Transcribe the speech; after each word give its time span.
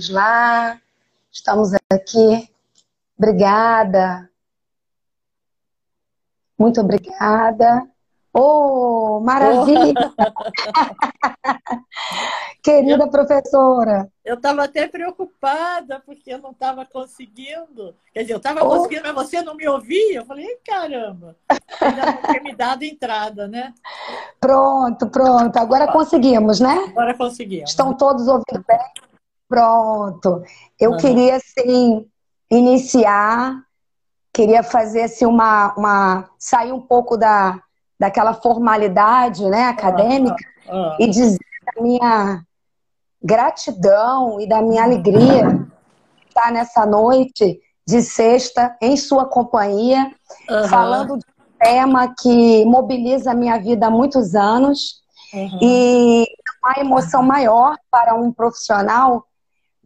Vamos 0.00 0.08
lá. 0.08 0.80
Estamos 1.30 1.72
aqui. 1.92 2.48
Obrigada. 3.18 4.30
Muito 6.58 6.80
obrigada. 6.80 7.86
Oh, 8.32 9.20
maravilha! 9.20 9.92
Querida 12.62 13.04
eu, 13.04 13.10
professora. 13.10 14.10
Eu 14.24 14.36
estava 14.36 14.64
até 14.64 14.88
preocupada, 14.88 16.00
porque 16.00 16.32
eu 16.32 16.38
não 16.38 16.52
estava 16.52 16.86
conseguindo. 16.86 17.94
Quer 18.14 18.22
dizer, 18.22 18.32
eu 18.32 18.38
estava 18.38 18.64
oh. 18.64 18.70
conseguindo, 18.70 19.02
mas 19.02 19.14
você 19.14 19.42
não 19.42 19.54
me 19.54 19.68
ouvia. 19.68 20.20
Eu 20.20 20.24
falei, 20.24 20.48
caramba, 20.64 21.36
ainda 21.78 22.06
não 22.06 22.22
tinha 22.22 22.42
me 22.42 22.54
dado 22.54 22.84
entrada, 22.84 23.46
né? 23.46 23.74
Pronto, 24.40 25.10
pronto. 25.10 25.58
Agora 25.58 25.92
conseguimos, 25.92 26.58
né? 26.58 26.86
Agora 26.88 27.14
conseguimos. 27.14 27.68
Estão 27.68 27.92
todos 27.92 28.26
ouvindo 28.28 28.64
bem? 28.66 29.09
Pronto. 29.50 30.42
Eu 30.78 30.92
uhum. 30.92 30.96
queria, 30.96 31.36
assim, 31.36 32.06
iniciar, 32.50 33.60
queria 34.32 34.62
fazer, 34.62 35.02
assim, 35.02 35.26
uma, 35.26 35.74
uma... 35.76 36.30
sair 36.38 36.72
um 36.72 36.80
pouco 36.80 37.18
da 37.18 37.60
daquela 38.00 38.32
formalidade 38.32 39.44
né, 39.44 39.64
acadêmica 39.64 40.42
ah, 40.66 40.72
ah, 40.72 40.90
ah. 40.92 40.96
e 40.98 41.06
dizer 41.06 41.38
da 41.76 41.82
minha 41.82 42.42
gratidão 43.22 44.40
e 44.40 44.48
da 44.48 44.62
minha 44.62 44.82
alegria 44.82 45.68
estar 46.26 46.50
nessa 46.50 46.86
noite 46.86 47.60
de 47.86 48.00
sexta 48.00 48.74
em 48.80 48.96
sua 48.96 49.26
companhia, 49.26 50.10
uhum. 50.48 50.68
falando 50.68 51.18
de 51.18 51.26
um 51.26 51.58
tema 51.58 52.14
que 52.18 52.64
mobiliza 52.64 53.32
a 53.32 53.34
minha 53.34 53.58
vida 53.58 53.88
há 53.88 53.90
muitos 53.90 54.34
anos 54.34 55.02
uhum. 55.34 55.58
e 55.60 56.26
há 56.64 56.80
emoção 56.80 57.22
maior 57.22 57.76
para 57.90 58.14
um 58.14 58.32
profissional 58.32 59.26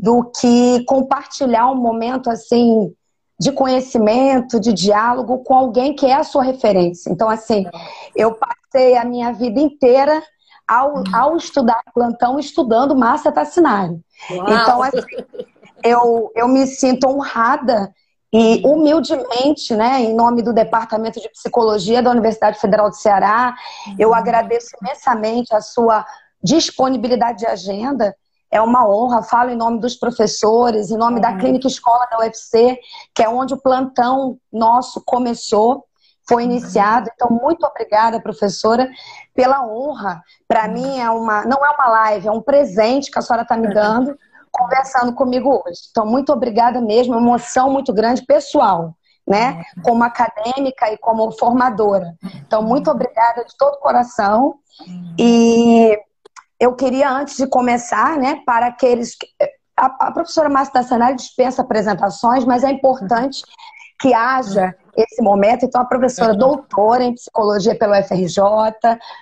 do 0.05 0.22
que 0.38 0.84
compartilhar 0.84 1.70
um 1.70 1.77
momento 1.77 2.28
assim 2.28 2.94
de 3.41 3.50
conhecimento, 3.50 4.60
de 4.60 4.70
diálogo 4.74 5.38
com 5.38 5.55
alguém 5.55 5.97
que 5.97 6.05
é 6.05 6.12
a 6.12 6.22
sua 6.22 6.44
referência. 6.44 7.10
Então, 7.10 7.30
assim, 7.30 7.64
eu 8.14 8.34
passei 8.34 8.98
a 8.98 9.05
minha 9.05 9.32
vida 9.32 9.58
inteira 9.58 10.22
ao, 10.69 11.02
ao 11.10 11.38
estudar 11.38 11.82
plantão, 11.94 12.38
estudando 12.38 12.94
Márcia 12.94 13.32
Tassinari. 13.32 13.98
Então, 14.30 14.82
assim, 14.82 15.25
eu, 15.82 16.30
eu 16.36 16.48
me 16.48 16.66
sinto 16.66 17.08
honrada 17.08 17.91
e 18.30 18.60
humildemente, 18.62 19.75
né, 19.75 20.02
em 20.02 20.14
nome 20.14 20.42
do 20.42 20.52
Departamento 20.52 21.19
de 21.19 21.30
Psicologia 21.30 22.02
da 22.02 22.10
Universidade 22.10 22.60
Federal 22.60 22.91
do 22.91 22.97
Ceará, 22.97 23.55
eu 23.98 24.10
uhum. 24.10 24.14
agradeço 24.14 24.69
imensamente 24.82 25.55
a 25.55 25.62
sua 25.62 26.05
disponibilidade 26.42 27.38
de 27.38 27.47
agenda 27.47 28.14
é 28.55 28.60
uma 28.60 28.88
honra, 28.88 29.20
falo 29.20 29.50
em 29.50 29.56
nome 29.56 29.80
dos 29.80 29.97
professores, 29.97 30.88
em 30.88 30.97
nome 30.97 31.16
uhum. 31.16 31.20
da 31.20 31.36
Clínica 31.36 31.66
Escola 31.66 32.06
da 32.08 32.20
UFC, 32.20 32.78
que 33.12 33.20
é 33.20 33.28
onde 33.28 33.52
o 33.52 33.60
plantão 33.60 34.38
nosso 34.52 35.02
começou, 35.05 35.84
foi 36.28 36.44
iniciado. 36.44 37.10
Então, 37.12 37.28
muito 37.30 37.66
obrigada, 37.66 38.22
professora, 38.22 38.88
pela 39.34 39.66
honra. 39.66 40.22
Para 40.47 40.69
mim, 40.69 41.00
é 41.00 41.10
uma, 41.10 41.44
não 41.44 41.66
é 41.66 41.70
uma 41.70 41.88
live, 41.88 42.28
é 42.28 42.30
um 42.30 42.41
presente 42.41 43.10
que 43.10 43.19
a 43.19 43.22
senhora 43.22 43.42
está 43.42 43.56
me 43.56 43.75
dando, 43.75 44.16
conversando 44.52 45.12
comigo 45.14 45.50
hoje. 45.50 45.80
Então, 45.91 46.06
muito 46.06 46.32
obrigada 46.32 46.80
mesmo, 46.80 47.14
uma 47.14 47.20
emoção 47.20 47.69
muito 47.69 47.92
grande, 47.92 48.25
pessoal. 48.25 48.94
Né? 49.27 49.64
Como 49.82 50.05
acadêmica 50.05 50.92
e 50.92 50.98
como 50.98 51.32
formadora. 51.32 52.14
Então, 52.47 52.62
muito 52.62 52.88
obrigada 52.88 53.44
de 53.44 53.56
todo 53.58 53.75
o 53.75 53.80
coração. 53.80 54.55
E 55.19 55.98
eu 56.65 56.75
queria, 56.75 57.11
antes 57.11 57.37
de 57.37 57.47
começar, 57.47 58.17
né, 58.17 58.43
para 58.47 58.67
aqueles. 58.67 59.15
Que... 59.16 59.27
A, 59.77 59.87
a 59.87 60.12
professora 60.12 60.49
Márcia 60.49 60.75
Tassanari 60.75 61.16
dispensa 61.16 61.62
apresentações, 61.62 62.44
mas 62.44 62.62
é 62.62 62.71
importante 62.71 63.43
que 64.00 64.15
haja 64.15 64.75
esse 64.97 65.21
momento. 65.21 65.65
Então, 65.65 65.81
a 65.81 65.84
professora 65.84 66.34
doutora 66.34 67.03
em 67.05 67.15
psicologia 67.15 67.77
pelo 67.77 67.94
FRJ, 67.94 68.38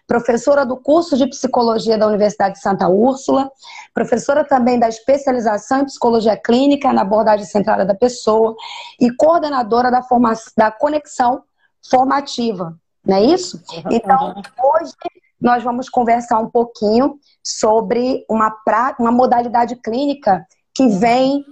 professora 0.06 0.66
do 0.66 0.76
curso 0.76 1.16
de 1.16 1.26
psicologia 1.26 1.96
da 1.96 2.06
Universidade 2.06 2.54
de 2.54 2.60
Santa 2.60 2.88
Úrsula, 2.88 3.50
professora 3.94 4.44
também 4.44 4.78
da 4.78 4.88
especialização 4.88 5.80
em 5.80 5.86
psicologia 5.86 6.36
clínica 6.36 6.92
na 6.92 7.02
abordagem 7.02 7.46
centrada 7.46 7.84
da 7.84 7.94
pessoa 7.94 8.54
e 9.00 9.10
coordenadora 9.14 9.90
da, 9.90 10.02
formação, 10.02 10.52
da 10.56 10.70
conexão 10.70 11.42
formativa. 11.88 12.76
Não 13.04 13.16
é 13.16 13.22
isso? 13.22 13.60
Então, 13.90 14.34
hoje 14.62 14.92
nós 15.42 15.62
vamos 15.62 15.88
conversar 15.88 16.38
um 16.38 16.48
pouquinho 16.48 17.18
sobre 17.42 18.24
uma, 18.30 18.50
pra, 18.50 18.94
uma 18.98 19.10
modalidade 19.10 19.74
clínica 19.76 20.46
que 20.72 20.86
vem 20.86 21.44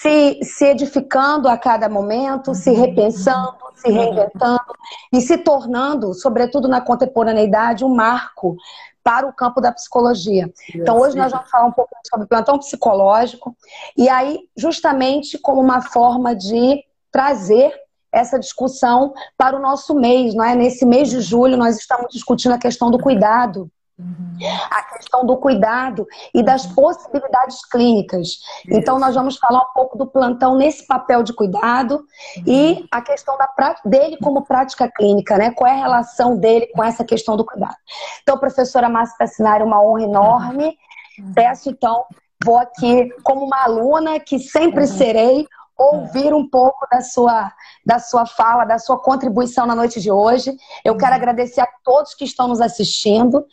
se, 0.00 0.40
se 0.42 0.64
edificando 0.66 1.48
a 1.48 1.58
cada 1.58 1.88
momento, 1.88 2.54
se 2.54 2.72
repensando, 2.72 3.56
se 3.74 3.90
reinventando 3.90 4.74
e 5.12 5.20
se 5.20 5.36
tornando, 5.38 6.14
sobretudo 6.14 6.68
na 6.68 6.80
contemporaneidade, 6.80 7.84
um 7.84 7.94
marco 7.94 8.56
para 9.02 9.26
o 9.26 9.32
campo 9.32 9.60
da 9.60 9.70
psicologia. 9.70 10.50
Então, 10.74 10.98
hoje 10.98 11.16
nós 11.16 11.30
vamos 11.30 11.50
falar 11.50 11.66
um 11.66 11.72
pouco 11.72 11.90
sobre 12.08 12.26
plantão 12.26 12.58
psicológico, 12.58 13.54
e 13.96 14.08
aí, 14.08 14.38
justamente 14.56 15.38
como 15.38 15.60
uma 15.60 15.82
forma 15.82 16.34
de 16.34 16.82
trazer 17.12 17.83
essa 18.14 18.38
discussão 18.38 19.12
para 19.36 19.56
o 19.56 19.60
nosso 19.60 19.94
mês, 19.94 20.34
não 20.34 20.44
é? 20.44 20.54
Nesse 20.54 20.86
mês 20.86 21.10
de 21.10 21.20
julho, 21.20 21.56
nós 21.56 21.76
estamos 21.76 22.06
discutindo 22.12 22.52
a 22.52 22.58
questão 22.58 22.90
do 22.90 22.98
cuidado. 22.98 23.68
Uhum. 23.96 24.38
A 24.72 24.82
questão 24.82 25.24
do 25.24 25.36
cuidado 25.36 26.04
e 26.34 26.42
das 26.42 26.64
uhum. 26.64 26.74
possibilidades 26.74 27.64
clínicas. 27.66 28.26
Isso. 28.26 28.40
Então, 28.68 28.98
nós 28.98 29.14
vamos 29.14 29.36
falar 29.36 29.60
um 29.60 29.72
pouco 29.72 29.96
do 29.96 30.04
plantão 30.04 30.56
nesse 30.56 30.84
papel 30.84 31.22
de 31.22 31.32
cuidado 31.32 32.04
uhum. 32.36 32.42
e 32.44 32.88
a 32.90 33.00
questão 33.00 33.38
da 33.38 33.48
dele 33.84 34.16
como 34.20 34.42
prática 34.42 34.90
clínica, 34.90 35.38
né? 35.38 35.52
Qual 35.52 35.70
é 35.70 35.74
a 35.74 35.80
relação 35.80 36.36
dele 36.36 36.66
com 36.74 36.82
essa 36.82 37.04
questão 37.04 37.36
do 37.36 37.44
cuidado. 37.44 37.76
Então, 38.22 38.36
professora 38.36 38.88
Márcia 38.88 39.16
Tassinari, 39.16 39.62
uma 39.62 39.80
honra 39.80 40.02
enorme. 40.02 40.76
Uhum. 41.18 41.32
Peço, 41.32 41.70
então, 41.70 42.04
vou 42.44 42.58
aqui 42.58 43.08
como 43.22 43.44
uma 43.44 43.62
aluna 43.62 44.18
que 44.18 44.40
sempre 44.40 44.80
uhum. 44.80 44.86
serei 44.88 45.46
ouvir 45.76 46.32
um 46.32 46.48
pouco 46.48 46.86
da 46.90 47.00
sua, 47.00 47.52
da 47.84 47.98
sua 47.98 48.26
fala, 48.26 48.64
da 48.64 48.78
sua 48.78 48.98
contribuição 48.98 49.66
na 49.66 49.74
noite 49.74 50.00
de 50.00 50.10
hoje. 50.10 50.56
Eu 50.84 50.96
quero 50.96 51.14
agradecer 51.14 51.60
a 51.60 51.68
todos 51.82 52.14
que 52.14 52.24
estão 52.24 52.48
nos 52.48 52.60
assistindo, 52.60 53.44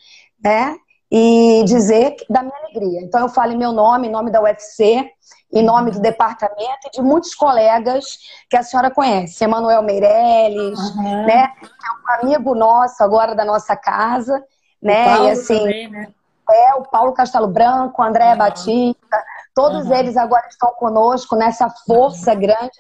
né? 0.43 0.75
E 1.11 1.63
dizer 1.65 2.15
da 2.29 2.41
minha 2.41 2.57
alegria. 2.57 3.01
Então, 3.01 3.19
eu 3.19 3.29
falo 3.29 3.51
em 3.51 3.57
meu 3.57 3.73
nome, 3.73 4.07
em 4.07 4.11
nome 4.11 4.31
da 4.31 4.41
UFC, 4.41 5.11
em 5.51 5.63
nome 5.63 5.91
do 5.91 5.99
departamento 5.99 6.87
e 6.87 6.91
de 6.91 7.01
muitos 7.01 7.35
colegas 7.35 8.17
que 8.49 8.55
a 8.55 8.63
senhora 8.63 8.89
conhece. 8.89 9.43
Emanuel 9.43 9.81
Meirelles, 9.83 10.79
uhum. 10.79 11.25
né? 11.25 11.49
Que 11.59 11.65
é 11.65 12.23
um 12.25 12.29
amigo 12.29 12.55
nosso 12.55 13.03
agora 13.03 13.35
da 13.35 13.43
nossa 13.43 13.75
casa, 13.75 14.41
né? 14.81 15.25
e 15.25 15.29
assim. 15.31 15.57
Também, 15.57 15.89
né? 15.89 16.07
É, 16.49 16.75
o 16.75 16.83
Paulo 16.83 17.13
Castelo 17.13 17.47
Branco, 17.47 18.01
André 18.01 18.31
uhum. 18.31 18.37
Batista, 18.37 19.23
Todos 19.53 19.88
uhum. 19.88 19.94
eles 19.94 20.17
agora 20.17 20.47
estão 20.47 20.72
conosco 20.73 21.35
nessa 21.35 21.69
força 21.85 22.34
uhum. 22.34 22.39
grande, 22.39 22.78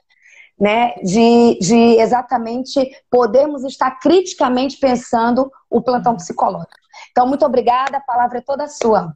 né, 0.59 0.93
de, 1.03 1.57
de 1.59 1.99
exatamente 1.99 2.79
podermos 3.09 3.63
estar 3.63 3.99
criticamente 3.99 4.77
pensando 4.77 5.51
o 5.69 5.81
plantão 5.81 6.15
psicológico. 6.15 6.71
Então, 7.11 7.27
muito 7.27 7.45
obrigada, 7.45 7.97
a 7.97 8.01
palavra 8.01 8.37
é 8.37 8.41
toda 8.41 8.67
sua. 8.67 9.11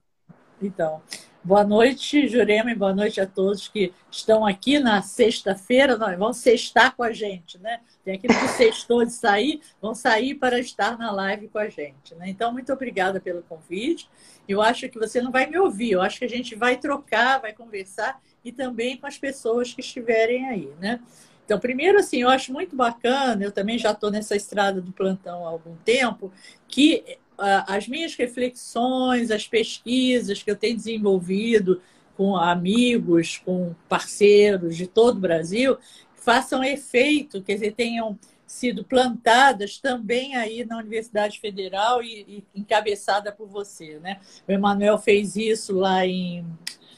Então, 0.62 1.02
boa 1.44 1.64
noite, 1.64 2.28
Jurema, 2.28 2.72
e 2.72 2.76
boa 2.76 2.94
noite 2.94 3.22
a 3.22 3.28
todos 3.28 3.68
que 3.68 3.94
estão 4.10 4.46
aqui 4.46 4.80
na 4.80 5.02
sexta-feira, 5.02 5.98
vão 6.18 6.34
sextar 6.34 6.96
com 6.96 7.04
a 7.04 7.12
gente, 7.12 7.60
né? 7.60 7.80
Tem 8.06 8.16
aquele 8.16 8.36
que 8.36 8.48
sextou 8.50 9.04
de 9.04 9.12
sair, 9.12 9.60
vão 9.82 9.94
sair 9.94 10.36
para 10.36 10.60
estar 10.60 10.98
na 10.98 11.12
live 11.12 11.50
com 11.50 11.58
a 11.58 11.68
gente, 11.68 12.16
né? 12.16 12.30
Então, 12.30 12.54
muito 12.54 12.72
obrigada 12.72 13.20
pelo 13.20 13.42
convite 13.42 14.08
eu 14.48 14.62
acho 14.62 14.88
que 14.90 15.00
você 15.00 15.22
não 15.22 15.32
vai 15.32 15.48
me 15.48 15.58
ouvir, 15.58 15.92
eu 15.92 16.02
acho 16.02 16.20
que 16.20 16.26
a 16.26 16.30
gente 16.30 16.56
vai 16.56 16.78
trocar, 16.78 17.42
vai 17.42 17.54
conversar 17.54 18.22
e 18.44 18.52
também 18.52 18.98
com 18.98 19.08
as 19.08 19.18
pessoas 19.18 19.74
que 19.74 19.82
estiverem 19.82 20.48
aí, 20.48 20.70
né? 20.80 21.00
Então, 21.44 21.60
primeiro, 21.60 22.00
assim, 22.00 22.22
eu 22.22 22.30
acho 22.30 22.52
muito 22.52 22.76
bacana, 22.76 23.44
eu 23.44 23.52
também 23.52 23.78
já 23.78 23.92
estou 23.92 24.10
nessa 24.10 24.36
estrada 24.36 24.82
do 24.82 24.92
plantão 24.92 25.46
há 25.46 25.50
algum 25.50 25.76
tempo, 25.78 26.32
que 26.68 27.18
as 27.38 27.88
minhas 27.88 28.16
reflexões, 28.16 29.30
as 29.30 29.48
pesquisas 29.48 30.42
que 30.42 30.50
eu 30.50 30.56
tenho 30.56 30.76
desenvolvido 30.76 31.82
com 32.16 32.36
amigos, 32.36 33.42
com 33.44 33.76
parceiros 33.90 34.76
de 34.78 34.88
todo 34.88 35.18
o 35.18 35.20
Brasil, 35.22 35.78
façam 36.26 36.64
efeito, 36.64 37.42
quer 37.42 37.54
dizer, 37.54 37.74
tenham 37.74 38.18
sido 38.48 38.84
plantadas 38.84 39.78
também 39.78 40.36
aí 40.36 40.66
na 40.66 40.78
Universidade 40.78 41.40
Federal 41.40 42.04
e, 42.04 42.44
e 42.54 42.60
encabeçada 42.60 43.32
por 43.32 43.48
você, 43.48 44.00
né? 44.00 44.20
O 44.48 44.52
Emanuel 44.52 44.98
fez 44.98 45.36
isso 45.36 45.74
lá 45.74 46.06
em, 46.06 46.46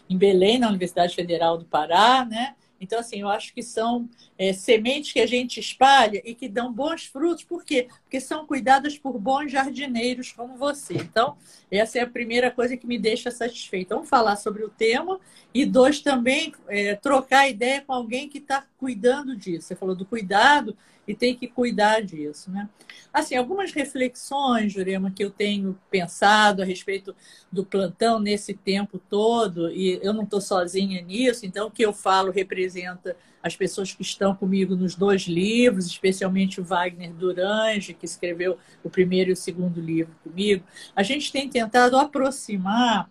em 0.10 0.18
Belém, 0.18 0.60
na 0.60 0.70
Universidade 0.70 1.14
Federal 1.14 1.58
do 1.58 1.66
Pará, 1.66 2.26
né? 2.26 2.56
Então, 2.80 3.00
assim, 3.00 3.22
eu 3.22 3.30
acho 3.30 3.54
que 3.54 3.62
são 3.62 4.10
é, 4.38 4.54
sementes 4.54 5.12
que 5.12 5.20
a 5.20 5.26
gente 5.26 5.60
espalha 5.60 6.22
e 6.24 6.34
que 6.36 6.48
dão 6.48 6.72
bons 6.72 7.06
frutos. 7.06 7.44
Por 7.44 7.64
quê? 7.64 7.88
Porque 8.04 8.20
são 8.20 8.46
cuidadas 8.46 8.98
por 8.98 9.18
bons 9.20 9.52
jardineiros 9.52 10.32
como 10.32 10.56
você. 10.56 10.94
Então, 10.96 11.38
essa 11.70 12.00
é 12.00 12.02
a 12.02 12.08
primeira 12.08 12.52
coisa 12.52 12.78
que 12.78 12.88
me 12.88 12.98
deixa 12.98 13.32
satisfeita. 13.32 13.96
Vamos 13.96 14.10
falar 14.10 14.36
sobre 14.36 14.64
o 14.64 14.70
tema 14.70 15.20
e, 15.54 15.66
dois, 15.66 16.02
também 16.02 16.54
é, 16.68 16.96
trocar 16.96 17.50
ideia 17.50 17.82
com 17.82 17.94
alguém 17.94 18.30
que 18.30 18.38
está 18.38 18.66
cuidando 18.78 19.36
disso. 19.36 19.68
Você 19.68 19.76
falou 19.76 19.96
do 19.96 20.06
cuidado 20.06 20.78
e 21.08 21.16
tem 21.16 21.36
que 21.36 21.48
cuidar 21.48 22.02
disso, 22.02 22.52
né? 22.52 22.68
Assim, 23.14 23.36
algumas 23.36 23.72
reflexões, 23.72 24.74
Jurema, 24.74 25.10
que 25.10 25.24
eu 25.24 25.32
tenho 25.32 25.80
pensado 25.90 26.62
a 26.62 26.66
respeito 26.66 27.16
do 27.52 27.66
plantão 27.66 28.20
nesse 28.20 28.54
tempo 28.54 29.00
todo, 29.10 29.72
e 29.72 30.00
eu 30.04 30.14
não 30.14 30.24
estou 30.24 30.42
sozinha 30.42 31.02
nisso, 31.02 31.46
então 31.46 31.68
o 31.68 31.72
que 31.72 31.84
eu 31.84 31.94
falo 31.94 32.32
representa 32.32 33.16
as 33.42 33.56
pessoas 33.56 33.94
que 33.94 34.02
estão 34.02 34.36
comigo 34.36 34.76
nos 34.76 34.96
dois 34.96 35.24
livros, 35.24 35.86
especialmente 35.86 36.60
o 36.60 36.64
Wagner 36.64 37.14
Durange, 37.14 37.94
que 37.94 38.06
escreveu 38.06 38.58
o 38.84 38.90
primeiro 38.90 39.30
e 39.30 39.34
o 39.34 39.38
segundo 39.38 39.80
livro 39.80 40.14
comigo. 40.24 40.64
A 40.96 41.04
gente 41.04 41.32
tem 41.32 41.48
tentado 41.50 41.98
aproximar 41.98 43.10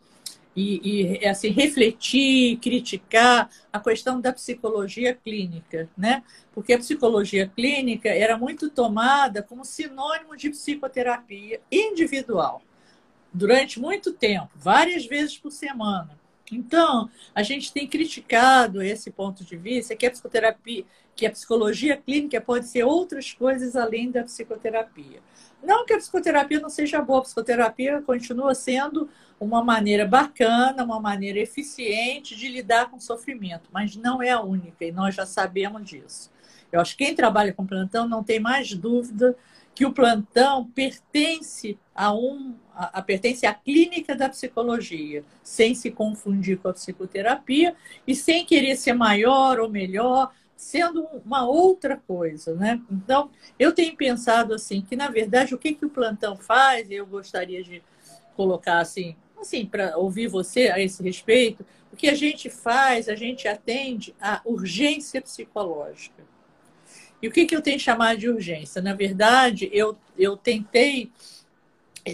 e, 0.56 1.18
e, 1.20 1.26
assim 1.26 1.50
refletir, 1.50 2.56
criticar 2.58 3.50
a 3.70 3.78
questão 3.78 4.20
da 4.20 4.32
psicologia 4.32 5.14
clínica, 5.14 5.88
né? 5.96 6.24
Porque 6.54 6.72
a 6.72 6.78
psicologia 6.78 7.46
clínica 7.46 8.08
era 8.08 8.38
muito 8.38 8.70
tomada 8.70 9.42
como 9.42 9.64
sinônimo 9.64 10.34
de 10.34 10.48
psicoterapia 10.48 11.60
individual 11.70 12.62
durante 13.32 13.78
muito 13.78 14.14
tempo, 14.14 14.48
várias 14.56 15.04
vezes 15.04 15.36
por 15.36 15.52
semana. 15.52 16.18
Então, 16.50 17.10
a 17.34 17.42
gente 17.42 17.72
tem 17.72 17.86
criticado 17.86 18.80
esse 18.80 19.10
ponto 19.10 19.44
de 19.44 19.56
vista 19.56 19.94
que 19.94 20.06
a 20.06 20.10
psicoterapia, 20.10 20.84
que 21.16 21.26
a 21.26 21.30
psicologia 21.30 21.96
clínica 21.96 22.40
pode 22.40 22.66
ser 22.68 22.84
outras 22.84 23.32
coisas 23.32 23.74
além 23.74 24.10
da 24.10 24.22
psicoterapia. 24.22 25.20
Não 25.62 25.86
que 25.86 25.94
a 25.94 25.96
psicoterapia 25.96 26.60
não 26.60 26.68
seja 26.68 27.00
boa, 27.00 27.20
a 27.20 27.22
psicoterapia 27.22 28.02
continua 28.02 28.54
sendo 28.54 29.08
uma 29.40 29.64
maneira 29.64 30.06
bacana, 30.06 30.84
uma 30.84 31.00
maneira 31.00 31.40
eficiente 31.40 32.36
de 32.36 32.48
lidar 32.48 32.90
com 32.90 32.98
o 32.98 33.00
sofrimento, 33.00 33.70
mas 33.72 33.96
não 33.96 34.22
é 34.22 34.30
a 34.30 34.40
única, 34.40 34.84
e 34.84 34.92
nós 34.92 35.14
já 35.14 35.24
sabemos 35.24 35.84
disso. 35.84 36.30
Eu 36.70 36.80
acho 36.80 36.96
que 36.96 37.04
quem 37.04 37.14
trabalha 37.14 37.52
com 37.52 37.66
plantão 37.66 38.06
não 38.06 38.22
tem 38.22 38.38
mais 38.38 38.74
dúvida 38.74 39.34
que 39.74 39.84
o 39.84 39.92
plantão 39.92 40.66
pertence 40.74 41.78
a 41.94 42.12
um 42.12 42.54
a, 42.74 42.98
a, 42.98 43.02
pertence 43.02 43.46
à 43.46 43.52
clínica 43.54 44.14
da 44.14 44.28
psicologia, 44.28 45.24
sem 45.42 45.74
se 45.74 45.90
confundir 45.90 46.58
com 46.58 46.68
a 46.68 46.72
psicoterapia 46.72 47.74
e 48.06 48.14
sem 48.14 48.44
querer 48.44 48.76
ser 48.76 48.94
maior 48.94 49.58
ou 49.60 49.68
melhor, 49.68 50.32
sendo 50.56 51.06
uma 51.24 51.46
outra 51.46 51.96
coisa, 51.96 52.54
né? 52.54 52.80
Então, 52.90 53.30
eu 53.58 53.72
tenho 53.72 53.94
pensado 53.94 54.54
assim 54.54 54.80
que 54.80 54.96
na 54.96 55.08
verdade 55.08 55.54
o 55.54 55.58
que 55.58 55.74
que 55.74 55.84
o 55.84 55.90
plantão 55.90 56.36
faz, 56.36 56.90
eu 56.90 57.06
gostaria 57.06 57.62
de 57.62 57.82
colocar 58.34 58.78
assim, 58.78 59.14
assim, 59.38 59.66
para 59.66 59.96
ouvir 59.96 60.28
você 60.28 60.68
a 60.68 60.80
esse 60.80 61.02
respeito, 61.02 61.64
o 61.92 61.96
que 61.96 62.08
a 62.08 62.14
gente 62.14 62.50
faz, 62.50 63.08
a 63.08 63.14
gente 63.14 63.46
atende 63.46 64.14
à 64.20 64.40
urgência 64.44 65.20
psicológica. 65.20 66.24
E 67.22 67.28
o 67.28 67.32
que, 67.32 67.46
que 67.46 67.56
eu 67.56 67.62
tenho 67.62 67.80
chamado 67.80 68.18
de 68.18 68.28
urgência? 68.28 68.82
Na 68.82 68.94
verdade, 68.94 69.70
eu, 69.72 69.96
eu 70.18 70.36
tentei 70.36 71.10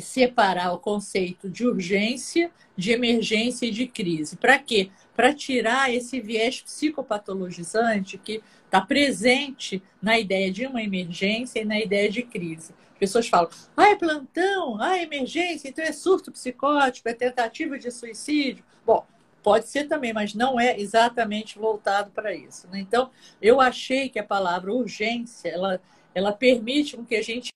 separar 0.01 0.73
o 0.73 0.79
conceito 0.79 1.51
de 1.51 1.67
urgência, 1.67 2.51
de 2.77 2.93
emergência 2.93 3.67
e 3.67 3.71
de 3.71 3.87
crise. 3.87 4.37
Para 4.37 4.59
quê? 4.59 4.91
Para 5.15 5.35
tirar 5.35 5.93
esse 5.93 6.21
viés 6.21 6.63
psicopatologizante 6.63 8.17
que 8.17 8.43
está 8.65 8.81
presente 8.81 9.83
na 10.01 10.19
ideia 10.19 10.51
de 10.51 10.67
uma 10.67 10.83
emergência 10.83 11.61
e 11.61 11.65
na 11.65 11.79
ideia 11.79 12.09
de 12.11 12.23
crise 12.23 12.73
pessoas 13.03 13.29
falam, 13.29 13.51
ah, 13.77 13.89
é 13.89 13.97
plantão, 13.97 14.81
ah, 14.81 14.97
é 14.97 15.03
emergência, 15.03 15.69
então 15.69 15.85
é 15.85 15.91
surto 15.91 16.31
psicótico, 16.31 17.09
é 17.09 17.13
tentativa 17.13 17.77
de 17.77 17.91
suicídio. 17.91 18.65
Bom, 18.87 19.05
pode 19.43 19.67
ser 19.67 19.89
também, 19.89 20.13
mas 20.13 20.35
não 20.35 20.61
é 20.61 20.79
exatamente 20.79 21.59
voltado 21.59 22.13
para 22.13 22.33
isso. 22.33 22.69
Né? 22.69 22.79
Então, 22.79 23.11
eu 23.41 23.61
achei 23.61 24.09
que 24.09 24.21
a 24.21 24.25
palavra 24.25 24.73
urgência, 24.73 25.49
ela, 25.49 25.81
ela 26.15 26.33
permite 26.33 26.97
que 26.99 27.17
a 27.17 27.23
gente... 27.23 27.51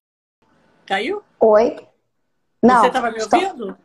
Caiu? 0.85 1.23
Oi? 1.39 1.77
Não. 2.63 2.81
Você 2.81 2.87
estava 2.89 3.11
me 3.11 3.23
ouvindo? 3.23 3.77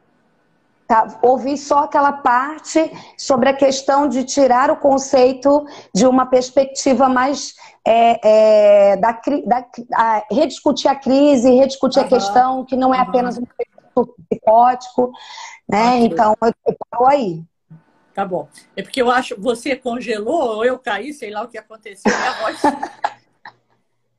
Tá, 0.88 1.20
ouvi 1.22 1.58
só 1.58 1.86
aquela 1.86 2.12
parte 2.12 2.92
sobre 3.18 3.48
a 3.48 3.54
questão 3.54 4.10
de 4.10 4.26
tirar 4.26 4.70
o 4.70 4.76
conceito 4.76 5.66
de 5.96 6.06
uma 6.06 6.26
perspectiva 6.26 7.08
mais 7.08 7.54
é, 7.88 8.92
é, 8.92 8.98
da, 8.98 9.12
da 9.46 9.66
a, 9.94 10.26
rediscutir 10.30 10.92
a 10.92 10.96
crise, 10.96 11.50
rediscutir 11.50 12.02
uhum. 12.02 12.06
a 12.06 12.10
questão 12.10 12.66
que 12.66 12.76
não 12.76 12.94
é 12.94 12.98
uhum. 12.98 13.04
apenas 13.04 13.38
um 13.38 13.46
psicótico, 14.30 15.14
né? 15.68 15.96
Okay. 15.96 16.06
Então, 16.08 16.36
eu, 16.42 16.54
eu 16.68 16.76
paro 16.90 17.08
aí. 17.08 17.42
Tá 18.14 18.26
bom. 18.26 18.50
É 18.76 18.84
porque 18.84 19.02
eu 19.02 19.10
acho, 19.10 19.40
você 19.40 19.76
congelou 19.78 20.58
ou 20.58 20.66
eu 20.66 20.78
caí, 20.78 21.14
sei 21.14 21.32
lá 21.32 21.44
o 21.44 21.48
que 21.48 21.58
aconteceu, 21.58 22.12
minha 22.14 22.34
voz 22.34 22.62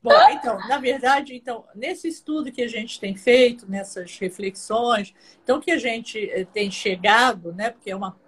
Bom, 0.03 0.29
então, 0.31 0.59
na 0.67 0.79
verdade, 0.79 1.37
então, 1.37 1.65
nesse 1.77 2.09
estudo 2.09 2.51
que 2.51 2.61
a 2.61 2.69
gente 2.69 2.99
tem 2.99 3.15
feito, 3.15 3.71
nessas 3.71 4.19
reflexões, 4.19 5.15
então 5.45 5.61
que 5.61 5.71
a 5.71 5.79
gente 5.79 6.19
eh, 6.29 6.45
tem 6.45 6.73
chegado, 6.73 7.53
né, 7.53 7.71
porque 7.71 7.89
é 7.89 7.95
uma, 7.95 8.19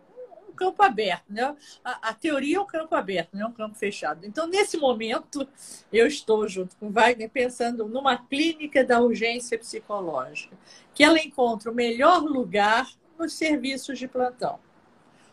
um 0.48 0.52
campo 0.52 0.80
aberto, 0.84 1.24
né? 1.28 1.56
A, 1.84 2.10
a, 2.10 2.14
teoria 2.14 2.58
é 2.58 2.60
um 2.60 2.66
campo 2.66 2.94
aberto, 2.94 3.30
não 3.34 3.46
é 3.46 3.46
um 3.48 3.52
campo 3.52 3.74
fechado. 3.74 4.24
Então, 4.24 4.46
nesse 4.46 4.76
momento, 4.76 5.48
eu 5.92 6.06
estou 6.06 6.46
junto 6.46 6.76
com 6.76 6.86
o 6.86 6.90
Wagner 6.92 7.28
pensando 7.28 7.88
numa 7.88 8.16
clínica 8.16 8.84
da 8.84 9.00
urgência 9.00 9.58
psicológica, 9.58 10.56
que 10.94 11.02
ela 11.02 11.18
encontra 11.18 11.72
o 11.72 11.74
melhor 11.74 12.22
lugar 12.22 12.88
nos 13.18 13.32
serviços 13.32 13.98
de 13.98 14.06
plantão. 14.06 14.60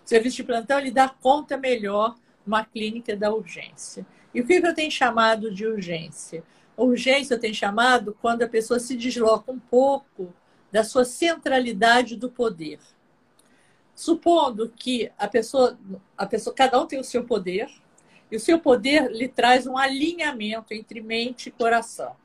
O 0.03 0.09
serviço 0.09 0.37
de 0.37 0.44
plantão 0.44 0.79
ele 0.79 0.89
dá 0.89 1.07
conta 1.07 1.55
melhor 1.55 2.15
uma 2.45 2.65
clínica 2.65 3.15
da 3.15 3.31
urgência. 3.31 4.03
E 4.33 4.42
o 4.42 4.45
que 4.45 4.54
eu 4.54 4.74
tenho 4.74 4.92
chamado 4.92 5.54
de 5.54 5.66
urgência? 5.66 6.44
Urgência 6.78 7.36
eu 7.36 7.39
tenho 7.39 7.54
chamado 7.54 8.18
quando 8.22 8.44
a 8.44 8.48
pessoa 8.48 8.80
se 8.80 8.95
desloca 8.95 9.51
um 9.51 9.60
pouco 9.60 10.33
da 10.72 10.83
sua 10.83 11.04
centralidade 11.04 12.16
do 12.16 12.30
poder. 12.30 12.80
Supondo 13.94 14.69
que 14.69 15.12
a 15.18 15.28
pessoa, 15.28 15.78
a 16.18 16.25
pessoa, 16.25 16.56
cada 16.56 16.81
um 16.81 16.88
tem 16.88 17.00
o 17.00 17.04
seu 17.04 17.24
poder, 17.25 17.69
e 18.31 18.36
o 18.38 18.39
seu 18.39 18.57
poder 18.57 19.12
lhe 19.12 19.28
traz 19.28 19.68
um 19.68 19.78
alinhamento 19.78 20.74
entre 20.74 21.01
mente 21.01 21.50
e 21.50 21.51
coração. 21.51 22.16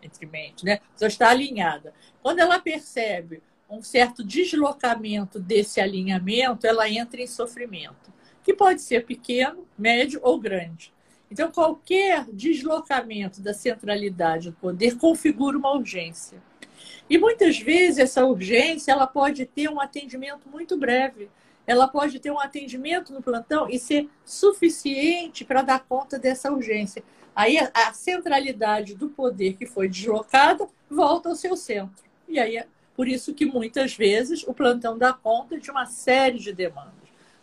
Entre 0.00 0.24
mente, 0.24 0.64
né? 0.64 0.78
Pessoa 0.92 1.08
está 1.08 1.30
alinhada. 1.30 1.92
Quando 2.22 2.38
ela 2.38 2.60
percebe 2.60 3.42
um 3.68 3.82
certo 3.82 4.22
deslocamento 4.22 5.40
desse 5.40 5.80
alinhamento, 5.80 6.64
ela 6.64 6.88
entra 6.88 7.20
em 7.20 7.26
sofrimento, 7.26 8.12
que 8.44 8.54
pode 8.54 8.80
ser 8.80 9.04
pequeno, 9.04 9.66
médio 9.76 10.20
ou 10.22 10.38
grande. 10.38 10.94
Então, 11.30 11.50
qualquer 11.50 12.26
deslocamento 12.32 13.40
da 13.40 13.52
centralidade 13.52 14.50
do 14.50 14.56
poder 14.56 14.96
configura 14.96 15.58
uma 15.58 15.72
urgência. 15.72 16.40
E 17.08 17.18
muitas 17.18 17.58
vezes 17.58 17.98
essa 17.98 18.24
urgência 18.24 18.92
ela 18.92 19.06
pode 19.06 19.46
ter 19.46 19.68
um 19.68 19.80
atendimento 19.80 20.48
muito 20.48 20.76
breve. 20.76 21.28
Ela 21.66 21.88
pode 21.88 22.20
ter 22.20 22.30
um 22.30 22.38
atendimento 22.38 23.12
no 23.12 23.22
plantão 23.22 23.68
e 23.68 23.78
ser 23.78 24.08
suficiente 24.24 25.44
para 25.44 25.62
dar 25.62 25.80
conta 25.80 26.18
dessa 26.18 26.50
urgência. 26.52 27.02
Aí 27.34 27.58
a, 27.58 27.92
centralidade 27.92 28.94
do 28.94 29.08
poder 29.08 29.54
que 29.54 29.66
foi 29.66 29.88
deslocada 29.88 30.68
volta 30.88 31.28
ao 31.28 31.34
seu 31.34 31.56
centro. 31.56 32.04
E 32.28 32.38
aí 32.38 32.56
é 32.56 32.66
por 32.94 33.06
isso 33.06 33.34
que 33.34 33.44
muitas 33.44 33.94
vezes 33.94 34.42
o 34.46 34.54
plantão 34.54 34.96
dá 34.96 35.12
conta 35.12 35.58
de 35.58 35.70
uma 35.70 35.86
série 35.86 36.38
de 36.38 36.52
demandas. 36.52 36.94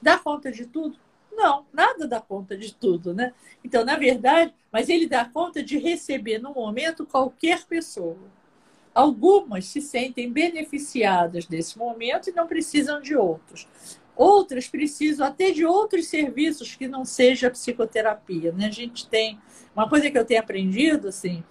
Dá 0.02 0.18
conta 0.18 0.52
de 0.52 0.66
tudo? 0.66 0.98
Não, 1.36 1.66
nada 1.74 2.08
dá 2.08 2.22
conta 2.22 2.56
de 2.56 2.74
tudo, 2.74 3.14
né? 3.14 3.34
Então, 3.64 3.84
na 3.84 3.98
verdade, 3.98 4.54
mas 4.72 4.90
ele 4.90 5.08
dá 5.08 5.26
conta 5.26 5.64
de 5.64 5.78
receber 5.78 6.40
no 6.40 6.54
momento 6.54 7.06
qualquer 7.06 7.64
pessoa. 7.66 8.18
Algumas 8.94 9.66
se 9.66 9.82
sentem 9.82 10.32
beneficiadas 10.32 11.46
desse 11.46 11.78
momento 11.78 12.30
e 12.30 12.34
não 12.34 12.48
precisam 12.48 13.02
de 13.02 13.16
outros. 13.16 13.68
Outras 14.16 14.68
precisam 14.68 15.26
até 15.26 15.50
de 15.50 15.66
outros 15.66 16.06
serviços 16.06 16.76
que 16.76 16.88
não 16.88 17.04
seja 17.04 17.50
psicoterapia. 17.50 18.52
Né? 18.52 18.68
A 18.68 18.72
gente 18.72 19.08
tem 19.08 19.40
uma 19.76 19.90
coisa 19.90 20.12
que 20.12 20.18
eu 20.18 20.26
tenho 20.26 20.40
aprendido, 20.40 21.08
assim, 21.08 21.44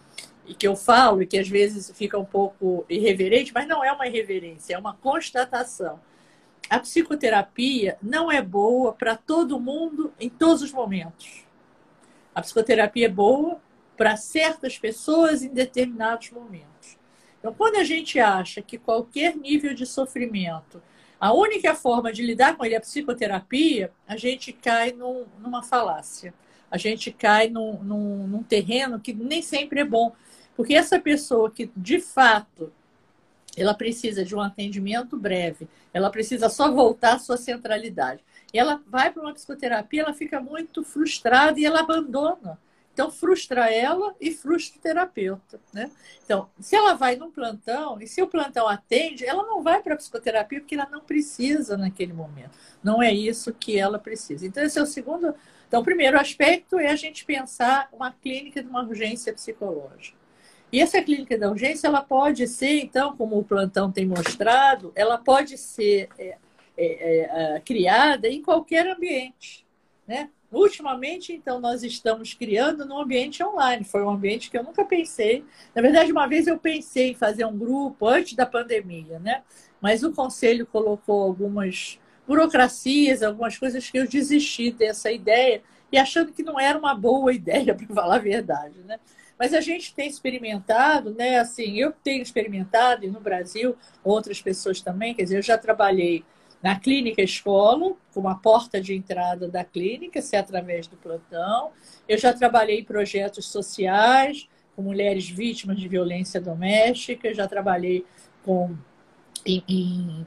e 0.46 0.54
que 0.54 0.66
eu 0.66 0.76
falo, 0.76 1.22
e 1.22 1.26
que 1.26 1.38
às 1.38 1.48
vezes 1.48 1.90
fica 1.96 2.16
um 2.16 2.24
pouco 2.24 2.84
irreverente, 2.88 3.52
mas 3.52 3.66
não 3.66 3.82
é 3.84 3.90
uma 3.92 4.06
irreverência, 4.06 4.74
é 4.74 4.78
uma 4.78 4.94
constatação 4.94 5.98
a 6.72 6.80
psicoterapia 6.80 7.98
não 8.02 8.32
é 8.32 8.40
boa 8.40 8.94
para 8.94 9.14
todo 9.14 9.60
mundo 9.60 10.10
em 10.18 10.30
todos 10.30 10.62
os 10.62 10.72
momentos. 10.72 11.44
A 12.34 12.40
psicoterapia 12.40 13.04
é 13.04 13.10
boa 13.10 13.60
para 13.94 14.16
certas 14.16 14.78
pessoas 14.78 15.42
em 15.42 15.50
determinados 15.50 16.30
momentos. 16.30 16.96
Então, 17.38 17.52
quando 17.52 17.76
a 17.76 17.84
gente 17.84 18.18
acha 18.18 18.62
que 18.62 18.78
qualquer 18.78 19.36
nível 19.36 19.74
de 19.74 19.84
sofrimento, 19.84 20.82
a 21.20 21.34
única 21.34 21.74
forma 21.74 22.10
de 22.10 22.22
lidar 22.22 22.56
com 22.56 22.64
ele, 22.64 22.74
a 22.74 22.80
psicoterapia, 22.80 23.92
a 24.08 24.16
gente 24.16 24.50
cai 24.50 24.92
num, 24.92 25.26
numa 25.40 25.62
falácia. 25.62 26.32
A 26.70 26.78
gente 26.78 27.12
cai 27.12 27.50
num, 27.50 27.82
num, 27.82 28.26
num 28.26 28.42
terreno 28.42 28.98
que 28.98 29.12
nem 29.12 29.42
sempre 29.42 29.80
é 29.80 29.84
bom. 29.84 30.12
Porque 30.56 30.74
essa 30.74 30.98
pessoa 30.98 31.50
que, 31.50 31.70
de 31.76 32.00
fato, 32.00 32.72
ela 33.56 33.74
precisa 33.74 34.24
de 34.24 34.34
um 34.34 34.40
atendimento 34.40 35.16
breve, 35.16 35.68
ela 35.92 36.10
precisa 36.10 36.48
só 36.48 36.70
voltar 36.70 37.14
à 37.14 37.18
sua 37.18 37.36
centralidade. 37.36 38.22
E 38.52 38.58
ela 38.58 38.82
vai 38.86 39.10
para 39.10 39.22
uma 39.22 39.34
psicoterapia, 39.34 40.02
ela 40.02 40.14
fica 40.14 40.40
muito 40.40 40.84
frustrada 40.84 41.58
e 41.58 41.64
ela 41.64 41.80
abandona. 41.80 42.58
Então, 42.92 43.10
frustra 43.10 43.72
ela 43.72 44.14
e 44.20 44.30
frustra 44.32 44.78
o 44.78 44.82
terapeuta. 44.82 45.58
Né? 45.72 45.90
Então, 46.22 46.50
se 46.60 46.76
ela 46.76 46.92
vai 46.92 47.16
num 47.16 47.30
plantão, 47.30 47.98
e 48.00 48.06
se 48.06 48.20
o 48.20 48.26
plantão 48.26 48.68
atende, 48.68 49.24
ela 49.24 49.44
não 49.44 49.62
vai 49.62 49.82
para 49.82 49.94
a 49.94 49.96
psicoterapia 49.96 50.60
porque 50.60 50.74
ela 50.74 50.88
não 50.90 51.00
precisa 51.00 51.76
naquele 51.76 52.12
momento. 52.12 52.50
Não 52.82 53.02
é 53.02 53.12
isso 53.12 53.52
que 53.54 53.78
ela 53.78 53.98
precisa. 53.98 54.46
Então, 54.46 54.62
esse 54.62 54.78
é 54.78 54.82
o 54.82 54.86
segundo. 54.86 55.34
Então, 55.66 55.80
o 55.80 55.84
primeiro 55.84 56.20
aspecto 56.20 56.78
é 56.78 56.88
a 56.88 56.96
gente 56.96 57.24
pensar 57.24 57.88
uma 57.92 58.12
clínica 58.12 58.62
de 58.62 58.68
uma 58.68 58.82
urgência 58.82 59.32
psicológica. 59.32 60.21
E 60.72 60.80
essa 60.80 61.02
clínica 61.02 61.36
da 61.36 61.50
urgência, 61.50 61.86
ela 61.86 62.00
pode 62.00 62.48
ser, 62.48 62.80
então, 62.80 63.14
como 63.14 63.38
o 63.38 63.44
plantão 63.44 63.92
tem 63.92 64.06
mostrado, 64.06 64.90
ela 64.94 65.18
pode 65.18 65.58
ser 65.58 66.08
é, 66.18 66.38
é, 66.78 67.56
é, 67.56 67.60
criada 67.60 68.26
em 68.26 68.40
qualquer 68.40 68.86
ambiente. 68.86 69.66
Né? 70.08 70.30
Ultimamente, 70.50 71.32
então, 71.34 71.60
nós 71.60 71.82
estamos 71.82 72.32
criando 72.32 72.86
num 72.86 72.98
ambiente 72.98 73.44
online. 73.44 73.84
Foi 73.84 74.02
um 74.02 74.08
ambiente 74.08 74.50
que 74.50 74.56
eu 74.56 74.62
nunca 74.62 74.82
pensei. 74.82 75.44
Na 75.74 75.82
verdade, 75.82 76.10
uma 76.10 76.26
vez 76.26 76.46
eu 76.46 76.58
pensei 76.58 77.10
em 77.10 77.14
fazer 77.14 77.44
um 77.44 77.56
grupo 77.56 78.06
antes 78.06 78.34
da 78.34 78.46
pandemia, 78.46 79.18
né? 79.18 79.42
Mas 79.78 80.02
o 80.02 80.12
conselho 80.12 80.66
colocou 80.66 81.22
algumas 81.22 81.98
burocracias, 82.26 83.22
algumas 83.22 83.58
coisas 83.58 83.90
que 83.90 83.98
eu 83.98 84.06
desisti 84.08 84.70
dessa 84.70 85.10
ideia 85.10 85.62
e 85.90 85.98
achando 85.98 86.32
que 86.32 86.42
não 86.42 86.58
era 86.58 86.78
uma 86.78 86.94
boa 86.94 87.32
ideia, 87.34 87.74
para 87.74 87.86
falar 87.88 88.16
a 88.16 88.18
verdade, 88.18 88.78
né? 88.84 88.98
Mas 89.42 89.54
a 89.54 89.60
gente 89.60 89.92
tem 89.92 90.06
experimentado, 90.06 91.10
né? 91.10 91.40
Assim, 91.40 91.76
eu 91.76 91.90
tenho 91.90 92.22
experimentado, 92.22 93.04
e 93.04 93.10
no 93.10 93.18
Brasil, 93.18 93.74
outras 94.04 94.40
pessoas 94.40 94.80
também, 94.80 95.14
quer 95.14 95.24
dizer, 95.24 95.38
eu 95.38 95.42
já 95.42 95.58
trabalhei 95.58 96.24
na 96.62 96.78
clínica 96.78 97.20
escola, 97.20 97.96
como 98.14 98.28
a 98.28 98.36
porta 98.36 98.80
de 98.80 98.94
entrada 98.94 99.48
da 99.48 99.64
clínica, 99.64 100.22
se 100.22 100.36
é 100.36 100.38
através 100.38 100.86
do 100.86 100.96
plantão. 100.96 101.72
Eu 102.08 102.16
já 102.18 102.32
trabalhei 102.32 102.78
em 102.78 102.84
projetos 102.84 103.46
sociais, 103.48 104.48
com 104.76 104.82
mulheres 104.82 105.28
vítimas 105.28 105.76
de 105.76 105.88
violência 105.88 106.40
doméstica, 106.40 107.34
já 107.34 107.48
trabalhei 107.48 108.06
com 108.44 108.76
em, 109.44 109.64
em, 109.68 110.26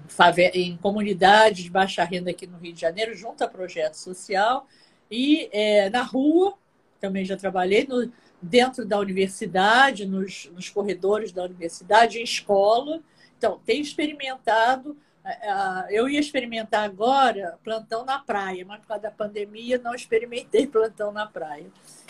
em 0.55 0.75
comunidades 0.75 1.63
de 1.63 1.69
baixa 1.69 2.03
renda 2.03 2.31
aqui 2.31 2.45
no 2.45 2.57
Rio 2.57 2.73
de 2.73 2.81
Janeiro, 2.81 3.15
junto 3.15 3.45
a 3.45 3.47
projeto 3.47 3.93
social. 3.93 4.67
E 5.09 5.47
é, 5.53 5.89
na 5.89 6.01
rua, 6.01 6.55
também 6.99 7.23
já 7.23 7.37
trabalhei 7.37 7.87
no, 7.87 8.11
dentro 8.45 8.85
da 8.85 8.99
universidade, 8.99 10.05
nos, 10.05 10.49
nos 10.53 10.69
corredores 10.69 11.31
da 11.31 11.43
universidade, 11.43 12.19
em 12.19 12.23
escola. 12.23 13.01
Então, 13.37 13.59
tenho 13.65 13.81
experimentado. 13.81 14.95
É, 15.23 15.49
é, 15.49 15.87
eu 15.89 16.07
ia 16.07 16.19
experimentar 16.19 16.83
agora 16.83 17.57
plantão 17.63 18.05
na 18.05 18.19
praia, 18.19 18.63
mas 18.65 18.79
por 18.79 18.87
causa 18.87 19.03
da 19.03 19.11
pandemia 19.11 19.79
não 19.79 19.95
experimentei 19.95 20.67
plantão 20.67 21.11
na 21.11 21.25
praia. 21.25 21.65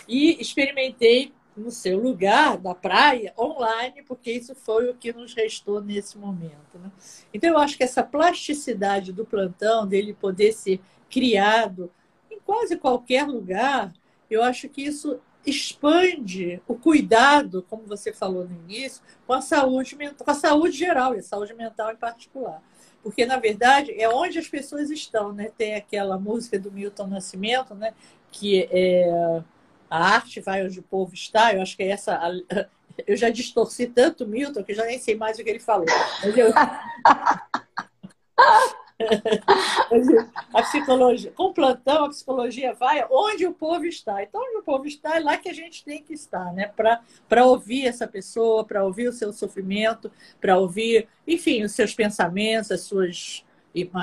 E 0.06 0.40
experimentei 0.40 1.32
no 1.56 1.70
seu 1.70 1.98
lugar, 1.98 2.58
da 2.58 2.74
praia, 2.74 3.32
online, 3.38 4.02
porque 4.02 4.30
isso 4.30 4.54
foi 4.54 4.90
o 4.90 4.94
que 4.94 5.10
nos 5.10 5.32
restou 5.32 5.80
nesse 5.80 6.18
momento. 6.18 6.74
Né? 6.74 6.90
Então, 7.32 7.48
eu 7.48 7.58
acho 7.58 7.78
que 7.78 7.82
essa 7.82 8.02
plasticidade 8.02 9.10
do 9.10 9.24
plantão, 9.24 9.86
dele 9.86 10.12
poder 10.12 10.52
ser 10.52 10.80
criado 11.08 11.90
em 12.30 12.38
quase 12.40 12.76
qualquer 12.76 13.26
lugar, 13.26 13.90
eu 14.30 14.42
acho 14.42 14.68
que 14.68 14.82
isso 14.82 15.18
expande 15.46 16.60
o 16.66 16.74
cuidado, 16.74 17.64
como 17.70 17.84
você 17.84 18.12
falou 18.12 18.44
no 18.44 18.54
início, 18.64 19.00
com 19.26 19.32
a 19.32 19.40
saúde 19.40 19.96
com 20.18 20.30
a 20.30 20.34
saúde 20.34 20.76
geral 20.76 21.14
e 21.14 21.20
a 21.20 21.22
saúde 21.22 21.54
mental 21.54 21.92
em 21.92 21.96
particular. 21.96 22.60
Porque, 23.02 23.24
na 23.24 23.38
verdade, 23.38 23.94
é 23.96 24.08
onde 24.08 24.38
as 24.38 24.48
pessoas 24.48 24.90
estão, 24.90 25.32
né? 25.32 25.50
Tem 25.56 25.76
aquela 25.76 26.18
música 26.18 26.58
do 26.58 26.72
Milton 26.72 27.06
Nascimento, 27.06 27.74
né? 27.74 27.94
Que 28.32 28.68
é 28.70 29.42
a 29.88 30.14
arte 30.14 30.40
vai 30.40 30.64
onde 30.64 30.80
o 30.80 30.82
povo 30.82 31.14
está. 31.14 31.54
Eu 31.54 31.62
acho 31.62 31.76
que 31.76 31.84
é 31.84 31.88
essa. 31.88 32.20
Eu 33.06 33.14
já 33.14 33.28
distorci 33.28 33.86
tanto 33.86 34.26
Milton 34.26 34.64
que 34.64 34.72
já 34.72 34.86
nem 34.86 34.98
sei 34.98 35.14
mais 35.14 35.38
o 35.38 35.44
que 35.44 35.50
ele 35.50 35.60
falou. 35.60 35.84
Mas 36.24 36.34
eu... 36.34 36.50
a 40.54 40.62
psicologia, 40.62 41.30
com 41.32 41.52
plantão, 41.52 42.06
a 42.06 42.08
psicologia 42.08 42.72
vai 42.74 43.06
onde 43.10 43.46
o 43.46 43.52
povo 43.52 43.84
está. 43.84 44.22
Então, 44.22 44.40
onde 44.40 44.58
o 44.58 44.62
povo 44.62 44.86
está, 44.86 45.16
é 45.16 45.20
lá 45.20 45.36
que 45.36 45.48
a 45.48 45.54
gente 45.54 45.84
tem 45.84 46.02
que 46.02 46.14
estar, 46.14 46.52
né? 46.52 46.72
Para 47.28 47.44
ouvir 47.44 47.86
essa 47.86 48.06
pessoa, 48.06 48.64
para 48.64 48.84
ouvir 48.84 49.08
o 49.08 49.12
seu 49.12 49.32
sofrimento, 49.32 50.10
para 50.40 50.58
ouvir, 50.58 51.08
enfim, 51.26 51.62
os 51.62 51.72
seus 51.72 51.94
pensamentos, 51.94 52.70
as 52.70 52.80
suas 52.82 53.44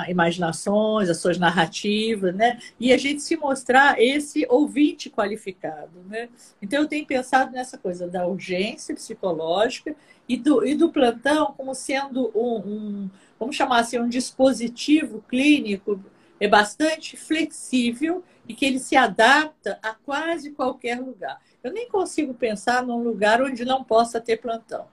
imaginações, 0.08 1.10
as 1.10 1.18
suas 1.18 1.36
narrativas, 1.36 2.32
né? 2.32 2.60
E 2.78 2.92
a 2.92 2.96
gente 2.96 3.20
se 3.20 3.36
mostrar 3.36 4.00
esse 4.00 4.46
ouvinte 4.48 5.10
qualificado, 5.10 6.00
né? 6.06 6.28
Então, 6.62 6.82
eu 6.82 6.88
tenho 6.88 7.04
pensado 7.04 7.50
nessa 7.50 7.76
coisa 7.76 8.06
da 8.06 8.24
urgência 8.26 8.94
psicológica 8.94 9.96
e 10.28 10.36
do, 10.36 10.64
e 10.64 10.74
do 10.74 10.90
plantão 10.90 11.52
como 11.56 11.74
sendo 11.74 12.30
um, 12.34 12.56
um 12.56 13.10
vamos 13.38 13.56
chamar 13.56 13.80
assim, 13.80 13.98
um 13.98 14.08
dispositivo 14.08 15.22
clínico 15.28 16.00
é 16.40 16.48
bastante 16.48 17.16
flexível 17.16 18.22
e 18.48 18.54
que 18.54 18.64
ele 18.64 18.78
se 18.78 18.96
adapta 18.96 19.78
a 19.82 19.94
quase 19.94 20.50
qualquer 20.50 21.00
lugar. 21.00 21.40
Eu 21.62 21.72
nem 21.72 21.88
consigo 21.88 22.34
pensar 22.34 22.84
num 22.84 23.02
lugar 23.02 23.40
onde 23.40 23.64
não 23.64 23.82
possa 23.82 24.20
ter 24.20 24.38
plantão. 24.38 24.86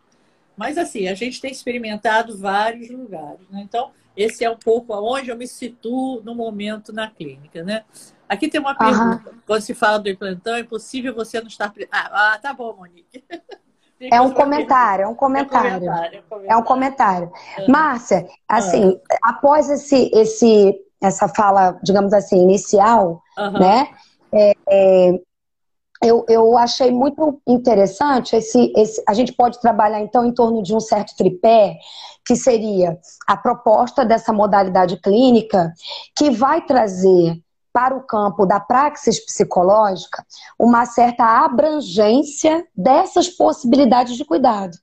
Mas 0.56 0.78
assim, 0.78 1.08
a 1.08 1.14
gente 1.14 1.42
tem 1.42 1.52
experimentado 1.52 2.38
vários 2.38 2.90
lugares. 2.90 3.42
Né? 3.50 3.62
Então, 3.62 3.92
esse 4.16 4.44
é 4.46 4.50
um 4.50 4.58
pouco 4.58 4.94
aonde 4.94 5.30
eu 5.30 5.38
me 5.38 5.48
situo 5.48 6.22
no 6.22 6.36
momento 6.36 6.94
na 6.94 7.10
clínica. 7.10 7.64
Né? 7.64 7.84
Aqui 8.30 8.48
tem 8.48 8.62
uma 8.62 8.76
pergunta. 8.76 9.30
Uhum. 9.30 9.40
Quando 9.46 9.62
se 9.62 9.74
fala 9.74 9.98
do 9.98 10.16
plantão, 10.16 10.56
é 10.56 10.62
impossível 10.62 11.14
você 11.14 11.40
não 11.40 11.48
estar. 11.48 11.74
Ah, 11.92 12.34
ah 12.34 12.38
tá 12.38 12.54
bom, 12.54 12.76
Monique. 12.76 13.24
É 14.10 14.22
um 14.22 14.32
comentário, 14.32 15.04
é 15.04 15.08
um 15.08 15.16
comentário. 15.16 15.92
É 16.48 16.56
um 16.56 16.64
comentário. 16.64 17.32
Márcia, 17.68 18.28
assim, 18.48 19.00
após 19.22 19.70
esse, 19.70 20.10
esse, 20.14 20.76
essa 21.02 21.28
fala, 21.28 21.78
digamos 21.84 22.14
assim, 22.14 22.42
inicial, 22.42 23.22
uhum. 23.38 23.60
né? 23.60 23.90
É, 24.34 24.54
é, 24.70 25.20
eu, 26.04 26.26
eu 26.28 26.58
achei 26.58 26.90
muito 26.90 27.40
interessante 27.48 28.36
esse, 28.36 28.74
esse. 28.76 29.04
A 29.08 29.14
gente 29.14 29.34
pode 29.34 29.62
trabalhar 29.62 30.02
então 30.02 30.26
em 30.26 30.34
torno 30.34 30.64
de 30.64 30.74
um 30.74 30.80
certo 30.80 31.16
tripé, 31.16 31.78
que 32.26 32.36
seria 32.36 32.98
a 33.28 33.38
proposta 33.38 34.04
dessa 34.04 34.34
modalidade 34.34 34.98
clínica, 34.98 35.72
que 36.16 36.32
vai 36.32 36.66
trazer 36.66 37.40
para 37.74 37.96
o 37.96 38.04
campo 38.04 38.46
da 38.46 38.60
praxis 38.60 39.24
psicológica 39.24 40.26
uma 40.60 40.86
certa 40.86 41.24
abrangência 41.44 42.68
dessas 42.76 43.30
possibilidades 43.30 44.16
de 44.16 44.26
cuidado. 44.26 44.78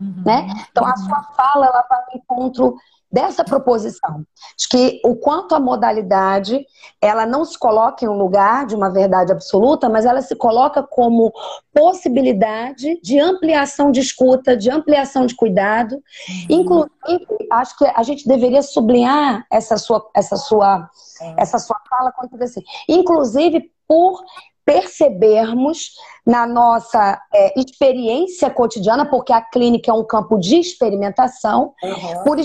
Uhum. 0.00 0.22
Né? 0.24 0.48
Então, 0.70 0.84
a 0.84 0.96
sua 0.96 1.22
fala 1.36 1.66
ela 1.66 1.86
vai 1.88 1.98
ao 2.00 2.18
encontro 2.18 2.76
dessa 3.12 3.44
proposição, 3.44 4.24
de 4.56 4.68
que 4.68 5.00
o 5.04 5.14
quanto 5.14 5.54
a 5.54 5.60
modalidade, 5.60 6.64
ela 7.00 7.26
não 7.26 7.44
se 7.44 7.58
coloca 7.58 8.04
em 8.04 8.08
um 8.08 8.16
lugar 8.16 8.66
de 8.66 8.74
uma 8.74 8.90
verdade 8.90 9.30
absoluta, 9.30 9.88
mas 9.88 10.06
ela 10.06 10.22
se 10.22 10.34
coloca 10.34 10.82
como 10.82 11.30
possibilidade 11.74 12.98
de 13.02 13.20
ampliação 13.20 13.92
de 13.92 14.00
escuta, 14.00 14.56
de 14.56 14.70
ampliação 14.70 15.26
de 15.26 15.36
cuidado. 15.36 15.96
Uhum. 15.96 16.46
Inclusive, 16.48 17.26
acho 17.50 17.76
que 17.76 17.84
a 17.84 18.02
gente 18.02 18.26
deveria 18.26 18.62
sublinhar 18.62 19.44
essa 19.50 19.76
sua, 19.76 20.08
essa 20.14 20.36
sua, 20.36 20.88
é. 21.20 21.42
essa 21.42 21.58
sua 21.58 21.78
fala 21.90 22.12
quando 22.12 22.42
assim, 22.42 22.62
inclusive 22.88 23.70
por 23.86 24.22
percebermos 24.64 25.96
na 26.24 26.46
nossa 26.46 27.20
é, 27.34 27.60
experiência 27.60 28.48
cotidiana, 28.48 29.04
porque 29.04 29.32
a 29.32 29.40
clínica 29.40 29.90
é 29.90 29.94
um 29.94 30.04
campo 30.04 30.38
de 30.38 30.56
experimentação, 30.56 31.74
uhum. 31.82 32.24
por 32.24 32.38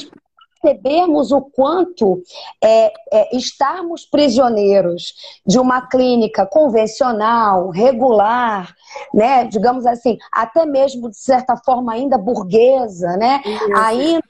percebermos 0.61 1.31
o 1.31 1.41
quanto 1.41 2.21
é, 2.63 2.91
é, 3.11 3.35
estarmos 3.35 4.05
prisioneiros 4.05 5.13
de 5.45 5.59
uma 5.59 5.87
clínica 5.87 6.45
convencional, 6.45 7.69
regular, 7.69 8.73
né, 9.13 9.45
digamos 9.45 9.85
assim, 9.85 10.17
até 10.31 10.65
mesmo 10.65 11.09
de 11.09 11.17
certa 11.17 11.55
forma 11.57 11.93
ainda 11.93 12.17
burguesa, 12.17 13.15
né, 13.17 13.41
ainda, 13.75 14.21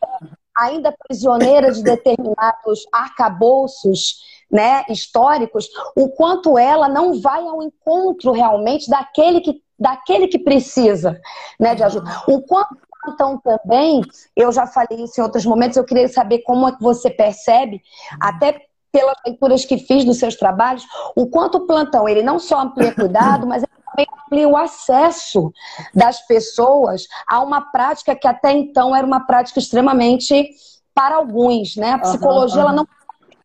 ainda 0.55 0.96
prisioneira 1.07 1.72
de 1.72 1.84
determinados 1.84 2.86
arcabouços 2.91 4.25
né, 4.51 4.86
históricos, 4.89 5.67
o 5.96 6.10
quanto 6.10 6.57
ela 6.57 6.88
não 6.88 7.19
vai 7.19 7.46
ao 7.46 7.62
encontro 7.62 8.31
realmente 8.31 8.89
daquele 8.89 9.41
que, 9.41 9.62
daquele 9.77 10.27
que 10.27 10.39
precisa 10.39 11.19
né, 11.60 11.75
de 11.75 11.84
ajuda. 11.84 12.10
O 12.27 12.41
quanto 12.41 12.87
plantão 13.08 13.40
também, 13.40 14.02
eu 14.36 14.52
já 14.52 14.68
falei 14.68 15.04
isso 15.04 15.20
em 15.20 15.24
outros 15.24 15.46
momentos, 15.46 15.78
eu 15.78 15.86
queria 15.86 16.08
saber 16.08 16.40
como 16.40 16.68
é 16.68 16.72
que 16.72 16.82
você 16.82 17.10
percebe, 17.10 17.82
até 18.20 18.62
pelas 18.92 19.16
leituras 19.26 19.66
que 19.66 19.78
fiz 19.78 20.04
dos 20.04 20.18
seus 20.18 20.36
trabalhos, 20.36 20.86
o 21.16 21.28
quanto 21.28 21.60
o 21.60 21.68
plantão, 21.68 22.08
ele 22.08 22.24
não 22.24 22.40
só 22.40 22.62
amplia 22.62 22.94
cuidado, 22.94 23.46
mas 23.46 23.64
ele 23.64 23.72
também 23.86 24.08
amplia 24.26 24.48
o 24.48 24.58
acesso 24.58 25.52
das 25.94 26.26
pessoas 26.26 27.08
a 27.28 27.42
uma 27.42 27.62
prática 27.72 28.16
que 28.16 28.28
até 28.28 28.52
então 28.52 28.96
era 28.96 29.06
uma 29.06 29.26
prática 29.26 29.60
extremamente 29.60 30.50
para 30.94 31.16
alguns, 31.16 31.76
né? 31.76 31.92
A 31.92 32.00
psicologia, 32.00 32.58
uhum, 32.58 32.64
uhum. 32.64 32.70
ela 32.70 32.76
não 32.76 32.88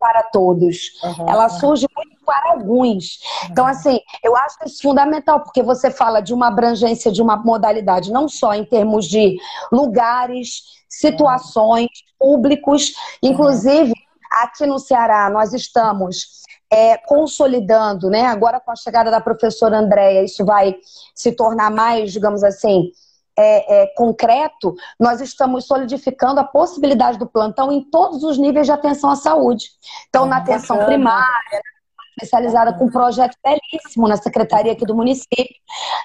para 0.00 0.22
todos. 0.24 1.00
Uhum, 1.04 1.28
ela 1.28 1.48
surge 1.48 1.86
muito 1.94 2.11
para 2.32 2.52
alguns. 2.52 3.18
Então, 3.50 3.66
assim, 3.66 4.00
eu 4.24 4.34
acho 4.34 4.56
isso 4.64 4.82
fundamental, 4.82 5.40
porque 5.40 5.62
você 5.62 5.90
fala 5.90 6.20
de 6.20 6.32
uma 6.32 6.48
abrangência 6.48 7.12
de 7.12 7.20
uma 7.20 7.36
modalidade, 7.36 8.10
não 8.10 8.26
só 8.26 8.54
em 8.54 8.64
termos 8.64 9.06
de 9.06 9.36
lugares, 9.70 10.62
situações, 10.88 11.88
públicos, 12.18 12.94
inclusive. 13.22 13.92
Aqui 14.30 14.64
no 14.64 14.78
Ceará, 14.78 15.28
nós 15.28 15.52
estamos 15.52 16.40
é, 16.72 16.96
consolidando, 16.96 18.08
né? 18.08 18.24
Agora 18.24 18.58
com 18.58 18.70
a 18.70 18.76
chegada 18.76 19.10
da 19.10 19.20
professora 19.20 19.76
Andréia, 19.76 20.24
isso 20.24 20.42
vai 20.42 20.74
se 21.14 21.32
tornar 21.32 21.70
mais, 21.70 22.12
digamos 22.12 22.42
assim, 22.42 22.90
é, 23.38 23.82
é, 23.82 23.86
concreto, 23.94 24.74
nós 24.98 25.20
estamos 25.20 25.66
solidificando 25.66 26.40
a 26.40 26.44
possibilidade 26.44 27.18
do 27.18 27.26
plantão 27.26 27.70
em 27.70 27.82
todos 27.82 28.22
os 28.22 28.38
níveis 28.38 28.66
de 28.66 28.72
atenção 28.72 29.10
à 29.10 29.16
saúde. 29.16 29.70
Então, 30.08 30.26
na 30.26 30.38
atenção 30.38 30.76
bacana. 30.76 30.96
primária, 30.96 31.62
especializada 32.16 32.72
com 32.74 32.84
um 32.84 32.90
projeto 32.90 33.36
belíssimo 33.42 34.06
na 34.06 34.16
secretaria 34.16 34.72
aqui 34.72 34.84
do 34.84 34.94
município, 34.94 35.56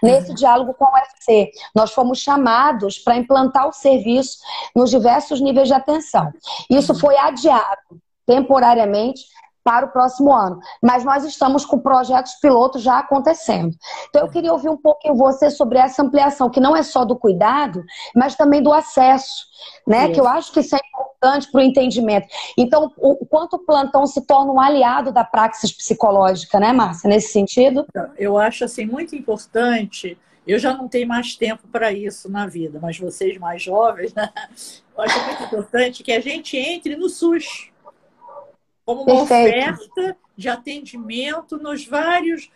nesse 0.02 0.34
diálogo 0.34 0.74
com 0.74 0.86
a 0.86 1.02
UFC. 1.02 1.52
Nós 1.76 1.92
fomos 1.94 2.20
chamados 2.20 2.98
para 2.98 3.18
implantar 3.18 3.68
o 3.68 3.74
serviço 3.74 4.38
nos 4.76 4.90
diversos 4.90 5.42
níveis 5.42 5.68
de 5.68 5.74
atenção. 5.74 6.32
Isso 6.70 6.94
foi 6.96 7.18
adiado 7.18 8.02
temporariamente 8.26 9.26
para 9.68 9.86
o 9.86 9.90
próximo 9.90 10.34
ano. 10.34 10.62
Mas 10.82 11.04
nós 11.04 11.26
estamos 11.26 11.66
com 11.66 11.78
projetos 11.78 12.36
pilotos 12.36 12.82
já 12.82 13.00
acontecendo. 13.00 13.76
Então 14.08 14.22
eu 14.22 14.30
queria 14.30 14.54
ouvir 14.54 14.70
um 14.70 14.78
pouquinho 14.78 15.14
você 15.14 15.50
sobre 15.50 15.78
essa 15.78 16.02
ampliação, 16.02 16.50
que 16.50 16.62
não 16.62 16.74
é 16.74 16.82
só 16.82 17.04
do 17.04 17.18
cuidado, 17.18 17.84
mas 18.16 18.34
também 18.34 18.64
do 18.64 18.72
acesso, 18.72 19.46
né? 19.86 20.06
Isso. 20.06 20.14
Que 20.14 20.20
eu 20.22 20.28
acho 20.28 20.54
que 20.54 20.62
isso 20.62 20.74
é 20.74 20.80
importante 20.80 21.52
para 21.52 21.60
o 21.60 21.64
entendimento. 21.66 22.28
Então, 22.58 22.94
o 22.96 23.26
quanto 23.26 23.58
o 23.58 23.66
plantão 23.66 24.08
se 24.08 24.26
torna 24.26 24.54
um 24.54 24.60
aliado 24.62 25.12
da 25.12 25.26
praxis 25.26 25.74
psicológica, 25.74 26.62
né, 26.62 26.72
Márcia, 26.72 27.10
nesse 27.10 27.34
sentido? 27.34 27.86
Eu 28.18 28.38
acho 28.38 28.64
assim 28.64 28.86
muito 28.86 29.18
importante. 29.18 30.18
Eu 30.48 30.60
já 30.60 30.74
não 30.74 30.88
tenho 30.88 31.10
mais 31.10 31.36
tempo 31.36 31.68
para 31.70 31.92
isso 31.92 32.32
na 32.32 32.48
vida, 32.48 32.80
mas 32.82 32.98
vocês 32.98 33.38
mais 33.38 33.62
jovens, 33.62 34.14
né? 34.14 34.30
Eu 34.98 35.04
acho 35.04 35.26
muito 35.26 35.44
importante 35.44 36.04
que 36.04 36.14
a 36.14 36.22
gente 36.22 36.56
entre 36.56 36.96
no 36.96 37.10
SUS 37.10 37.70
como 38.88 39.04
uma 39.04 39.28
Perfeito. 39.28 39.82
oferta 39.92 40.18
de 40.38 40.48
atendimento 40.48 41.58
nos 41.58 41.86
vários 41.86 42.50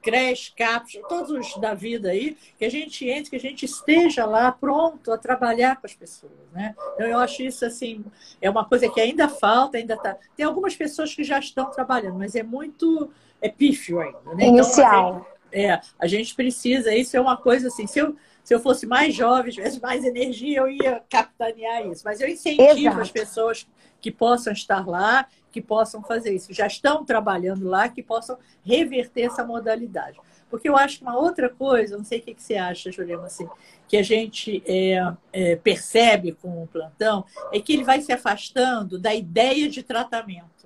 creches, 0.00 0.52
CAPs, 0.56 1.00
todos 1.08 1.30
os 1.32 1.60
da 1.60 1.74
vida 1.74 2.10
aí, 2.10 2.36
que 2.56 2.64
a 2.64 2.70
gente 2.70 3.08
entre, 3.08 3.30
que 3.30 3.36
a 3.36 3.40
gente 3.40 3.64
esteja 3.64 4.24
lá 4.24 4.52
pronto 4.52 5.12
a 5.12 5.18
trabalhar 5.18 5.80
com 5.80 5.86
as 5.86 5.94
pessoas, 5.94 6.32
né? 6.52 6.76
Então, 6.94 7.06
eu 7.06 7.18
acho 7.18 7.42
isso, 7.42 7.64
assim, 7.64 8.04
é 8.40 8.48
uma 8.48 8.64
coisa 8.64 8.88
que 8.88 9.00
ainda 9.00 9.28
falta, 9.28 9.76
ainda 9.76 9.96
tá... 9.96 10.16
Tem 10.36 10.46
algumas 10.46 10.76
pessoas 10.76 11.12
que 11.14 11.24
já 11.24 11.40
estão 11.40 11.68
trabalhando, 11.68 12.18
mas 12.18 12.36
é 12.36 12.44
muito 12.44 13.10
é 13.40 13.48
pífio 13.48 14.00
ainda, 14.00 14.34
né? 14.36 14.46
Inicial. 14.46 15.10
Então, 15.10 15.26
a 15.52 15.56
gente, 15.56 15.66
é, 15.66 15.80
a 15.98 16.06
gente 16.06 16.34
precisa, 16.36 16.94
isso 16.94 17.16
é 17.16 17.20
uma 17.20 17.36
coisa 17.36 17.66
assim, 17.66 17.88
se 17.88 17.98
eu, 17.98 18.14
se 18.44 18.54
eu 18.54 18.60
fosse 18.60 18.86
mais 18.86 19.14
jovem, 19.14 19.52
tivesse 19.52 19.80
mais 19.80 20.04
energia, 20.04 20.58
eu 20.58 20.68
ia 20.68 21.02
capitanear 21.08 21.86
isso. 21.86 22.02
Mas 22.04 22.20
eu 22.20 22.28
incentivo 22.28 22.78
Exato. 22.78 23.00
as 23.00 23.10
pessoas 23.10 23.68
que 24.00 24.10
possam 24.10 24.52
estar 24.52 24.86
lá, 24.86 25.26
que 25.50 25.60
possam 25.60 26.02
fazer 26.02 26.34
isso, 26.34 26.52
já 26.52 26.66
estão 26.66 27.04
trabalhando 27.04 27.68
lá, 27.68 27.88
que 27.88 28.02
possam 28.02 28.36
reverter 28.64 29.22
essa 29.22 29.44
modalidade. 29.44 30.18
Porque 30.50 30.68
eu 30.68 30.76
acho 30.76 30.98
que 30.98 31.04
uma 31.04 31.16
outra 31.16 31.48
coisa, 31.48 31.96
não 31.96 32.04
sei 32.04 32.18
o 32.18 32.22
que, 32.22 32.34
você 32.36 32.56
acha, 32.56 32.92
Juliana, 32.92 33.24
assim, 33.24 33.48
que 33.88 33.96
a 33.96 34.02
gente 34.02 34.62
é, 34.66 35.14
é, 35.32 35.56
percebe 35.56 36.32
com 36.32 36.62
o 36.62 36.66
plantão, 36.66 37.24
é 37.52 37.60
que 37.60 37.72
ele 37.72 37.84
vai 37.84 38.02
se 38.02 38.12
afastando 38.12 38.98
da 38.98 39.14
ideia 39.14 39.68
de 39.68 39.82
tratamento. 39.82 40.61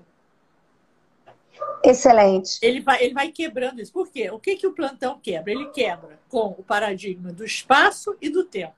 Excelente. 1.89 2.59
Ele 2.63 2.81
vai, 2.81 3.05
ele 3.05 3.15
vai 3.15 3.31
quebrando 3.31 3.81
isso. 3.81 3.93
Por 3.93 4.11
quê? 4.11 4.31
O 4.31 4.39
que, 4.39 4.57
que 4.57 4.67
o 4.67 4.73
plantão 4.73 5.19
quebra? 5.21 5.53
Ele 5.53 5.67
quebra 5.71 6.19
com 6.29 6.49
o 6.59 6.63
paradigma 6.63 7.33
do 7.33 7.45
espaço 7.45 8.17
e 8.21 8.29
do 8.29 8.45
tempo. 8.45 8.75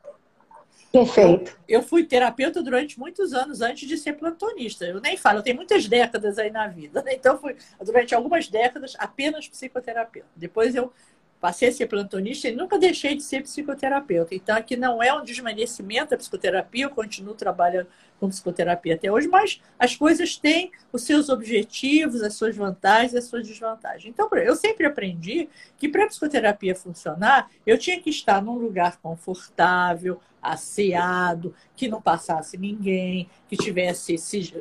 Perfeito. 0.91 1.51
Eu, 1.69 1.81
eu, 1.81 1.83
fui 1.83 2.05
terapeuta 2.05 2.63
durante 2.63 2.99
muitos 2.99 3.35
anos 3.35 3.61
antes 3.61 3.87
de 3.87 3.97
ser 3.99 4.15
plantonista. 4.15 4.87
Eu 4.87 5.01
nem 5.01 5.17
falo, 5.17 5.39
eu 5.39 5.43
tenho 5.43 5.57
muitas 5.57 5.87
décadas 5.87 6.39
aí 6.39 6.51
na 6.51 6.67
vida. 6.67 7.03
Né? 7.03 7.15
Então, 7.19 7.39
fui 7.39 7.57
durante 7.85 8.15
algumas 8.15 8.49
décadas 8.49 8.95
apenas 8.99 9.49
psicoterapeuta. 9.49 10.29
Depois 10.35 10.75
eu 10.75 10.93
passei 11.41 11.69
a 11.69 11.73
ser 11.73 11.87
plantonista 11.87 12.49
e 12.49 12.55
nunca 12.55 12.79
deixei 12.79 13.15
de 13.15 13.23
ser 13.23 13.43
psicoterapeuta. 13.43 14.35
Então, 14.35 14.57
aqui 14.57 14.77
não 14.77 15.03
é 15.03 15.13
um 15.13 15.23
desmerecimento 15.23 16.11
da 16.11 16.17
psicoterapia, 16.17 16.85
eu 16.85 16.91
continuo 16.91 17.35
trabalhando 17.35 17.89
com 18.19 18.29
psicoterapia 18.29 18.97
até 18.97 19.11
hoje, 19.11 19.29
mas 19.29 19.61
as 19.79 19.95
coisas 19.95 20.37
têm 20.37 20.73
os 20.93 21.03
seus 21.03 21.29
objetivos, 21.29 22.23
as 22.23 22.35
suas 22.35 22.57
vantagens, 22.57 23.15
as 23.15 23.25
suas 23.25 23.47
desvantagens. 23.47 24.07
Então, 24.07 24.29
eu 24.39 24.57
sempre 24.57 24.87
aprendi 24.87 25.49
que 25.77 25.89
para 25.89 26.05
a 26.05 26.09
psicoterapia 26.09 26.75
funcionar, 26.75 27.51
eu 27.67 27.79
tinha 27.79 28.01
que 28.01 28.11
estar 28.11 28.43
num 28.43 28.59
lugar 28.59 28.99
confortável, 29.01 30.21
asseado, 30.53 31.55
que 31.77 31.89
não 31.89 32.01
passasse 32.01 32.57
ninguém, 32.57 33.29
que 33.49 33.57
tivesse 33.57 34.17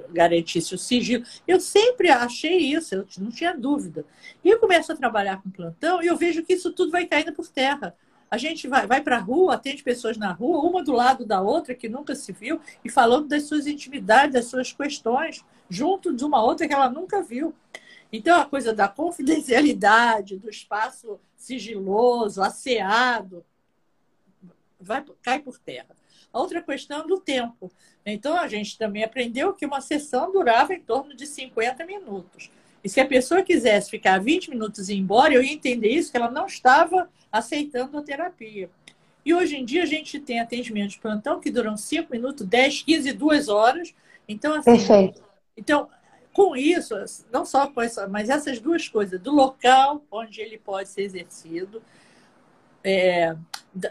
garantisse 0.10 0.76
o 0.76 0.78
sigilo. 0.78 1.24
Eu 1.48 1.60
sempre 1.60 2.10
achei 2.10 2.58
isso, 2.58 2.96
eu 2.96 3.08
não 3.20 3.30
tinha 3.30 3.56
dúvida. 3.56 4.06
E 4.44 4.50
eu 4.50 4.60
começo 4.60 4.92
a 4.92 4.96
trabalhar 4.96 5.42
com 5.42 5.50
plantão 5.50 6.02
e 6.02 6.08
eu 6.08 6.16
vejo 6.16 6.44
que 6.44 6.54
isso 6.54 6.72
tudo 6.74 6.92
vai 6.92 7.06
caindo 7.06 7.34
por 7.34 7.48
terra. 7.48 7.96
A 8.30 8.38
gente 8.38 8.68
vai, 8.68 8.86
vai 8.86 9.02
para 9.02 9.18
a 9.18 9.22
rua, 9.22 9.54
atende 9.54 9.82
pessoas 9.82 10.18
na 10.18 10.34
rua, 10.34 10.60
uma 10.60 10.84
do 10.84 10.92
lado 10.92 11.26
da 11.26 11.42
outra, 11.42 11.74
que 11.74 11.88
nunca 11.88 12.14
se 12.14 12.34
viu, 12.34 12.60
e 12.84 12.90
falando 12.90 13.28
das 13.28 13.44
suas 13.44 13.66
intimidades, 13.68 14.34
das 14.34 14.46
suas 14.46 14.74
questões, 14.74 15.46
junto 15.70 16.14
de 16.14 16.26
uma 16.26 16.44
outra 16.44 16.68
que 16.68 16.74
ela 16.74 16.90
nunca 16.90 17.22
viu. 17.22 17.56
Então, 18.12 18.40
a 18.40 18.46
coisa 18.46 18.74
da 18.74 18.88
confidencialidade, 18.88 20.38
do 20.38 20.50
espaço 20.50 21.20
sigiloso, 21.36 22.42
asseado, 22.42 23.46
vai, 24.80 25.04
cai 25.22 25.40
por 25.40 25.58
terra. 25.58 25.96
A 26.32 26.40
outra 26.40 26.62
questão 26.62 27.02
é 27.02 27.08
do 27.08 27.20
tempo. 27.20 27.72
Então, 28.06 28.38
a 28.38 28.48
gente 28.48 28.78
também 28.78 29.04
aprendeu 29.04 29.54
que 29.54 29.66
uma 29.66 29.82
sessão 29.82 30.32
durava 30.32 30.74
em 30.74 30.82
torno 30.82 31.16
de 31.16 31.26
50 31.26 31.86
minutos. 31.86 32.52
E 32.84 32.90
se 32.90 33.00
a 33.00 33.06
pessoa 33.06 33.44
quisesse 33.44 33.90
ficar 33.90 34.20
20 34.20 34.50
minutos 34.50 34.90
e 34.90 34.94
ir 34.94 34.98
embora, 34.98 35.34
eu 35.34 35.44
ia 35.44 35.54
entender 35.54 35.90
isso, 35.90 36.12
que 36.12 36.18
ela 36.18 36.32
não 36.32 36.46
estava 36.46 37.10
aceitando 37.32 37.98
a 37.98 38.02
terapia. 38.02 38.70
E 39.26 39.34
hoje 39.34 39.58
em 39.58 39.66
dia 39.66 39.84
a 39.84 39.86
gente 39.86 40.20
tem 40.20 40.40
atendimento 40.40 40.92
de 40.92 41.00
plantão 41.00 41.40
que 41.40 41.52
duram 41.52 41.76
5 41.76 42.12
minutos, 42.12 42.46
10, 42.46 42.84
15, 42.84 43.14
2 43.14 43.50
horas. 43.50 43.94
Então, 44.28 44.54
assim, 44.54 44.72
Perfeito. 44.72 45.22
Então, 45.58 45.90
com 46.32 46.56
isso, 46.56 46.94
não 47.32 47.44
só 47.44 47.68
com 47.68 47.82
essa, 47.82 48.08
mas 48.08 48.30
essas 48.30 48.60
duas 48.60 48.88
coisas, 48.88 49.20
do 49.20 49.34
local 49.34 50.04
onde 50.12 50.40
ele 50.40 50.58
pode 50.58 50.88
ser 50.88 51.02
exercido, 51.02 51.82
é, 52.84 53.36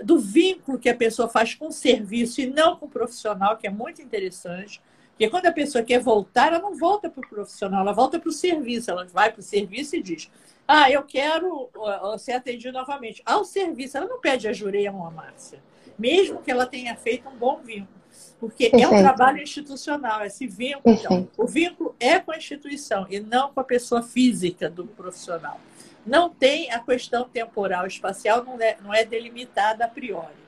do 0.02 0.18
vínculo 0.18 0.78
que 0.78 0.88
a 0.88 0.96
pessoa 0.96 1.28
faz 1.28 1.54
com 1.54 1.68
o 1.68 1.72
serviço 1.72 2.40
e 2.40 2.46
não 2.46 2.76
com 2.76 2.86
o 2.86 2.90
profissional, 2.90 3.56
que 3.56 3.66
é 3.66 3.70
muito 3.70 4.02
interessante. 4.02 4.80
Porque 5.10 5.30
quando 5.30 5.46
a 5.46 5.52
pessoa 5.52 5.82
quer 5.82 5.98
voltar, 5.98 6.48
ela 6.48 6.58
não 6.58 6.76
volta 6.76 7.08
para 7.08 7.24
o 7.24 7.28
profissional, 7.28 7.80
ela 7.80 7.92
volta 7.92 8.18
para 8.18 8.28
o 8.28 8.32
serviço. 8.32 8.90
Ela 8.90 9.06
vai 9.06 9.32
para 9.32 9.40
o 9.40 9.42
serviço 9.42 9.96
e 9.96 10.02
diz: 10.02 10.30
Ah, 10.68 10.90
eu 10.90 11.02
quero 11.02 11.70
ser 12.18 12.32
atendido 12.32 12.76
novamente. 12.76 13.22
Ao 13.24 13.44
serviço, 13.44 13.96
ela 13.96 14.06
não 14.06 14.20
pede 14.20 14.46
a 14.46 14.52
Jureia 14.52 14.92
ou 14.92 15.06
a 15.06 15.10
Márcia, 15.10 15.58
mesmo 15.98 16.42
que 16.42 16.50
ela 16.50 16.66
tenha 16.66 16.94
feito 16.96 17.28
um 17.28 17.36
bom 17.36 17.60
vínculo. 17.64 17.96
Porque 18.38 18.68
Perfeito. 18.68 18.94
é 18.94 18.98
um 18.98 19.02
trabalho 19.02 19.42
institucional, 19.42 20.24
esse 20.24 20.46
vínculo. 20.46 20.94
Então, 20.94 21.28
o 21.38 21.46
vínculo 21.46 21.94
é 21.98 22.18
com 22.18 22.32
a 22.32 22.36
instituição 22.36 23.06
e 23.08 23.18
não 23.18 23.50
com 23.52 23.60
a 23.60 23.64
pessoa 23.64 24.02
física 24.02 24.68
do 24.68 24.86
profissional. 24.86 25.58
Não 26.06 26.30
tem 26.30 26.70
a 26.70 26.78
questão 26.78 27.28
temporal 27.28 27.86
espacial, 27.86 28.44
não 28.44 28.60
é, 28.60 28.76
não 28.80 28.94
é 28.94 29.04
delimitada 29.04 29.84
a 29.84 29.88
priori. 29.88 30.46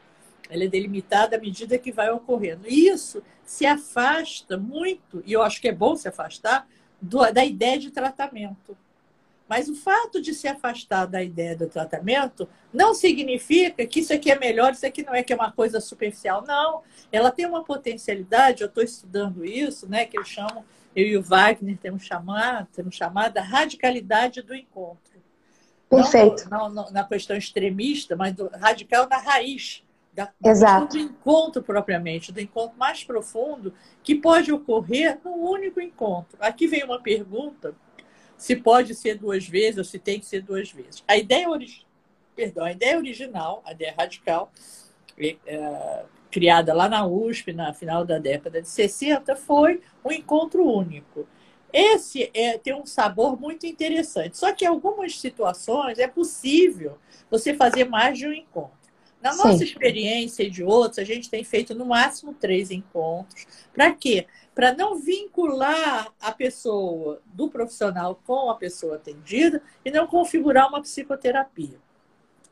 Ela 0.49 0.65
é 0.65 0.69
delimitada 0.69 1.37
à 1.37 1.41
medida 1.41 1.77
que 1.77 1.91
vai 1.91 2.11
ocorrendo. 2.11 2.63
E 2.69 2.89
isso 2.89 3.23
se 3.45 3.67
afasta 3.67 4.57
muito, 4.57 5.23
e 5.27 5.33
eu 5.33 5.43
acho 5.43 5.61
que 5.61 5.69
é 5.69 5.73
bom 5.73 5.97
se 5.97 6.09
afastar, 6.09 6.67
do, 7.01 7.31
da 7.33 7.45
ideia 7.45 7.79
de 7.79 7.91
tratamento. 7.91 8.77
Mas 9.49 9.69
o 9.69 9.75
fato 9.75 10.21
de 10.21 10.35
se 10.35 10.47
afastar 10.47 11.07
da 11.07 11.23
ideia 11.23 11.57
do 11.57 11.67
tratamento 11.67 12.47
não 12.73 12.93
significa 12.93 13.87
que 13.87 14.01
isso 14.01 14.13
aqui 14.13 14.31
é 14.31 14.39
melhor, 14.39 14.73
isso 14.73 14.85
aqui 14.85 15.03
não 15.03 15.15
é 15.15 15.23
que 15.23 15.33
é 15.33 15.37
uma 15.37 15.51
coisa 15.51 15.81
superficial. 15.81 16.45
Não, 16.47 16.83
ela 17.11 17.31
tem 17.31 17.47
uma 17.47 17.65
potencialidade, 17.65 18.61
eu 18.61 18.69
estou 18.69 18.85
estudando 18.85 19.45
isso, 19.45 19.89
né, 19.89 20.05
que 20.05 20.19
eu 20.19 20.25
chamo, 20.25 20.65
eu 20.95 21.07
e 21.07 21.17
o 21.17 21.23
Wagner 21.23 21.79
temos 21.79 22.05
chamado, 22.05 22.69
temos 22.75 22.95
chamado 22.95 23.39
a 23.39 23.43
radicalidade 23.43 24.43
do 24.43 24.55
encontro. 24.55 25.18
Perfeito. 25.89 26.49
Não, 26.51 26.69
não, 26.69 26.91
na 26.91 27.05
questão 27.05 27.37
extremista, 27.37 28.15
mas 28.15 28.35
do, 28.35 28.49
radical 28.49 29.09
na 29.09 29.19
raiz 29.19 29.83
da, 30.13 30.33
da 30.41 30.81
do 30.81 30.99
encontro 30.99 31.63
propriamente, 31.63 32.33
do 32.33 32.41
encontro 32.41 32.77
mais 32.77 33.05
profundo, 33.05 33.73
que 34.03 34.17
pode 34.17 34.53
ocorrer 34.53 35.19
num 35.25 35.49
único 35.49 35.81
encontro. 35.81 36.37
Aqui 36.41 36.67
vem 36.67 36.85
uma 36.85 37.01
pergunta: 37.01 37.75
se 38.37 38.57
pode 38.57 38.95
ser 38.95 39.17
duas 39.17 39.47
vezes 39.47 39.79
ou 39.79 39.85
se 39.85 39.99
tem 39.99 40.19
que 40.19 40.27
ser 40.27 40.43
duas 40.43 40.71
vezes. 40.71 41.03
A 41.07 41.17
ideia, 41.17 41.49
ori... 41.49 41.87
Perdão, 42.35 42.65
a 42.65 42.73
ideia 42.73 42.97
original, 42.97 43.63
a 43.65 43.73
ideia 43.73 43.95
radical, 43.99 44.53
é, 45.19 46.05
criada 46.31 46.73
lá 46.73 46.89
na 46.89 47.05
USP, 47.07 47.53
na 47.53 47.73
final 47.75 48.05
da 48.05 48.19
década 48.19 48.63
de 48.63 48.69
60, 48.69 49.35
foi 49.35 49.81
um 50.05 50.13
encontro 50.13 50.65
único. 50.65 51.27
Esse 51.73 52.31
é, 52.33 52.57
tem 52.59 52.75
um 52.75 52.87
sabor 52.87 53.39
muito 53.39 53.67
interessante. 53.67 54.39
Só 54.39 54.53
que 54.53 54.65
em 54.65 54.69
algumas 54.69 55.19
situações 55.19 55.99
é 55.99 56.09
possível 56.09 56.99
você 57.31 57.55
fazer 57.55 57.85
mais 57.85 58.19
de 58.19 58.27
um 58.27 58.33
encontro. 58.33 58.79
Na 59.21 59.33
Sim. 59.33 59.39
nossa 59.39 59.65
experiência 59.65 60.45
e 60.45 60.51
de 60.51 60.63
outros, 60.63 60.99
a 60.99 61.05
gente 61.05 61.29
tem 61.29 61.43
feito 61.43 61.75
no 61.75 61.85
máximo 61.85 62.33
três 62.33 62.71
encontros. 62.71 63.47
Para 63.73 63.93
quê? 63.93 64.27
Para 64.55 64.73
não 64.73 64.97
vincular 64.97 66.13
a 66.21 66.33
pessoa 66.33 67.21
do 67.27 67.49
profissional 67.49 68.21
com 68.25 68.49
a 68.49 68.55
pessoa 68.55 68.97
atendida 68.97 69.61
e 69.85 69.91
não 69.91 70.07
configurar 70.07 70.69
uma 70.69 70.81
psicoterapia. 70.81 71.79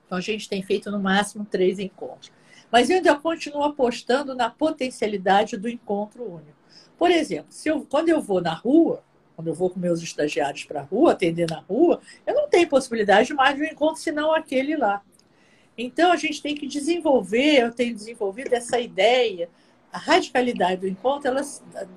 Então, 0.05 0.19
a 0.19 0.21
gente 0.21 0.49
tem 0.49 0.63
feito 0.63 0.91
no 0.91 1.01
máximo 1.01 1.45
três 1.45 1.79
encontros. 1.79 2.33
Mas 2.71 2.91
eu 2.91 2.97
ainda 2.97 3.15
continuo 3.15 3.63
apostando 3.63 4.35
na 4.35 4.51
potencialidade 4.51 5.57
do 5.57 5.69
encontro 5.69 6.25
único. 6.25 6.56
Por 6.99 7.11
exemplo, 7.11 7.47
se 7.51 7.69
eu, 7.69 7.87
quando 7.89 8.09
eu 8.09 8.21
vou 8.21 8.41
na 8.41 8.55
rua, 8.55 9.03
quando 9.35 9.49
eu 9.49 9.55
vou 9.55 9.69
com 9.69 9.79
meus 9.79 10.03
estagiários 10.03 10.65
para 10.65 10.81
a 10.81 10.85
rua, 10.85 11.13
atender 11.13 11.49
na 11.49 11.61
rua, 11.61 12.01
eu 12.27 12.35
não 12.35 12.49
tenho 12.49 12.69
possibilidade 12.69 13.29
de 13.29 13.35
mais 13.35 13.55
de 13.55 13.63
um 13.63 13.67
encontro 13.67 14.01
senão 14.01 14.33
aquele 14.33 14.77
lá. 14.77 15.03
Então, 15.77 16.11
a 16.11 16.17
gente 16.17 16.41
tem 16.41 16.55
que 16.55 16.67
desenvolver, 16.67 17.61
eu 17.61 17.71
tenho 17.71 17.95
desenvolvido 17.95 18.55
essa 18.55 18.81
ideia, 18.81 19.51
a 19.93 19.99
radicalidade 19.99 20.81
do 20.81 20.89
encontro, 20.89 21.29
ela, 21.29 21.43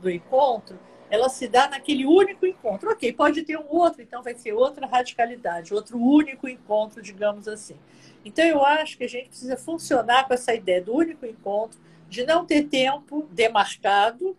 do 0.02 0.10
encontro, 0.10 0.78
ela 1.10 1.30
se 1.30 1.48
dá 1.48 1.70
naquele 1.70 2.06
único 2.06 2.46
encontro. 2.46 2.92
Ok, 2.92 3.12
pode 3.14 3.42
ter 3.44 3.58
um 3.58 3.68
outro, 3.70 4.02
então 4.02 4.22
vai 4.22 4.36
ser 4.36 4.52
outra 4.52 4.86
radicalidade, 4.86 5.74
outro 5.74 5.98
único 5.98 6.48
encontro, 6.48 7.02
digamos 7.02 7.48
assim. 7.48 7.78
Então, 8.26 8.44
eu 8.44 8.66
acho 8.66 8.98
que 8.98 9.06
a 9.06 9.10
gente 9.10 9.30
precisa 9.30 9.56
funcionar 9.56 10.28
com 10.28 10.34
essa 10.34 10.54
ideia 10.54 10.82
do 10.82 10.94
único 10.94 11.26
encontro, 11.26 11.80
de 12.10 12.26
não 12.26 12.46
ter 12.46 12.64
tempo 12.64 13.30
demarcado. 13.32 14.36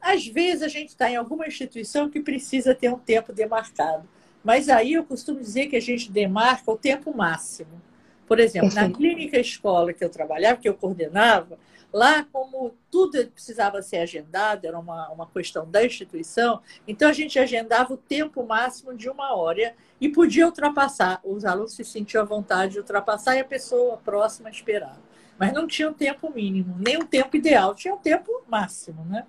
Às 0.00 0.26
vezes, 0.26 0.62
a 0.62 0.68
gente 0.68 0.88
está 0.88 1.10
em 1.10 1.16
alguma 1.16 1.46
instituição 1.46 2.08
que 2.08 2.20
precisa 2.20 2.74
ter 2.74 2.92
um 2.92 2.98
tempo 2.98 3.32
demarcado. 3.32 4.08
Mas 4.42 4.68
aí 4.68 4.94
eu 4.94 5.04
costumo 5.04 5.40
dizer 5.40 5.66
que 5.66 5.76
a 5.76 5.80
gente 5.80 6.10
demarca 6.10 6.70
o 6.70 6.76
tempo 6.76 7.14
máximo. 7.14 7.80
Por 8.26 8.38
exemplo, 8.38 8.72
na 8.74 8.88
clínica 8.88 9.38
escola 9.38 9.92
que 9.92 10.04
eu 10.04 10.08
trabalhava, 10.08 10.60
que 10.60 10.68
eu 10.68 10.74
coordenava, 10.74 11.58
lá 11.92 12.24
como 12.32 12.74
tudo 12.90 13.26
precisava 13.26 13.82
ser 13.82 13.98
agendado, 13.98 14.66
era 14.66 14.78
uma, 14.78 15.08
uma 15.10 15.26
questão 15.26 15.68
da 15.68 15.84
instituição, 15.84 16.60
então 16.86 17.08
a 17.08 17.12
gente 17.12 17.38
agendava 17.38 17.92
o 17.92 17.96
tempo 17.96 18.44
máximo 18.44 18.94
de 18.94 19.08
uma 19.08 19.34
hora 19.34 19.74
e 20.00 20.08
podia 20.08 20.46
ultrapassar. 20.46 21.20
Os 21.24 21.44
alunos 21.44 21.74
se 21.74 21.84
sentiam 21.84 22.22
à 22.22 22.24
vontade 22.24 22.74
de 22.74 22.78
ultrapassar 22.78 23.36
e 23.36 23.40
a 23.40 23.44
pessoa 23.44 23.96
próxima 23.96 24.48
esperava. 24.48 25.09
Mas 25.40 25.54
não 25.54 25.66
tinha 25.66 25.88
um 25.88 25.94
tempo 25.94 26.30
mínimo, 26.30 26.76
nem 26.78 26.98
um 26.98 27.06
tempo 27.06 27.34
ideal, 27.34 27.74
tinha 27.74 27.94
um 27.94 27.98
tempo 27.98 28.30
máximo. 28.46 29.06
Né? 29.06 29.24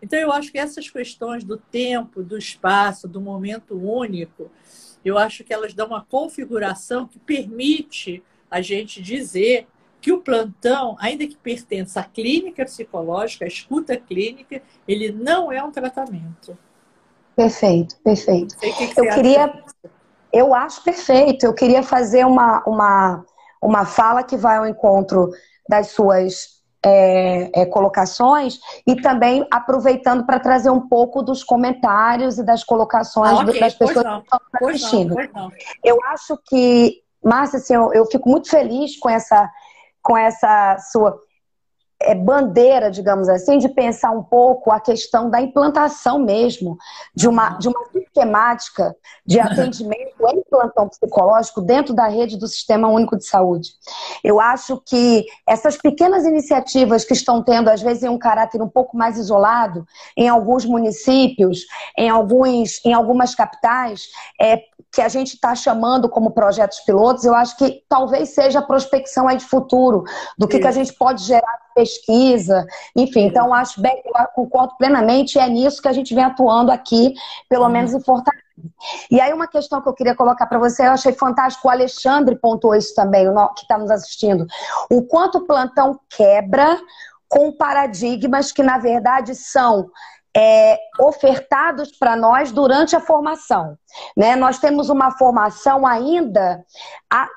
Então 0.00 0.16
eu 0.16 0.30
acho 0.30 0.52
que 0.52 0.58
essas 0.58 0.88
questões 0.88 1.42
do 1.42 1.56
tempo, 1.56 2.22
do 2.22 2.38
espaço, 2.38 3.08
do 3.08 3.20
momento 3.20 3.74
único, 3.76 4.48
eu 5.04 5.18
acho 5.18 5.42
que 5.42 5.52
elas 5.52 5.74
dão 5.74 5.88
uma 5.88 6.04
configuração 6.04 7.08
que 7.08 7.18
permite 7.18 8.22
a 8.48 8.60
gente 8.60 9.02
dizer 9.02 9.66
que 10.00 10.12
o 10.12 10.20
plantão, 10.20 10.96
ainda 11.00 11.26
que 11.26 11.36
pertença 11.36 11.98
à 11.98 12.04
clínica 12.04 12.64
psicológica, 12.64 13.44
à 13.44 13.48
escuta 13.48 13.96
clínica, 13.96 14.62
ele 14.86 15.10
não 15.10 15.50
é 15.50 15.60
um 15.60 15.72
tratamento. 15.72 16.56
Perfeito, 17.34 17.96
perfeito. 18.04 18.56
Que 18.56 18.70
que 18.72 19.00
eu 19.00 19.08
queria, 19.10 19.64
eu 20.32 20.54
acho 20.54 20.84
perfeito. 20.84 21.44
Eu 21.44 21.52
queria 21.52 21.82
fazer 21.82 22.24
uma, 22.24 22.62
uma, 22.64 23.26
uma 23.60 23.84
fala 23.84 24.22
que 24.22 24.36
vai 24.36 24.58
ao 24.58 24.66
encontro 24.68 25.32
das 25.68 25.88
suas 25.88 26.56
é, 26.84 27.62
é, 27.62 27.66
colocações 27.66 28.60
e 28.86 28.94
também 28.96 29.46
aproveitando 29.50 30.24
para 30.24 30.38
trazer 30.38 30.70
um 30.70 30.88
pouco 30.88 31.22
dos 31.22 31.42
comentários 31.42 32.38
e 32.38 32.44
das 32.44 32.62
colocações 32.62 33.40
ah, 33.40 33.42
okay. 33.42 33.60
das 33.60 33.74
pessoas 33.74 34.06
que 34.06 34.22
estão 34.22 34.40
assistindo. 34.62 35.16
Eu 35.82 35.98
acho 36.04 36.38
que 36.46 37.02
Márcia, 37.24 37.58
assim, 37.58 37.74
eu, 37.74 37.92
eu 37.92 38.06
fico 38.06 38.28
muito 38.28 38.48
feliz 38.48 38.96
com 38.98 39.10
essa, 39.10 39.50
com 40.00 40.16
essa 40.16 40.76
sua 40.92 41.18
é, 42.00 42.14
bandeira, 42.14 42.90
digamos 42.90 43.28
assim, 43.28 43.58
de 43.58 43.68
pensar 43.68 44.10
um 44.10 44.22
pouco 44.22 44.70
a 44.70 44.78
questão 44.78 45.30
da 45.30 45.40
implantação 45.40 46.18
mesmo 46.18 46.76
de 47.14 47.28
uma, 47.28 47.50
de 47.58 47.68
uma 47.68 47.86
sistemática 47.90 48.94
de 49.24 49.40
atendimento 49.40 50.14
em 50.28 50.42
plantão 50.48 50.88
psicológico 50.88 51.60
dentro 51.60 51.94
da 51.94 52.06
rede 52.06 52.36
do 52.36 52.46
Sistema 52.46 52.88
Único 52.88 53.16
de 53.16 53.24
Saúde. 53.24 53.70
Eu 54.22 54.40
acho 54.40 54.80
que 54.84 55.24
essas 55.48 55.76
pequenas 55.76 56.24
iniciativas 56.24 57.04
que 57.04 57.14
estão 57.14 57.42
tendo, 57.42 57.68
às 57.68 57.80
vezes, 57.80 58.02
um 58.04 58.18
caráter 58.18 58.60
um 58.62 58.68
pouco 58.68 58.96
mais 58.96 59.16
isolado, 59.18 59.86
em 60.16 60.28
alguns 60.28 60.64
municípios, 60.64 61.60
em, 61.96 62.08
alguns, 62.08 62.84
em 62.84 62.92
algumas 62.92 63.34
capitais, 63.34 64.08
é, 64.40 64.62
que 64.96 65.02
a 65.02 65.08
gente 65.10 65.34
está 65.34 65.54
chamando 65.54 66.08
como 66.08 66.30
projetos 66.30 66.80
pilotos, 66.80 67.26
eu 67.26 67.34
acho 67.34 67.54
que 67.58 67.84
talvez 67.86 68.30
seja 68.30 68.60
a 68.60 68.62
prospecção 68.62 69.28
aí 69.28 69.36
de 69.36 69.44
futuro, 69.44 70.04
do 70.38 70.48
que, 70.48 70.58
que 70.58 70.66
a 70.66 70.72
gente 70.72 70.94
pode 70.94 71.22
gerar 71.22 71.60
pesquisa, 71.74 72.66
enfim, 72.96 73.26
então 73.26 73.52
acho 73.52 73.78
bem, 73.78 74.02
eu 74.06 74.26
concordo 74.34 74.74
plenamente, 74.78 75.38
é 75.38 75.46
nisso 75.50 75.82
que 75.82 75.88
a 75.88 75.92
gente 75.92 76.14
vem 76.14 76.24
atuando 76.24 76.72
aqui, 76.72 77.12
pelo 77.46 77.68
menos 77.68 77.92
em 77.92 78.00
Fortaleza. 78.00 78.42
E 79.10 79.20
aí 79.20 79.34
uma 79.34 79.46
questão 79.46 79.82
que 79.82 79.88
eu 79.90 79.92
queria 79.92 80.14
colocar 80.14 80.46
para 80.46 80.58
você, 80.58 80.86
eu 80.86 80.92
achei 80.92 81.12
fantástico, 81.12 81.68
o 81.68 81.70
Alexandre 81.70 82.34
pontuou 82.34 82.74
isso 82.74 82.94
também, 82.94 83.26
que 83.54 83.62
está 83.62 83.76
nos 83.76 83.90
assistindo, 83.90 84.46
o 84.90 85.02
quanto 85.02 85.36
o 85.36 85.46
plantão 85.46 86.00
quebra 86.08 86.80
com 87.28 87.52
paradigmas 87.52 88.50
que, 88.50 88.62
na 88.62 88.78
verdade, 88.78 89.34
são 89.34 89.90
é, 90.36 90.78
ofertados 91.00 91.90
para 91.96 92.14
nós 92.14 92.52
durante 92.52 92.94
a 92.94 93.00
formação. 93.00 93.78
Né? 94.14 94.36
Nós 94.36 94.58
temos 94.58 94.90
uma 94.90 95.10
formação 95.12 95.86
ainda 95.86 96.62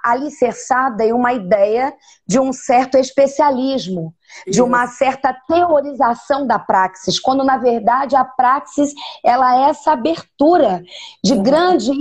alicerçada 0.03 1.05
em 1.05 1.13
uma 1.13 1.31
ideia 1.31 1.93
de 2.27 2.37
um 2.41 2.51
certo 2.51 2.97
especialismo, 2.97 4.13
de 4.45 4.61
uma 4.61 4.85
certa 4.87 5.33
teorização 5.47 6.45
da 6.45 6.59
praxis, 6.59 7.17
quando 7.17 7.41
na 7.41 7.57
verdade 7.57 8.17
a 8.17 8.25
praxis 8.25 8.93
ela 9.23 9.61
é 9.61 9.69
essa 9.69 9.93
abertura 9.93 10.83
de 11.23 11.33
uhum. 11.35 11.43
grande 11.43 11.91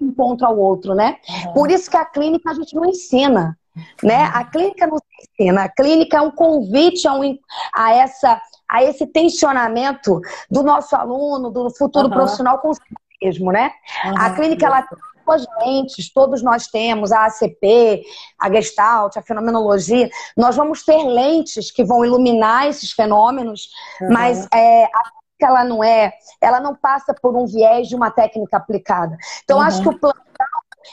encontro 0.00 0.46
ao 0.46 0.56
outro, 0.56 0.94
né? 0.94 1.16
Uhum. 1.28 1.52
Por 1.54 1.70
isso 1.72 1.90
que 1.90 1.96
a 1.96 2.04
clínica 2.04 2.52
a 2.52 2.54
gente 2.54 2.72
não 2.76 2.84
ensina. 2.84 3.58
Né? 4.02 4.30
A 4.32 4.42
clínica 4.44 4.86
não 4.86 4.96
se 4.96 5.42
ensina, 5.42 5.64
a 5.64 5.68
clínica 5.68 6.16
é 6.16 6.20
um 6.22 6.30
convite 6.30 7.06
a, 7.06 7.12
um, 7.12 7.38
a 7.74 7.92
essa 7.92 8.40
a 8.68 8.82
esse 8.82 9.06
tensionamento 9.06 10.20
do 10.50 10.62
nosso 10.62 10.94
aluno, 10.96 11.50
do 11.50 11.70
futuro 11.70 12.08
uhum. 12.08 12.14
profissional 12.14 12.58
com 12.58 12.74
si 12.74 12.80
mesmo, 13.22 13.52
né? 13.52 13.70
Uhum. 14.04 14.14
A 14.18 14.30
clínica, 14.34 14.66
ela 14.66 14.82
tem 14.82 14.98
as 15.28 15.44
lentes, 15.60 16.12
todos 16.12 16.40
nós 16.40 16.68
temos, 16.68 17.10
a 17.10 17.26
ACP, 17.26 18.04
a 18.38 18.48
Gestalt, 18.48 19.16
a 19.16 19.22
fenomenologia, 19.22 20.08
nós 20.36 20.54
vamos 20.54 20.84
ter 20.84 21.02
lentes 21.02 21.72
que 21.72 21.82
vão 21.82 22.04
iluminar 22.04 22.68
esses 22.68 22.92
fenômenos, 22.92 23.68
uhum. 24.00 24.12
mas 24.12 24.46
é, 24.54 24.84
a 24.84 25.16
ela 25.44 25.64
não 25.64 25.84
é, 25.84 26.12
ela 26.40 26.60
não 26.60 26.74
passa 26.74 27.12
por 27.12 27.36
um 27.36 27.46
viés 27.46 27.88
de 27.88 27.94
uma 27.94 28.10
técnica 28.10 28.56
aplicada. 28.56 29.16
Então, 29.44 29.60
acho 29.60 29.82
que 29.82 29.88
o 29.88 29.98
plantão, 29.98 30.46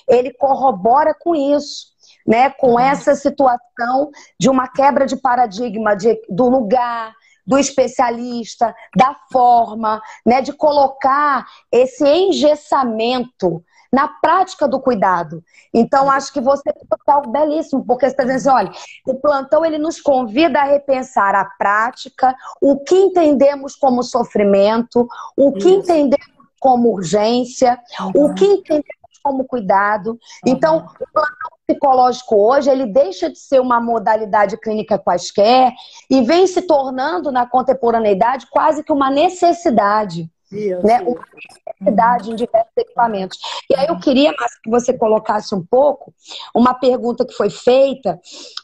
ele 0.08 0.34
corrobora 0.34 1.14
com 1.18 1.36
isso. 1.36 1.94
Né, 2.26 2.50
com 2.52 2.80
essa 2.80 3.16
situação 3.16 4.10
de 4.40 4.50
uma 4.50 4.66
quebra 4.66 5.06
de 5.06 5.18
paradigma 5.18 5.94
de, 5.94 6.22
do 6.30 6.48
lugar, 6.48 7.14
do 7.46 7.58
especialista, 7.58 8.74
da 8.96 9.16
forma, 9.32 10.02
né, 10.26 10.42
de 10.42 10.54
colocar 10.54 11.46
esse 11.72 12.08
engessamento 12.08 13.64
na 13.94 14.08
prática 14.08 14.68
do 14.68 14.80
cuidado. 14.80 15.44
Então, 15.72 16.10
acho 16.10 16.34
que 16.34 16.42
você 16.42 16.64
tem 16.74 16.84
algo 17.06 17.30
belíssimo, 17.30 17.86
porque 17.86 18.06
você 18.06 18.12
está 18.12 18.24
dizendo 18.24 18.56
assim, 18.56 18.68
olha, 18.68 18.72
o 19.06 19.16
plantão 19.20 19.64
ele 19.64 19.78
nos 19.78 20.02
convida 20.02 20.62
a 20.62 20.66
repensar 20.66 21.36
a 21.36 21.46
prática, 21.46 22.36
o 22.60 22.80
que 22.80 22.96
entendemos 22.96 23.76
como 23.76 24.02
sofrimento, 24.02 25.08
o 25.38 25.52
que 25.52 25.70
Isso. 25.70 25.80
entendemos 25.80 26.34
como 26.60 26.90
urgência, 26.90 27.80
uhum. 28.00 28.26
o 28.26 28.34
que 28.34 28.46
entendemos 28.46 29.20
como 29.22 29.46
cuidado. 29.46 30.12
Uhum. 30.12 30.18
Então, 30.48 30.78
o 30.78 31.14
plantão 31.14 31.52
psicológico 31.66 32.36
hoje, 32.36 32.70
ele 32.70 32.86
deixa 32.86 33.30
de 33.30 33.40
ser 33.40 33.60
uma 33.60 33.80
modalidade 33.80 34.58
clínica 34.58 35.00
quaisquer 35.00 35.74
e 36.10 36.22
vem 36.22 36.46
se 36.48 36.62
tornando, 36.64 37.32
na 37.32 37.46
contemporaneidade, 37.46 38.48
quase 38.50 38.84
que 38.84 38.92
uma 38.92 39.10
necessidade. 39.10 40.30
Isso. 40.52 40.86
Né? 40.86 41.02
Uma 41.02 41.26
necessidade 41.36 42.32
em 42.32 42.36
diversos 42.36 42.78
equipamentos. 42.78 43.40
E 43.70 43.76
aí 43.76 43.88
eu 43.88 43.98
queria, 44.00 44.32
que 44.64 44.70
você 44.70 44.94
colocasse 44.94 45.56
um 45.56 45.66
pouco 45.66 46.14
uma 46.54 46.74
pergunta 46.74 47.26
que 47.26 47.34
foi 47.34 47.50
feita, 47.50 48.20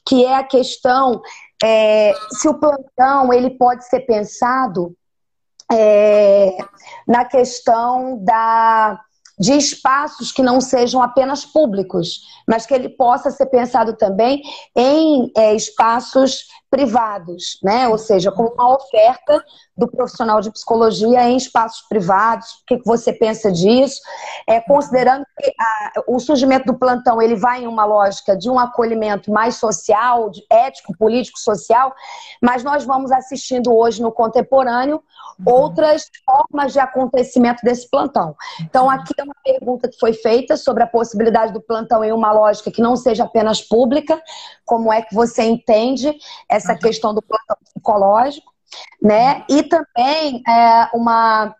que 0.05 0.23
é 0.23 0.35
a 0.35 0.43
questão 0.43 1.21
é, 1.63 2.13
se 2.31 2.47
o 2.47 2.59
plantão 2.59 3.33
ele 3.33 3.49
pode 3.51 3.85
ser 3.85 4.01
pensado 4.01 4.95
é, 5.71 6.57
na 7.07 7.25
questão 7.25 8.23
da 8.23 8.99
de 9.39 9.53
espaços 9.53 10.31
que 10.31 10.43
não 10.43 10.59
sejam 10.59 11.01
apenas 11.01 11.45
públicos, 11.45 12.21
mas 12.47 12.65
que 12.65 12.73
ele 12.73 12.89
possa 12.89 13.31
ser 13.31 13.45
pensado 13.45 13.95
também 13.95 14.41
em 14.75 15.31
é, 15.37 15.55
espaços 15.55 16.45
privados, 16.69 17.59
né? 17.63 17.87
Ou 17.87 17.97
seja, 17.97 18.31
com 18.31 18.43
uma 18.43 18.75
oferta 18.75 19.43
do 19.75 19.87
profissional 19.87 20.41
de 20.41 20.51
psicologia 20.51 21.23
em 21.23 21.37
espaços 21.37 21.81
privados. 21.87 22.47
O 22.47 22.65
que, 22.67 22.77
que 22.77 22.85
você 22.85 23.13
pensa 23.13 23.51
disso? 23.51 23.99
É, 24.47 24.59
considerando 24.59 25.25
que 25.37 25.53
a, 25.57 25.91
o 26.07 26.19
surgimento 26.19 26.65
do 26.65 26.77
plantão 26.77 27.21
ele 27.21 27.35
vai 27.35 27.63
em 27.63 27.67
uma 27.67 27.85
lógica 27.85 28.35
de 28.35 28.49
um 28.49 28.59
acolhimento 28.59 29.31
mais 29.31 29.55
social, 29.55 30.29
ético, 30.49 30.95
político, 30.97 31.39
social, 31.39 31.93
mas 32.41 32.63
nós 32.63 32.83
vamos 32.83 33.11
assistindo 33.11 33.73
hoje 33.73 34.01
no 34.01 34.11
contemporâneo 34.11 35.01
uhum. 35.39 35.53
outras 35.53 36.09
formas 36.25 36.73
de 36.73 36.79
acontecimento 36.79 37.61
desse 37.63 37.89
plantão. 37.89 38.35
Então, 38.61 38.85
uhum. 38.85 38.91
aqui 38.91 39.13
é 39.17 39.23
uma 39.23 39.35
pergunta 39.43 39.87
que 39.87 39.97
foi 39.97 40.13
feita 40.13 40.57
sobre 40.57 40.83
a 40.83 40.87
possibilidade 40.87 41.53
do 41.53 41.61
plantão 41.61 42.03
em 42.03 42.11
uma 42.11 42.31
lógica 42.31 42.71
que 42.71 42.81
não 42.81 42.95
seja 42.95 43.23
apenas 43.23 43.61
pública. 43.61 44.21
Como 44.65 44.91
é 44.91 45.01
que 45.01 45.15
você 45.15 45.43
entende 45.43 46.13
essa 46.59 46.75
questão 46.75 47.13
do 47.13 47.21
plantão 47.21 47.57
psicológico? 47.63 48.51
Né? 49.01 49.43
E 49.49 49.63
também 49.63 50.43
é, 50.47 50.89
uma, 50.93 51.55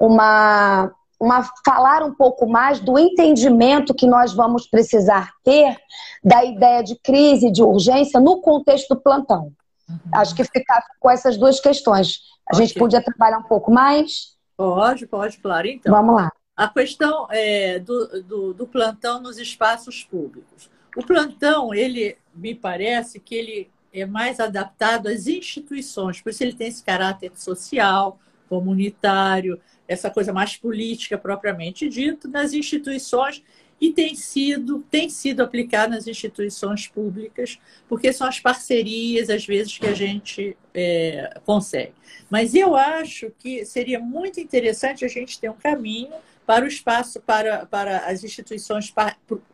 uma, 0.00 0.92
uma 1.20 1.50
falar 1.64 2.02
um 2.02 2.14
pouco 2.14 2.46
mais 2.48 2.80
do 2.80 2.98
entendimento 2.98 3.94
que 3.94 4.06
nós 4.06 4.32
vamos 4.32 4.66
precisar 4.66 5.32
ter 5.44 5.76
da 6.24 6.44
ideia 6.44 6.82
de 6.82 6.96
crise, 6.96 7.50
de 7.50 7.62
urgência 7.62 8.18
no 8.18 8.40
contexto 8.40 8.94
do 8.94 9.00
plantão. 9.00 9.52
Uhum. 9.88 9.98
Acho 10.14 10.34
que 10.34 10.44
ficar 10.44 10.82
com 10.98 11.10
essas 11.10 11.36
duas 11.36 11.60
questões. 11.60 12.20
A 12.48 12.54
okay. 12.56 12.66
gente 12.66 12.78
podia 12.78 13.02
trabalhar 13.02 13.38
um 13.38 13.44
pouco 13.44 13.70
mais? 13.70 14.36
Pode, 14.56 15.06
pode, 15.06 15.38
claro. 15.38 15.66
Então, 15.66 15.92
vamos 15.92 16.16
lá. 16.16 16.32
A 16.56 16.68
questão 16.68 17.26
é, 17.30 17.78
do, 17.78 18.22
do, 18.22 18.54
do 18.54 18.66
plantão 18.66 19.20
nos 19.20 19.36
espaços 19.36 20.02
públicos. 20.04 20.70
O 20.96 21.04
plantão, 21.04 21.74
ele 21.74 22.16
me 22.34 22.54
parece 22.54 23.20
que 23.20 23.34
ele 23.34 23.70
é 24.00 24.06
mais 24.06 24.40
adaptado 24.40 25.08
às 25.08 25.26
instituições, 25.26 26.20
por 26.20 26.30
isso 26.30 26.42
ele 26.42 26.52
tem 26.52 26.68
esse 26.68 26.82
caráter 26.82 27.32
social, 27.34 28.18
comunitário, 28.48 29.60
essa 29.88 30.10
coisa 30.10 30.32
mais 30.32 30.56
política 30.56 31.16
propriamente 31.18 31.88
dito, 31.88 32.28
nas 32.28 32.52
instituições 32.52 33.42
e 33.80 33.92
tem 33.92 34.14
sido, 34.14 34.84
tem 34.90 35.08
sido 35.08 35.42
aplicado 35.42 35.94
nas 35.94 36.06
instituições 36.06 36.86
públicas, 36.88 37.58
porque 37.88 38.12
são 38.12 38.26
as 38.26 38.40
parcerias, 38.40 39.28
às 39.28 39.44
vezes, 39.44 39.76
que 39.76 39.86
a 39.86 39.92
gente 39.92 40.56
é, 40.72 41.38
consegue. 41.44 41.92
Mas 42.30 42.54
eu 42.54 42.74
acho 42.74 43.30
que 43.38 43.64
seria 43.64 44.00
muito 44.00 44.40
interessante 44.40 45.04
a 45.04 45.08
gente 45.08 45.38
ter 45.38 45.50
um 45.50 45.56
caminho 45.56 46.14
para 46.46 46.64
o 46.64 46.68
espaço, 46.68 47.20
para, 47.20 47.66
para 47.66 48.06
as 48.06 48.22
instituições 48.22 48.94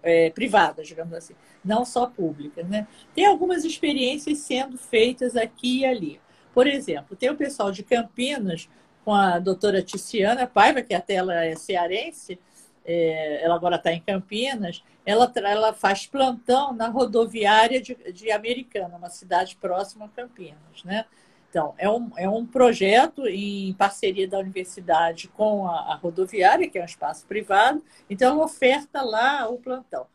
é, 0.03 0.31
privadas, 0.31 0.87
digamos 0.87 1.15
assim, 1.15 1.35
não 1.65 1.85
só 1.85 2.07
públicas. 2.07 2.69
Né? 2.69 2.87
Tem 3.15 3.25
algumas 3.25 3.65
experiências 3.65 4.39
sendo 4.39 4.77
feitas 4.77 5.35
aqui 5.35 5.81
e 5.81 5.87
ali. 5.87 6.21
Por 6.53 6.67
exemplo, 6.67 7.17
tem 7.17 7.31
o 7.31 7.37
pessoal 7.37 7.73
de 7.73 7.83
Campinas, 7.83 8.69
com 9.05 9.15
a 9.15 9.39
doutora 9.39 9.83
Ticiana 9.83 10.47
Paiva, 10.47 10.83
que 10.83 10.95
até 10.95 11.15
ela 11.15 11.45
é 11.45 11.57
cearense, 11.57 12.39
é, 12.85 13.43
ela 13.43 13.55
agora 13.55 13.77
está 13.77 13.93
em 13.93 14.01
Campinas, 14.01 14.85
ela, 15.05 15.33
ela 15.37 15.73
faz 15.73 16.07
plantão 16.07 16.73
na 16.73 16.89
rodoviária 16.89 17.81
de, 17.81 17.95
de 18.13 18.31
Americana, 18.31 18.97
uma 18.97 19.09
cidade 19.09 19.57
próxima 19.57 20.05
a 20.05 20.09
Campinas. 20.09 20.85
Né? 20.85 21.05
Então, 21.53 21.75
é 21.77 21.87
um, 21.87 22.11
é 22.17 22.27
um 22.27 22.47
projeto 22.47 23.27
em 23.27 23.75
parceria 23.75 24.27
da 24.27 24.39
universidade 24.39 25.29
com 25.29 25.69
a, 25.69 25.93
a 25.93 25.95
rodoviária, 25.97 26.67
que 26.67 26.79
é 26.79 26.83
um 26.83 26.87
espaço 26.87 27.27
privado, 27.27 27.85
então 28.09 28.33
ela 28.33 28.43
oferta 28.43 29.03
lá 29.03 29.47
o 29.51 29.59
plantão. 29.59 30.07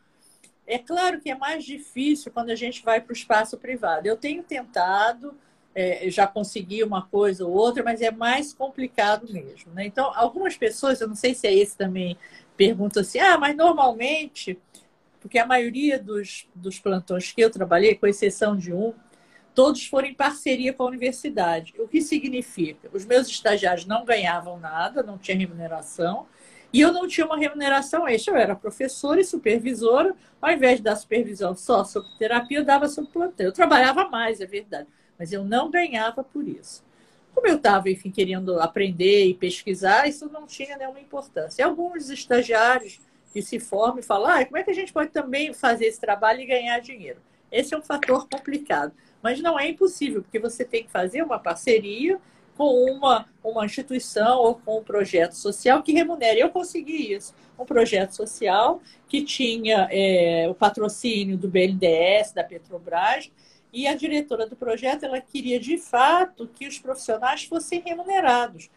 É 0.65 0.79
claro 0.79 1.21
que 1.21 1.29
é 1.29 1.35
mais 1.35 1.63
difícil 1.63 2.31
quando 2.31 2.49
a 2.49 2.55
gente 2.55 2.83
vai 2.83 2.99
para 2.99 3.11
o 3.11 3.15
espaço 3.15 3.55
privado. 3.55 4.07
Eu 4.07 4.17
tenho 4.17 4.41
tentado, 4.41 5.37
é, 5.75 6.09
já 6.09 6.25
consegui 6.25 6.83
uma 6.83 7.05
coisa 7.05 7.45
ou 7.45 7.53
outra, 7.53 7.83
mas 7.83 8.01
é 8.01 8.09
mais 8.09 8.51
complicado 8.51 9.31
mesmo. 9.31 9.71
Né? 9.75 9.85
Então, 9.85 10.11
algumas 10.15 10.57
pessoas, 10.57 10.99
eu 10.99 11.07
não 11.07 11.15
sei 11.15 11.35
se 11.35 11.45
é 11.45 11.53
esse 11.53 11.77
também 11.77 12.17
perguntam 12.57 13.01
assim, 13.01 13.19
ah, 13.19 13.37
mas 13.37 13.55
normalmente, 13.55 14.57
porque 15.21 15.37
a 15.37 15.45
maioria 15.45 15.99
dos, 15.99 16.47
dos 16.55 16.79
plantões 16.79 17.31
que 17.31 17.41
eu 17.41 17.51
trabalhei, 17.51 17.93
com 17.93 18.07
exceção 18.07 18.57
de 18.57 18.73
um, 18.73 18.91
todos 19.57 19.87
foram 19.87 20.07
em 20.07 20.13
parceria 20.13 20.71
com 20.71 20.83
a 20.83 20.85
universidade. 20.85 21.73
O 21.79 21.87
que 21.87 21.99
significa? 21.99 22.91
Os 22.93 23.03
meus 23.07 23.27
estagiários 23.27 23.87
não 23.87 24.05
ganhavam 24.05 24.59
nada, 24.59 25.01
não 25.01 25.17
tinha 25.17 25.35
remuneração, 25.35 26.27
e 26.71 26.79
eu 26.79 26.93
não 26.93 27.07
tinha 27.07 27.25
uma 27.25 27.39
remuneração 27.39 28.07
extra. 28.07 28.35
Eu 28.35 28.37
era 28.37 28.55
professora 28.55 29.19
e 29.19 29.25
supervisora, 29.25 30.15
ao 30.39 30.51
invés 30.51 30.77
de 30.77 30.83
dar 30.83 30.95
supervisão 30.95 31.55
só 31.55 31.83
sobre 31.83 32.07
terapia, 32.19 32.59
eu 32.59 32.63
dava 32.63 32.87
sobre 32.87 33.09
plantão. 33.09 33.47
Eu 33.47 33.51
trabalhava 33.51 34.07
mais, 34.07 34.41
é 34.41 34.45
verdade, 34.45 34.87
mas 35.17 35.33
eu 35.33 35.43
não 35.43 35.71
ganhava 35.71 36.23
por 36.23 36.47
isso. 36.47 36.85
Como 37.33 37.47
eu 37.47 37.55
estava, 37.55 37.89
enfim, 37.89 38.11
querendo 38.11 38.61
aprender 38.61 39.25
e 39.25 39.33
pesquisar, 39.33 40.07
isso 40.07 40.29
não 40.29 40.45
tinha 40.45 40.77
nenhuma 40.77 40.99
importância. 40.99 41.63
E 41.63 41.65
alguns 41.65 42.11
estagiários 42.11 42.99
que 43.33 43.41
se 43.41 43.59
formam 43.59 43.97
e 43.97 44.03
falam, 44.03 44.29
ah, 44.29 44.45
como 44.45 44.57
é 44.57 44.61
que 44.61 44.69
a 44.69 44.75
gente 44.75 44.93
pode 44.93 45.09
também 45.09 45.51
fazer 45.51 45.87
esse 45.87 45.99
trabalho 45.99 46.41
e 46.41 46.45
ganhar 46.45 46.79
dinheiro? 46.79 47.19
Esse 47.51 47.73
é 47.73 47.77
um 47.77 47.81
fator 47.81 48.27
complicado. 48.29 48.93
Mas 49.21 49.41
não 49.41 49.59
é 49.59 49.69
impossível, 49.69 50.21
porque 50.21 50.39
você 50.39 50.63
tem 50.63 50.83
que 50.83 50.91
fazer 50.91 51.23
uma 51.23 51.39
parceria 51.39 52.19
com 52.55 52.85
uma, 52.91 53.27
uma 53.43 53.65
instituição 53.65 54.39
ou 54.39 54.55
com 54.55 54.79
um 54.79 54.83
projeto 54.83 55.33
social 55.33 55.83
que 55.83 55.93
remunere. 55.93 56.39
Eu 56.39 56.49
consegui 56.49 57.13
isso. 57.13 57.33
Um 57.57 57.65
projeto 57.65 58.11
social 58.11 58.81
que 59.07 59.23
tinha 59.23 59.87
é, 59.91 60.47
o 60.49 60.55
patrocínio 60.55 61.37
do 61.37 61.47
BNDES, 61.47 62.31
da 62.33 62.43
Petrobras, 62.43 63.31
e 63.71 63.87
a 63.87 63.95
diretora 63.95 64.47
do 64.47 64.55
projeto, 64.55 65.03
ela 65.03 65.21
queria 65.21 65.59
de 65.59 65.77
fato 65.77 66.47
que 66.47 66.67
os 66.67 66.79
profissionais 66.79 67.43
fossem 67.43 67.81
remunerados. 67.81 68.69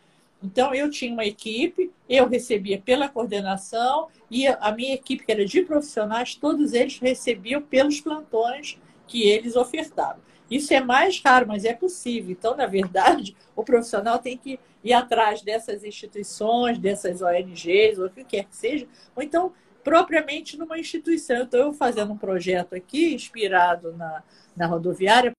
Então, 0.42 0.74
eu 0.74 0.90
tinha 0.90 1.12
uma 1.12 1.24
equipe, 1.24 1.90
eu 2.08 2.26
recebia 2.26 2.80
pela 2.80 3.08
coordenação, 3.08 4.08
e 4.30 4.46
a 4.46 4.72
minha 4.72 4.94
equipe, 4.94 5.24
que 5.24 5.32
era 5.32 5.44
de 5.44 5.62
profissionais, 5.62 6.34
todos 6.34 6.72
eles 6.72 6.98
recebiam 6.98 7.60
pelos 7.60 8.00
plantões 8.00 8.78
que 9.06 9.28
eles 9.28 9.54
ofertavam. 9.56 10.22
Isso 10.50 10.72
é 10.74 10.80
mais 10.80 11.20
raro, 11.22 11.46
mas 11.46 11.64
é 11.64 11.74
possível. 11.74 12.32
Então, 12.32 12.56
na 12.56 12.66
verdade, 12.66 13.36
o 13.54 13.62
profissional 13.62 14.18
tem 14.18 14.36
que 14.36 14.58
ir 14.82 14.92
atrás 14.92 15.42
dessas 15.42 15.84
instituições, 15.84 16.78
dessas 16.78 17.22
ONGs, 17.22 17.98
ou 17.98 18.06
o 18.06 18.10
que 18.10 18.24
quer 18.24 18.44
que 18.44 18.56
seja, 18.56 18.88
ou 19.14 19.22
então, 19.22 19.52
propriamente 19.84 20.56
numa 20.58 20.78
instituição. 20.78 21.42
Então, 21.42 21.60
eu 21.60 21.72
fazendo 21.72 22.12
um 22.12 22.18
projeto 22.18 22.74
aqui, 22.74 23.14
inspirado 23.14 23.92
na, 23.92 24.22
na 24.56 24.66
rodoviária. 24.66 25.32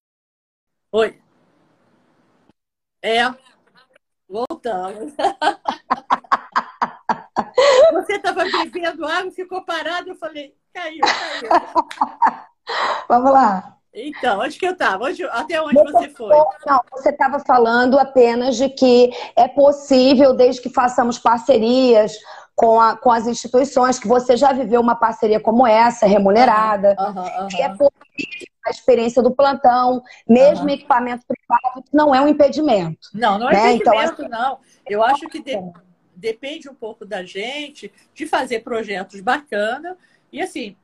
Oi. 0.91 1.19
É. 3.01 3.50
Voltamos. 4.31 5.13
Você 7.93 8.13
estava 8.13 8.43
bebendo 8.45 9.05
água, 9.05 9.29
ficou 9.31 9.63
parado, 9.63 10.09
eu 10.09 10.15
falei, 10.15 10.55
caiu, 10.73 11.01
caiu. 11.01 11.49
Vamos 13.09 13.31
lá. 13.31 13.77
Então, 13.93 14.39
onde 14.39 14.57
que 14.57 14.65
eu 14.65 14.71
estava? 14.71 15.09
Até 15.31 15.61
onde 15.61 15.75
você, 15.75 15.91
você 15.91 16.09
foi? 16.09 16.33
Não, 16.65 16.81
você 16.91 17.09
estava 17.09 17.39
falando 17.39 17.99
apenas 17.99 18.55
de 18.55 18.69
que 18.69 19.11
é 19.35 19.49
possível, 19.49 20.33
desde 20.33 20.61
que 20.61 20.69
façamos 20.69 21.19
parcerias 21.19 22.17
com, 22.55 22.79
a, 22.79 22.95
com 22.95 23.11
as 23.11 23.27
instituições, 23.27 23.99
que 23.99 24.07
você 24.07 24.37
já 24.37 24.53
viveu 24.53 24.79
uma 24.79 24.95
parceria 24.95 25.41
como 25.41 25.67
essa, 25.67 26.05
remunerada, 26.05 26.95
uhum, 26.97 27.07
uhum, 27.07 27.41
uhum. 27.41 27.47
que 27.49 27.61
é 27.61 27.67
possível 27.67 28.50
a 28.65 28.69
experiência 28.69 29.21
do 29.21 29.31
plantão, 29.31 30.03
mesmo 30.27 30.65
uhum. 30.65 30.71
equipamento 30.71 31.25
privado, 31.25 31.83
não 31.91 32.13
é 32.13 32.21
um 32.21 32.27
impedimento. 32.27 33.09
Não, 33.13 33.39
não 33.39 33.49
é 33.49 33.53
né? 33.53 33.73
Então, 33.73 33.93
impedimento, 33.93 34.23
então, 34.23 34.39
não. 34.39 34.59
Eu 34.87 35.03
acho 35.03 35.27
que 35.27 35.41
de, 35.41 35.57
depende 36.15 36.69
um 36.69 36.75
pouco 36.75 37.05
da 37.05 37.23
gente 37.23 37.91
de 38.13 38.27
fazer 38.27 38.59
projetos 38.59 39.19
bacanas. 39.21 39.97
E 40.31 40.41
assim, 40.41 40.75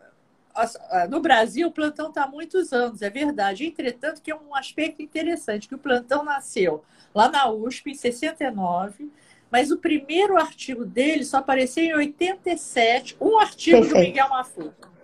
no 1.10 1.20
Brasil, 1.20 1.68
o 1.68 1.72
plantão 1.72 2.10
está 2.10 2.24
há 2.24 2.28
muitos 2.28 2.74
anos, 2.74 3.02
é 3.02 3.10
verdade. 3.10 3.66
Entretanto, 3.66 4.22
que 4.22 4.32
é 4.32 4.36
um 4.36 4.56
aspecto 4.56 5.02
interessante, 5.02 5.68
que 5.68 5.76
o 5.76 5.80
plantão 5.80 6.24
nasceu 6.24 6.84
lá 7.14 7.30
na 7.30 7.50
USP, 7.50 7.92
em 7.92 7.94
69, 7.94 9.12
mas 9.52 9.72
o 9.72 9.78
primeiro 9.78 10.38
artigo 10.38 10.86
dele 10.86 11.24
só 11.24 11.38
apareceu 11.38 11.84
em 11.84 11.96
87, 11.96 13.16
um 13.22 13.40
artigo 13.40 13.78
Perfeito. 13.78 13.94
do 13.94 14.08
Miguel 14.08 14.30
Mafuca. 14.30 14.97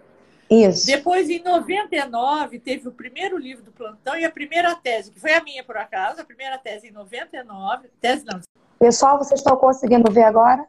Isso. 0.50 0.86
Depois, 0.86 1.30
em 1.30 1.42
99, 1.44 2.60
teve 2.60 2.88
o 2.88 2.92
primeiro 2.92 3.38
livro 3.38 3.64
do 3.64 3.72
plantão 3.72 4.16
e 4.18 4.26
a 4.26 4.32
primeira 4.32 4.76
tese, 4.76 5.12
que 5.12 5.20
foi 5.20 5.34
a 5.34 5.44
minha, 5.44 5.64
por 5.64 5.78
acaso, 5.78 6.22
a 6.22 6.26
primeira 6.26 6.58
tese 6.58 6.88
em 6.88 6.92
99. 6.92 7.90
Tese 8.00 8.26
não. 8.26 8.40
Pessoal, 8.78 9.18
vocês 9.18 9.40
estão 9.40 9.56
conseguindo 9.56 10.12
ver 10.12 10.24
agora? 10.24 10.68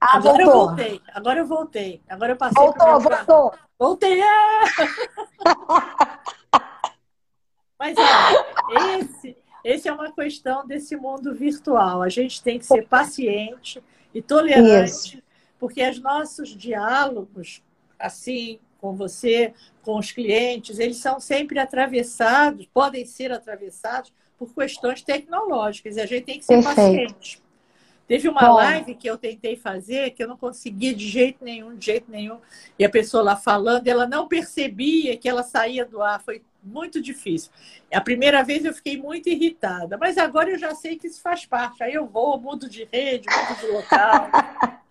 Ah, 0.00 0.16
agora 0.16 0.44
voltou. 0.44 0.62
eu 0.62 0.66
voltei. 0.68 1.02
Agora 1.12 1.38
eu 1.40 1.46
voltei. 1.46 2.02
Agora 2.08 2.32
eu 2.32 2.36
passei. 2.36 2.62
Voltou, 2.62 3.00
voltou. 3.00 3.54
Voltei. 3.78 4.22
Ah! 4.22 4.64
Mas 7.78 7.94
olha, 7.98 8.98
esse, 8.98 9.36
esse 9.62 9.88
é 9.88 9.92
uma 9.92 10.10
questão 10.12 10.66
desse 10.66 10.96
mundo 10.96 11.34
virtual. 11.34 12.02
A 12.02 12.08
gente 12.08 12.42
tem 12.42 12.58
que 12.58 12.64
ser 12.64 12.86
paciente 12.88 13.82
e 14.14 14.22
tolerante, 14.22 15.16
Isso. 15.16 15.22
porque 15.58 15.86
os 15.86 16.00
nossos 16.00 16.48
diálogos, 16.50 17.62
assim, 17.98 18.58
com 18.80 18.94
você, 18.94 19.52
com 19.82 19.98
os 19.98 20.10
clientes, 20.12 20.78
eles 20.78 20.98
são 20.98 21.20
sempre 21.20 21.58
atravessados, 21.58 22.66
podem 22.72 23.04
ser 23.04 23.32
atravessados 23.32 24.12
por 24.38 24.52
questões 24.54 25.02
tecnológicas, 25.02 25.96
e 25.96 26.00
a 26.00 26.06
gente 26.06 26.24
tem 26.24 26.38
que 26.38 26.44
ser 26.44 26.62
Perfeito. 26.62 26.76
paciente. 26.76 27.42
Teve 28.06 28.28
uma 28.28 28.48
Bom. 28.48 28.54
live 28.54 28.94
que 28.94 29.08
eu 29.08 29.18
tentei 29.18 29.56
fazer 29.56 30.10
que 30.10 30.22
eu 30.22 30.28
não 30.28 30.36
conseguia 30.36 30.94
de 30.94 31.08
jeito 31.08 31.44
nenhum, 31.44 31.74
de 31.74 31.86
jeito 31.86 32.08
nenhum. 32.08 32.38
E 32.78 32.84
a 32.84 32.88
pessoa 32.88 33.22
lá 33.22 33.34
falando, 33.34 33.88
ela 33.88 34.06
não 34.06 34.28
percebia 34.28 35.16
que 35.16 35.28
ela 35.28 35.42
saía 35.42 35.84
do 35.84 36.00
ar. 36.00 36.22
Foi 36.22 36.40
muito 36.62 37.02
difícil. 37.02 37.50
A 37.92 38.00
primeira 38.00 38.44
vez 38.44 38.64
eu 38.64 38.72
fiquei 38.72 38.96
muito 38.96 39.28
irritada, 39.28 39.98
mas 39.98 40.18
agora 40.18 40.50
eu 40.50 40.58
já 40.58 40.72
sei 40.74 40.96
que 40.96 41.08
isso 41.08 41.20
faz 41.20 41.44
parte. 41.46 41.82
Aí 41.82 41.94
eu 41.94 42.06
vou, 42.06 42.40
mudo 42.40 42.68
de 42.68 42.84
rede, 42.84 43.26
mudo 43.28 43.60
de 43.60 43.66
local. 43.72 44.30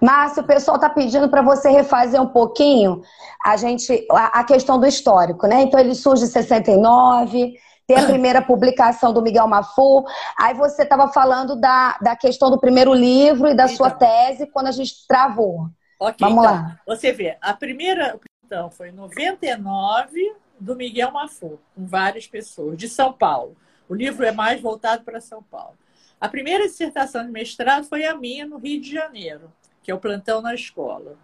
Márcio, 0.00 0.42
o 0.42 0.46
pessoal 0.46 0.76
está 0.76 0.88
pedindo 0.88 1.28
para 1.28 1.42
você 1.42 1.68
refazer 1.70 2.20
um 2.20 2.26
pouquinho 2.26 3.02
a 3.44 3.56
gente 3.56 4.06
a, 4.10 4.40
a, 4.40 4.44
questão 4.44 4.78
do 4.78 4.86
histórico, 4.86 5.46
né? 5.46 5.62
Então 5.62 5.78
ele 5.78 5.94
surge 5.94 6.24
em 6.24 6.26
69, 6.26 7.54
tem 7.86 7.96
a 7.98 8.06
primeira 8.08 8.40
publicação 8.40 9.12
do 9.12 9.22
Miguel 9.22 9.46
Mafu. 9.46 10.04
Aí 10.38 10.54
você 10.54 10.82
estava 10.82 11.08
falando 11.08 11.56
da, 11.56 11.98
da 12.00 12.16
questão 12.16 12.50
do 12.50 12.58
primeiro 12.58 12.94
livro 12.94 13.48
e 13.48 13.54
da 13.54 13.64
então. 13.64 13.76
sua 13.76 13.90
tese 13.90 14.46
quando 14.46 14.68
a 14.68 14.72
gente 14.72 15.06
travou. 15.06 15.68
Okay, 15.98 16.16
Vamos 16.20 16.44
então, 16.44 16.54
lá. 16.56 16.80
Você 16.86 17.12
vê, 17.12 17.36
a 17.40 17.52
primeira 17.52 18.18
então, 18.50 18.68
foi 18.68 18.88
em 18.88 18.92
99 18.92 20.34
do 20.58 20.74
Miguel 20.74 21.12
Mafu, 21.12 21.60
com 21.72 21.86
várias 21.86 22.26
pessoas, 22.26 22.76
de 22.76 22.88
São 22.88 23.12
Paulo. 23.12 23.56
O 23.88 23.94
livro 23.94 24.24
é 24.24 24.32
mais 24.32 24.60
voltado 24.60 25.04
para 25.04 25.20
São 25.20 25.40
Paulo. 25.40 25.78
A 26.20 26.28
primeira 26.28 26.66
dissertação 26.66 27.24
de 27.24 27.30
mestrado 27.30 27.84
foi 27.84 28.04
a 28.04 28.14
minha 28.14 28.44
no 28.44 28.58
Rio 28.58 28.80
de 28.80 28.92
Janeiro, 28.92 29.52
que 29.82 29.90
é 29.90 29.94
o 29.94 29.98
plantão 29.98 30.40
na 30.40 30.54
escola. 30.54 31.16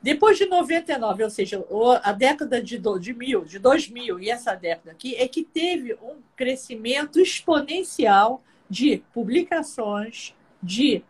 Depois 0.00 0.38
de 0.38 0.46
99, 0.46 1.24
ou 1.24 1.30
seja, 1.30 1.64
a 2.02 2.12
década 2.12 2.62
de, 2.62 2.78
de 2.78 3.14
mil, 3.14 3.44
de 3.44 3.58
2000 3.58 4.20
e 4.20 4.30
essa 4.30 4.54
década 4.54 4.92
aqui, 4.92 5.16
é 5.16 5.26
que 5.26 5.42
teve 5.42 5.94
um 5.94 6.16
crescimento 6.36 7.18
exponencial 7.18 8.42
de 8.70 9.02
publicações, 9.12 10.34
de 10.62 11.02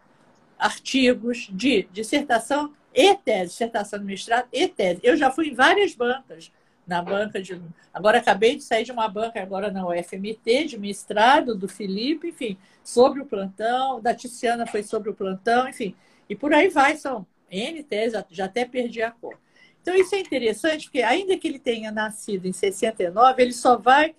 artigos, 0.58 1.48
de 1.50 1.86
dissertação 1.92 2.72
e 2.94 3.14
tese, 3.14 3.50
dissertação 3.50 3.98
de 3.98 4.04
mestrado 4.04 4.48
e 4.52 4.66
tese. 4.66 5.00
Eu 5.02 5.16
já 5.16 5.30
fui 5.30 5.48
em 5.48 5.54
várias 5.54 5.94
bancas, 5.94 6.50
na 6.86 7.02
banca 7.02 7.40
de. 7.42 7.60
Agora 7.92 8.18
acabei 8.18 8.56
de 8.56 8.62
sair 8.62 8.84
de 8.84 8.90
uma 8.90 9.06
banca, 9.08 9.42
agora 9.42 9.70
na 9.70 9.86
UFMT, 9.86 10.64
de 10.64 10.78
mestrado, 10.78 11.54
do 11.54 11.68
Felipe, 11.68 12.28
enfim, 12.28 12.56
sobre 12.82 13.20
o 13.20 13.26
plantão, 13.26 14.00
da 14.00 14.14
Tiziana 14.14 14.66
foi 14.66 14.82
sobre 14.82 15.10
o 15.10 15.14
plantão, 15.14 15.68
enfim. 15.68 15.94
E 16.28 16.36
por 16.36 16.52
aí 16.52 16.68
vai, 16.68 16.96
são 16.96 17.26
N 17.50 17.82
teses, 17.82 18.22
já 18.30 18.44
até 18.44 18.64
perdi 18.64 19.02
a 19.02 19.10
cor. 19.10 19.38
Então, 19.80 19.94
isso 19.94 20.14
é 20.14 20.20
interessante, 20.20 20.84
porque 20.84 21.02
ainda 21.02 21.36
que 21.38 21.48
ele 21.48 21.58
tenha 21.58 21.90
nascido 21.90 22.46
em 22.46 22.52
69, 22.52 23.42
ele 23.42 23.52
só 23.52 23.76
vai 23.76 24.14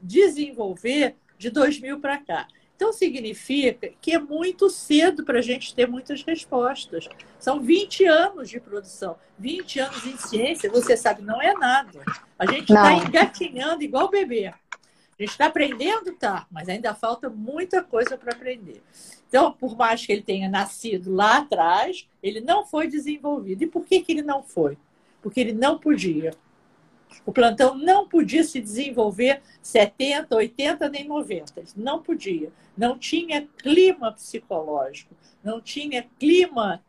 desenvolver 0.00 1.16
de 1.38 1.48
2000 1.48 1.98
para 2.00 2.18
cá. 2.18 2.46
Então, 2.76 2.92
significa 2.92 3.90
que 4.00 4.12
é 4.12 4.18
muito 4.18 4.68
cedo 4.68 5.24
para 5.24 5.38
a 5.38 5.42
gente 5.42 5.74
ter 5.74 5.88
muitas 5.88 6.22
respostas. 6.22 7.08
São 7.38 7.60
20 7.60 8.04
anos 8.04 8.50
de 8.50 8.60
produção. 8.60 9.16
20 9.38 9.80
anos 9.80 10.06
em 10.06 10.16
ciência, 10.18 10.70
você 10.70 10.96
sabe, 10.96 11.22
não 11.22 11.40
é 11.40 11.54
nada. 11.54 12.02
A 12.38 12.44
gente 12.44 12.72
está 12.72 12.92
engatinhando 12.92 13.82
igual 13.82 14.10
bebê. 14.10 14.46
A 14.46 15.22
gente 15.22 15.30
está 15.30 15.46
aprendendo, 15.46 16.12
tá, 16.12 16.46
mas 16.50 16.68
ainda 16.68 16.94
falta 16.94 17.30
muita 17.30 17.82
coisa 17.82 18.18
para 18.18 18.32
aprender. 18.32 18.82
Então, 19.34 19.50
por 19.50 19.76
mais 19.76 20.06
que 20.06 20.12
ele 20.12 20.22
tenha 20.22 20.48
nascido 20.48 21.12
lá 21.12 21.38
atrás, 21.38 22.08
ele 22.22 22.40
não 22.40 22.64
foi 22.64 22.86
desenvolvido. 22.86 23.64
E 23.64 23.66
por 23.66 23.84
que, 23.84 23.98
que 23.98 24.12
ele 24.12 24.22
não 24.22 24.44
foi? 24.44 24.78
Porque 25.20 25.40
ele 25.40 25.52
não 25.52 25.76
podia. 25.76 26.30
O 27.26 27.32
plantão 27.32 27.76
não 27.76 28.06
podia 28.06 28.44
se 28.44 28.60
desenvolver 28.60 29.42
70, 29.60 30.36
80 30.36 30.88
nem 30.88 31.08
90. 31.08 31.64
Não 31.76 32.00
podia. 32.00 32.52
Não 32.76 32.96
tinha 32.96 33.48
clima 33.58 34.12
psicológico, 34.12 35.16
não 35.42 35.60
tinha 35.60 36.08
clima 36.16 36.80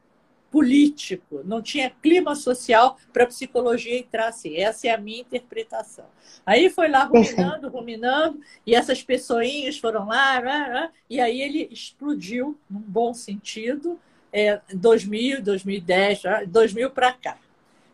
político, 0.51 1.41
não 1.43 1.61
tinha 1.61 1.89
clima 1.89 2.35
social 2.35 2.97
para 3.11 3.23
a 3.23 3.27
psicologia 3.27 3.97
entrar 3.97 4.29
assim. 4.29 4.55
Essa 4.55 4.87
é 4.87 4.91
a 4.91 4.97
minha 4.97 5.21
interpretação. 5.21 6.05
Aí 6.45 6.69
foi 6.69 6.87
lá 6.87 7.03
ruminando, 7.03 7.69
ruminando, 7.69 8.39
e 8.65 8.73
essas 8.73 9.03
pessoinhas 9.03 9.77
foram 9.77 10.07
lá, 10.07 10.91
e 11.09 11.19
aí 11.19 11.41
ele 11.41 11.67
explodiu, 11.71 12.57
num 12.69 12.79
bom 12.79 13.13
sentido, 13.13 13.99
é, 14.31 14.61
2000, 14.73 15.41
2010, 15.41 16.21
2000 16.47 16.91
para 16.91 17.11
cá. 17.13 17.37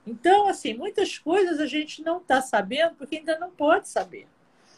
Então, 0.06 0.48
assim, 0.48 0.74
muitas 0.74 1.18
coisas 1.18 1.60
a 1.60 1.68
gente 1.68 2.04
não 2.04 2.18
está 2.18 2.42
sabendo 2.42 2.96
porque 2.96 3.18
ainda 3.18 3.38
não 3.38 3.52
pode 3.52 3.88
saber. 3.88 4.28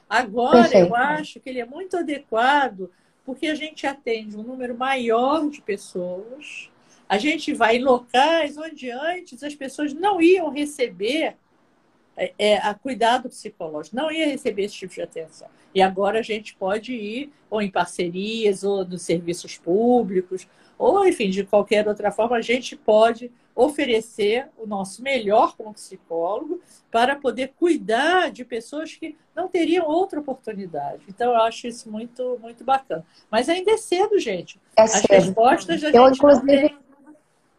Agora, 0.09 0.63
Perfeito. 0.63 0.88
eu 0.88 0.95
acho 0.95 1.39
que 1.39 1.49
ele 1.49 1.59
é 1.59 1.65
muito 1.65 1.97
adequado 1.97 2.91
porque 3.25 3.47
a 3.47 3.55
gente 3.55 3.88
atende 3.88 4.36
um 4.38 4.43
número 4.43 4.77
maior 4.77 5.49
de 5.49 5.62
pessoas 5.62 6.69
a 7.13 7.17
gente 7.19 7.54
vai 7.54 7.78
em 7.78 7.84
locais 7.84 8.58
onde 8.58 8.89
antes 8.89 9.43
as 9.43 9.54
pessoas 9.54 9.93
não 9.93 10.19
iam 10.19 10.49
receber 10.49 11.36
é, 12.17 12.34
é, 12.39 12.58
a 12.58 12.73
cuidado 12.73 13.30
psicológico, 13.30 13.95
não 13.95 14.12
ia 14.12 14.26
receber 14.26 14.63
esse 14.63 14.73
tipo 14.73 14.95
de 14.95 15.02
atenção. 15.04 15.47
E 15.76 15.80
agora 15.80 16.17
a 16.17 16.23
gente 16.23 16.56
pode 16.56 16.91
ir 16.91 17.32
ou 17.52 17.62
em 17.62 17.69
parcerias, 17.69 18.63
ou 18.63 18.84
nos 18.84 19.04
serviços 19.04 19.60
públicos, 19.60 20.47
ou 20.76 21.08
enfim, 21.08 21.30
de 21.30 21.43
qualquer 21.43 21.88
outra 21.88 22.12
forma, 22.12 22.36
a 22.36 22.41
gente 22.41 22.76
pode 22.76 23.32
oferecer 23.56 24.47
o 24.58 24.65
nosso 24.65 25.04
melhor 25.04 25.56
como 25.56 25.71
psicólogo 25.71 26.60
para 26.89 27.15
poder 27.15 27.54
cuidar 27.56 28.32
de 28.32 28.43
pessoas 28.43 28.95
que 28.95 29.15
não 29.36 29.47
teriam 29.47 29.86
outra 29.88 30.19
oportunidade. 30.19 31.04
Então, 31.08 31.32
eu 31.32 31.38
acho 31.41 31.67
isso 31.67 31.91
muito, 31.91 32.39
muito 32.41 32.63
bacana. 32.63 33.06
Mas 33.30 33.49
ainda 33.49 33.69
é 33.69 33.78
cedo, 33.78 34.17
gente. 34.17 34.60
É 34.76 34.82
As 34.82 34.91
cedo. 34.93 35.12
respostas 35.12 35.84
a 35.84 35.89
eu, 35.89 36.08
gente 36.08 36.17
inclusive... 36.17 36.62
não 36.62 36.69
tem 36.69 36.84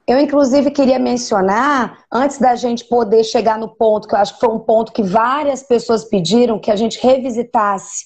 eu, 0.07 0.19
inclusive, 0.21 0.71
queria 0.71 0.99
mencionar, 0.99 2.05
antes 2.13 2.39
da 2.39 2.55
gente 2.55 2.85
poder 2.85 3.25
chegar 3.25 3.59
no 3.59 3.69
ponto, 3.69 4.07
que 4.07 4.15
eu 4.15 4.19
acho 4.19 4.35
que 4.35 4.41
foi 4.41 4.51
um 4.51 4.59
ponto 4.59 4.93
que 4.93 5.03
várias 5.03 5.63
pessoas 5.63 6.05
pediram, 6.05 6.59
que 6.59 6.71
a 6.71 6.77
gente 6.77 7.01
revisitasse 7.01 8.05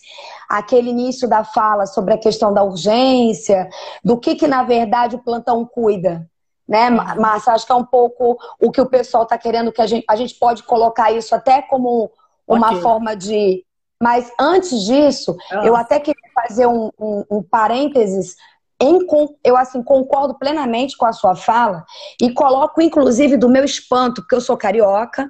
aquele 0.49 0.91
início 0.91 1.29
da 1.29 1.43
fala 1.43 1.87
sobre 1.87 2.15
a 2.15 2.19
questão 2.19 2.55
da 2.55 2.63
urgência, 2.63 3.69
do 4.05 4.17
que, 4.17 4.37
que 4.37 4.47
na 4.47 4.63
verdade, 4.63 5.17
o 5.17 5.23
plantão 5.23 5.65
cuida. 5.65 6.25
Né, 6.69 6.91
Márcia? 6.91 7.55
Acho 7.55 7.67
que 7.67 7.73
é 7.73 7.77
um 7.77 7.85
pouco 7.85 8.39
o 8.61 8.71
que 8.71 8.81
o 8.81 8.89
pessoal 8.89 9.23
está 9.25 9.39
querendo, 9.39 9.73
que 9.73 9.81
a 9.81 9.87
gente, 9.87 10.05
a 10.09 10.15
gente 10.15 10.35
pode 10.35 10.63
colocar 10.63 11.11
isso 11.11 11.35
até 11.35 11.63
como 11.63 12.11
uma 12.47 12.69
okay. 12.69 12.81
forma 12.81 13.17
de. 13.17 13.65
Mas 14.01 14.31
antes 14.39 14.83
disso, 14.83 15.35
ah. 15.51 15.67
eu 15.67 15.75
até 15.75 15.99
queria 15.99 16.31
fazer 16.33 16.67
um, 16.67 16.91
um, 17.01 17.25
um 17.31 17.43
parênteses 17.43 18.37
em, 18.81 18.99
eu 19.45 19.57
assim 19.57 19.83
concordo 19.83 20.39
plenamente 20.39 20.97
com 20.97 21.05
a 21.05 21.13
sua 21.13 21.35
fala 21.35 21.85
e 22.21 22.33
coloco 22.33 22.81
inclusive 22.81 23.37
do 23.37 23.49
meu 23.49 23.65
espanto, 23.65 24.23
porque 24.23 24.35
eu 24.35 24.41
sou 24.41 24.57
carioca 24.57 25.29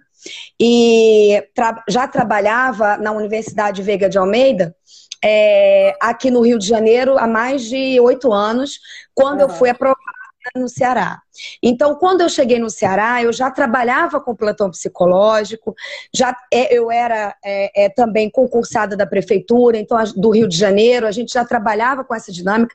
e 0.60 1.42
tra 1.54 1.82
já 1.88 2.06
trabalhava 2.06 2.96
na 2.98 3.12
Universidade 3.12 3.82
Veiga 3.82 4.08
de 4.08 4.18
Almeida, 4.18 4.74
é, 5.24 5.96
aqui 6.00 6.30
no 6.30 6.42
Rio 6.42 6.58
de 6.58 6.66
Janeiro 6.66 7.18
há 7.18 7.26
mais 7.26 7.62
de 7.62 7.98
oito 8.00 8.32
anos, 8.32 8.78
quando 9.14 9.40
uhum. 9.40 9.48
eu 9.48 9.50
fui 9.50 9.70
aprovada 9.70 10.17
no 10.54 10.68
Ceará. 10.68 11.20
Então, 11.62 11.94
quando 11.94 12.20
eu 12.20 12.28
cheguei 12.28 12.58
no 12.58 12.70
Ceará, 12.70 13.22
eu 13.22 13.32
já 13.32 13.50
trabalhava 13.50 14.20
com 14.20 14.34
plantão 14.34 14.70
psicológico, 14.70 15.74
já 16.14 16.36
é, 16.52 16.76
eu 16.76 16.90
era 16.90 17.34
é, 17.44 17.84
é, 17.84 17.88
também 17.88 18.30
concursada 18.30 18.96
da 18.96 19.06
prefeitura, 19.06 19.78
então 19.78 19.98
do 20.16 20.30
Rio 20.30 20.48
de 20.48 20.56
Janeiro, 20.56 21.06
a 21.06 21.12
gente 21.12 21.32
já 21.32 21.44
trabalhava 21.44 22.04
com 22.04 22.14
essa 22.14 22.32
dinâmica. 22.32 22.74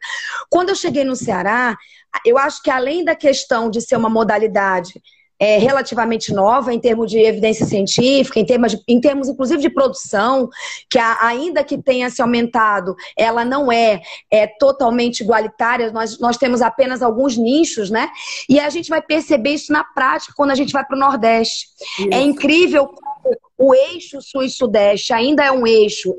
Quando 0.49 0.69
eu 0.69 0.75
cheguei 0.75 1.03
no 1.03 1.15
Ceará, 1.15 1.77
eu 2.25 2.37
acho 2.37 2.61
que 2.61 2.69
além 2.69 3.03
da 3.03 3.15
questão 3.15 3.69
de 3.69 3.81
ser 3.81 3.95
uma 3.95 4.09
modalidade 4.09 5.01
é, 5.43 5.57
relativamente 5.57 6.33
nova 6.33 6.73
em 6.73 6.79
termos 6.79 7.11
de 7.11 7.19
evidência 7.19 7.65
científica, 7.65 8.39
em 8.39 8.45
termos, 8.45 8.71
de, 8.71 8.81
em 8.87 9.01
termos 9.01 9.27
inclusive 9.27 9.61
de 9.61 9.69
produção, 9.69 10.49
que 10.89 10.97
a, 10.97 11.17
ainda 11.25 11.65
que 11.65 11.77
tenha 11.77 12.09
se 12.09 12.21
aumentado, 12.21 12.95
ela 13.17 13.43
não 13.43 13.69
é, 13.69 14.01
é 14.31 14.47
totalmente 14.47 15.19
igualitária, 15.19 15.91
nós, 15.91 16.17
nós 16.17 16.37
temos 16.37 16.61
apenas 16.61 17.01
alguns 17.01 17.35
nichos, 17.35 17.89
né? 17.89 18.09
E 18.47 18.57
a 18.57 18.69
gente 18.69 18.87
vai 18.87 19.01
perceber 19.01 19.49
isso 19.49 19.73
na 19.73 19.83
prática 19.83 20.33
quando 20.33 20.51
a 20.51 20.55
gente 20.55 20.71
vai 20.71 20.85
para 20.85 20.95
o 20.95 20.99
Nordeste. 20.99 21.67
Isso. 21.99 22.09
É 22.09 22.21
incrível 22.21 22.87
como 22.87 23.37
o 23.57 23.75
eixo 23.75 24.21
sul 24.21 24.43
e 24.43 24.49
sudeste 24.49 25.11
ainda 25.11 25.43
é 25.43 25.51
um 25.51 25.67
eixo 25.67 26.15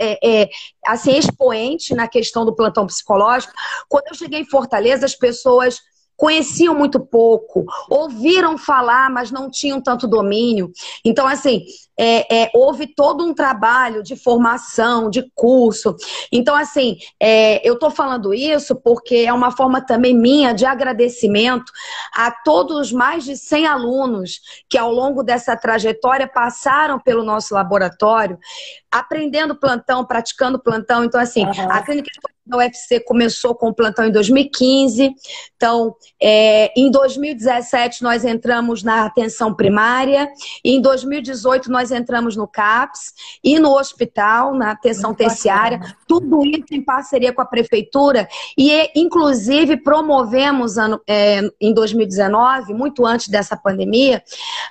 é, 0.00 0.18
é, 0.42 0.48
assim, 0.84 1.16
expoente 1.16 1.94
na 1.94 2.08
questão 2.08 2.44
do 2.44 2.54
plantão 2.56 2.86
psicológico. 2.86 3.52
Quando 3.88 4.08
eu 4.08 4.14
cheguei 4.14 4.40
em 4.40 4.50
Fortaleza, 4.50 5.06
as 5.06 5.14
pessoas 5.14 5.78
conheciam 6.16 6.74
muito 6.74 7.00
pouco, 7.00 7.64
ouviram 7.88 8.56
falar, 8.56 9.10
mas 9.10 9.30
não 9.30 9.50
tinham 9.50 9.80
tanto 9.80 10.06
domínio. 10.06 10.70
Então, 11.04 11.26
assim, 11.26 11.64
é, 11.98 12.42
é, 12.42 12.50
houve 12.54 12.86
todo 12.86 13.24
um 13.24 13.32
trabalho 13.32 14.02
de 14.02 14.16
formação, 14.16 15.08
de 15.08 15.30
curso. 15.34 15.94
Então, 16.32 16.54
assim, 16.54 16.96
é, 17.20 17.66
eu 17.66 17.74
estou 17.74 17.90
falando 17.90 18.34
isso 18.34 18.74
porque 18.76 19.16
é 19.16 19.32
uma 19.32 19.50
forma 19.50 19.80
também 19.80 20.16
minha 20.16 20.52
de 20.52 20.66
agradecimento 20.66 21.72
a 22.12 22.30
todos 22.30 22.76
os 22.76 22.92
mais 22.92 23.24
de 23.24 23.36
100 23.36 23.66
alunos 23.66 24.40
que, 24.68 24.76
ao 24.76 24.92
longo 24.92 25.22
dessa 25.22 25.56
trajetória, 25.56 26.26
passaram 26.26 26.98
pelo 26.98 27.22
nosso 27.22 27.54
laboratório, 27.54 28.38
aprendendo 28.90 29.54
plantão, 29.54 30.04
praticando 30.04 30.58
plantão. 30.58 31.04
Então, 31.04 31.20
assim, 31.20 31.44
uhum. 31.44 31.70
a 31.70 31.82
clínica 31.82 32.10
da 32.46 32.58
UFC 32.58 33.00
começou 33.00 33.54
com 33.54 33.68
o 33.68 33.74
plantão 33.74 34.04
em 34.04 34.12
2015. 34.12 35.14
Então, 35.56 35.94
é, 36.20 36.72
em 36.78 36.90
2017, 36.90 38.02
nós 38.02 38.24
entramos 38.24 38.82
na 38.82 39.04
atenção 39.04 39.54
primária. 39.54 40.28
em 40.64 40.80
2018, 40.80 41.70
nós 41.70 41.90
entramos 41.90 42.36
no 42.36 42.46
CAPS 42.46 43.12
e 43.42 43.58
no 43.58 43.76
hospital, 43.76 44.54
na 44.54 44.72
atenção 44.72 45.10
Muito 45.10 45.18
terciária. 45.18 45.78
Bacana. 45.78 45.96
Tudo 46.06 46.44
isso 46.44 46.66
em 46.72 46.82
parceria 46.82 47.32
com 47.32 47.40
a 47.40 47.46
prefeitura. 47.46 48.28
E, 48.58 48.90
inclusive, 48.94 49.78
promovemos 49.78 50.76
ano, 50.76 51.00
é, 51.08 51.40
em 51.60 51.72
2019, 51.72 52.74
muito 52.74 53.06
antes 53.06 53.28
dessa 53.28 53.56
pandemia, 53.56 54.22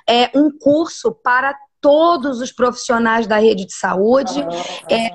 é, 0.08 0.30
um 0.34 0.50
curso 0.50 1.12
para 1.12 1.54
todos 1.80 2.40
os 2.40 2.50
profissionais 2.50 3.26
da 3.26 3.36
rede 3.36 3.66
de 3.66 3.74
saúde, 3.74 4.40
é, 4.88 5.10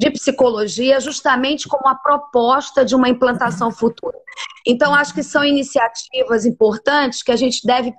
de 0.00 0.10
psicologia, 0.10 0.98
justamente 0.98 1.68
como 1.68 1.86
a 1.86 1.94
proposta 1.94 2.86
de 2.86 2.94
uma 2.94 3.10
implantação 3.10 3.70
futura. 3.70 4.16
Então, 4.66 4.94
acho 4.94 5.12
que 5.12 5.22
são 5.22 5.44
iniciativas 5.44 6.46
importantes 6.46 7.22
que 7.22 7.30
a 7.30 7.36
gente 7.36 7.66
deve 7.66 7.92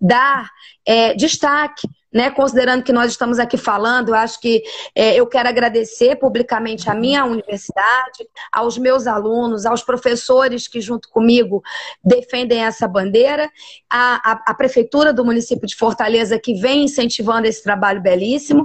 dar 0.00 0.48
é, 0.86 1.14
destaque 1.14 1.88
né, 2.12 2.30
considerando 2.30 2.82
que 2.82 2.92
nós 2.92 3.10
estamos 3.10 3.38
aqui 3.38 3.56
falando, 3.56 4.10
eu 4.10 4.14
acho 4.14 4.40
que 4.40 4.62
é, 4.94 5.14
eu 5.14 5.26
quero 5.26 5.48
agradecer 5.48 6.16
publicamente 6.16 6.88
à 6.88 6.94
minha 6.94 7.24
universidade, 7.24 8.26
aos 8.52 8.78
meus 8.78 9.06
alunos, 9.06 9.66
aos 9.66 9.82
professores 9.82 10.66
que, 10.66 10.80
junto 10.80 11.08
comigo, 11.10 11.62
defendem 12.02 12.64
essa 12.64 12.88
bandeira, 12.88 13.50
a, 13.90 14.32
a, 14.32 14.42
a 14.46 14.54
Prefeitura 14.54 15.12
do 15.12 15.24
município 15.24 15.66
de 15.66 15.76
Fortaleza, 15.76 16.38
que 16.38 16.54
vem 16.54 16.84
incentivando 16.84 17.46
esse 17.46 17.62
trabalho 17.62 18.00
belíssimo. 18.00 18.64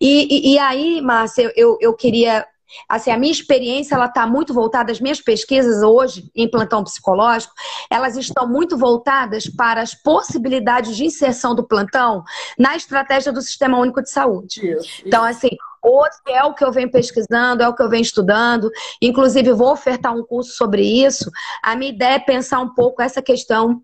E, 0.00 0.50
e, 0.50 0.54
e 0.54 0.58
aí, 0.58 1.00
Márcia, 1.00 1.52
eu, 1.56 1.76
eu 1.80 1.94
queria 1.94 2.46
Assim, 2.88 3.10
a 3.10 3.18
minha 3.18 3.32
experiência 3.32 3.94
ela 3.94 4.06
está 4.06 4.26
muito 4.26 4.52
voltada, 4.52 4.92
as 4.92 5.00
minhas 5.00 5.20
pesquisas 5.20 5.82
hoje 5.82 6.30
em 6.34 6.50
plantão 6.50 6.82
psicológico, 6.84 7.54
elas 7.90 8.16
estão 8.16 8.48
muito 8.48 8.76
voltadas 8.76 9.46
para 9.48 9.80
as 9.80 9.94
possibilidades 9.94 10.96
de 10.96 11.04
inserção 11.04 11.54
do 11.54 11.66
plantão 11.66 12.22
na 12.58 12.76
estratégia 12.76 13.32
do 13.32 13.42
Sistema 13.42 13.78
Único 13.78 14.02
de 14.02 14.10
Saúde. 14.10 14.60
Isso, 14.60 14.84
isso. 14.84 15.02
Então, 15.06 15.24
assim, 15.24 15.50
Hoje 15.86 16.16
é 16.28 16.42
o 16.42 16.54
que 16.54 16.64
eu 16.64 16.72
venho 16.72 16.90
pesquisando, 16.90 17.62
é 17.62 17.68
o 17.68 17.74
que 17.74 17.82
eu 17.82 17.90
venho 17.90 18.00
estudando. 18.00 18.70
Inclusive, 19.02 19.52
vou 19.52 19.70
ofertar 19.70 20.16
um 20.16 20.24
curso 20.24 20.52
sobre 20.52 20.82
isso. 20.82 21.30
A 21.62 21.76
minha 21.76 21.92
ideia 21.92 22.14
é 22.14 22.18
pensar 22.18 22.60
um 22.60 22.72
pouco 22.72 23.02
essa 23.02 23.20
questão 23.20 23.82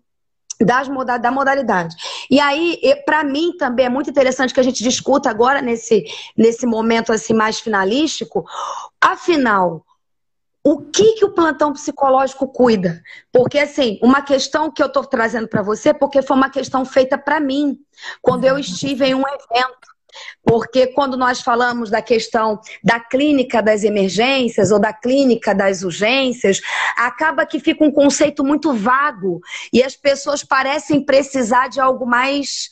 das 0.65 0.87
moda 0.87 1.17
da 1.17 1.31
modalidade. 1.31 1.95
E 2.29 2.39
aí, 2.39 2.79
para 3.05 3.23
mim 3.23 3.55
também 3.57 3.85
é 3.85 3.89
muito 3.89 4.09
interessante 4.09 4.53
que 4.53 4.59
a 4.59 4.63
gente 4.63 4.83
discuta 4.83 5.29
agora 5.29 5.61
nesse, 5.61 6.05
nesse 6.35 6.65
momento 6.65 7.11
assim 7.11 7.33
mais 7.33 7.59
finalístico, 7.59 8.45
afinal, 8.99 9.85
o 10.63 10.79
que, 10.79 11.13
que 11.13 11.25
o 11.25 11.31
plantão 11.31 11.73
psicológico 11.73 12.47
cuida? 12.47 13.01
Porque, 13.31 13.57
assim, 13.57 13.99
uma 14.01 14.21
questão 14.21 14.69
que 14.69 14.81
eu 14.81 14.87
estou 14.87 15.03
trazendo 15.03 15.47
para 15.47 15.63
você, 15.63 15.91
porque 15.93 16.21
foi 16.21 16.37
uma 16.37 16.51
questão 16.51 16.85
feita 16.85 17.17
para 17.17 17.39
mim, 17.39 17.79
quando 18.21 18.45
eu 18.45 18.59
estive 18.59 19.05
em 19.05 19.15
um 19.15 19.23
evento. 19.27 19.90
Porque 20.43 20.87
quando 20.87 21.17
nós 21.17 21.41
falamos 21.41 21.89
da 21.89 22.01
questão 22.01 22.59
da 22.83 22.99
clínica 22.99 23.61
das 23.61 23.83
emergências 23.83 24.71
ou 24.71 24.79
da 24.79 24.93
clínica 24.93 25.53
das 25.53 25.83
urgências, 25.83 26.61
acaba 26.97 27.45
que 27.45 27.59
fica 27.59 27.83
um 27.83 27.91
conceito 27.91 28.43
muito 28.43 28.73
vago 28.73 29.39
e 29.71 29.83
as 29.83 29.95
pessoas 29.95 30.43
parecem 30.43 31.03
precisar 31.03 31.67
de 31.67 31.79
algo 31.79 32.05
mais 32.05 32.69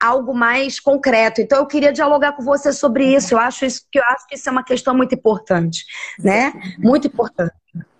algo 0.00 0.34
mais 0.34 0.78
concreto. 0.78 1.40
Então 1.40 1.58
eu 1.58 1.66
queria 1.66 1.92
dialogar 1.92 2.32
com 2.32 2.42
você 2.42 2.72
sobre 2.72 3.14
isso. 3.14 3.34
Eu 3.34 3.38
acho 3.38 3.64
isso 3.64 3.86
que 3.90 3.98
eu 3.98 4.04
acho 4.04 4.26
que 4.26 4.34
isso 4.34 4.48
é 4.48 4.52
uma 4.52 4.64
questão 4.64 4.94
muito 4.94 5.14
importante, 5.14 5.84
né? 6.18 6.52
Muito 6.78 7.06
importante. 7.06 7.54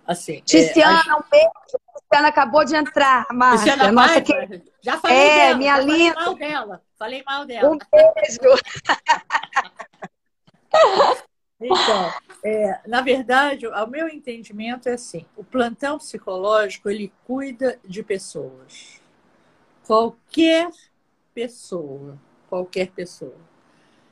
Assim, 0.05 0.41
Tiziana, 0.45 1.01
é, 1.07 1.15
um 1.15 1.23
beijo. 1.31 1.84
Tiziana 2.09 2.29
acabou 2.29 2.63
de 2.63 2.75
entrar, 2.75 3.25
Márcia. 3.31 3.75
Nossa, 3.91 4.21
que... 4.21 4.63
Já 4.81 4.97
falei 4.97 5.17
é, 5.17 5.47
dela, 5.47 5.57
minha 5.57 5.77
linda. 5.79 6.13
Falei 6.13 6.13
mal 6.13 6.35
dela. 6.35 6.81
Falei 6.97 7.23
mal 7.25 7.45
dela. 7.45 7.71
Um 7.71 7.77
beijo. 7.77 8.39
Então, 11.57 12.13
é, 12.43 12.81
na 12.85 12.99
verdade, 12.99 13.65
ao 13.67 13.89
meu 13.89 14.09
entendimento 14.09 14.89
é 14.89 14.93
assim: 14.93 15.25
o 15.37 15.43
plantão 15.43 15.97
psicológico 15.97 16.89
ele 16.89 17.13
cuida 17.25 17.79
de 17.83 18.03
pessoas. 18.03 19.01
Qualquer 19.87 20.69
pessoa, 21.33 22.19
qualquer 22.49 22.91
pessoa. 22.91 23.37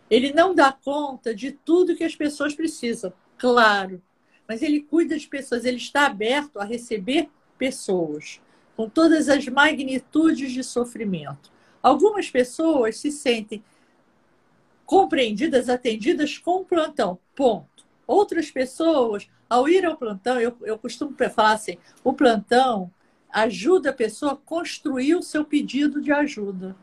Ele 0.09 0.31
não 0.31 0.55
dá 0.55 0.71
conta 0.71 1.35
de 1.35 1.51
tudo 1.51 1.97
que 1.97 2.03
as 2.03 2.15
pessoas 2.15 2.55
precisam, 2.55 3.11
claro, 3.37 4.01
mas 4.47 4.61
ele 4.61 4.81
cuida 4.81 5.17
de 5.17 5.27
pessoas, 5.27 5.65
ele 5.65 5.77
está 5.77 6.05
aberto 6.05 6.59
a 6.59 6.63
receber 6.63 7.29
pessoas 7.57 8.41
com 8.75 8.89
todas 8.89 9.29
as 9.29 9.47
magnitudes 9.47 10.51
de 10.51 10.63
sofrimento. 10.63 11.51
Algumas 11.81 12.29
pessoas 12.29 12.97
se 12.97 13.11
sentem 13.11 13.63
compreendidas, 14.85 15.69
atendidas 15.69 16.37
com 16.37 16.61
o 16.61 16.65
plantão, 16.65 17.19
ponto. 17.35 17.85
Outras 18.05 18.51
pessoas, 18.51 19.29
ao 19.49 19.67
ir 19.67 19.85
ao 19.85 19.97
plantão, 19.97 20.39
eu, 20.39 20.55
eu 20.61 20.77
costumo 20.77 21.15
falar 21.33 21.53
assim: 21.53 21.77
o 22.03 22.13
plantão 22.13 22.91
ajuda 23.31 23.89
a 23.89 23.93
pessoa 23.93 24.33
a 24.33 24.37
construir 24.37 25.15
o 25.15 25.23
seu 25.23 25.43
pedido 25.43 26.01
de 26.01 26.11
ajuda. 26.11 26.75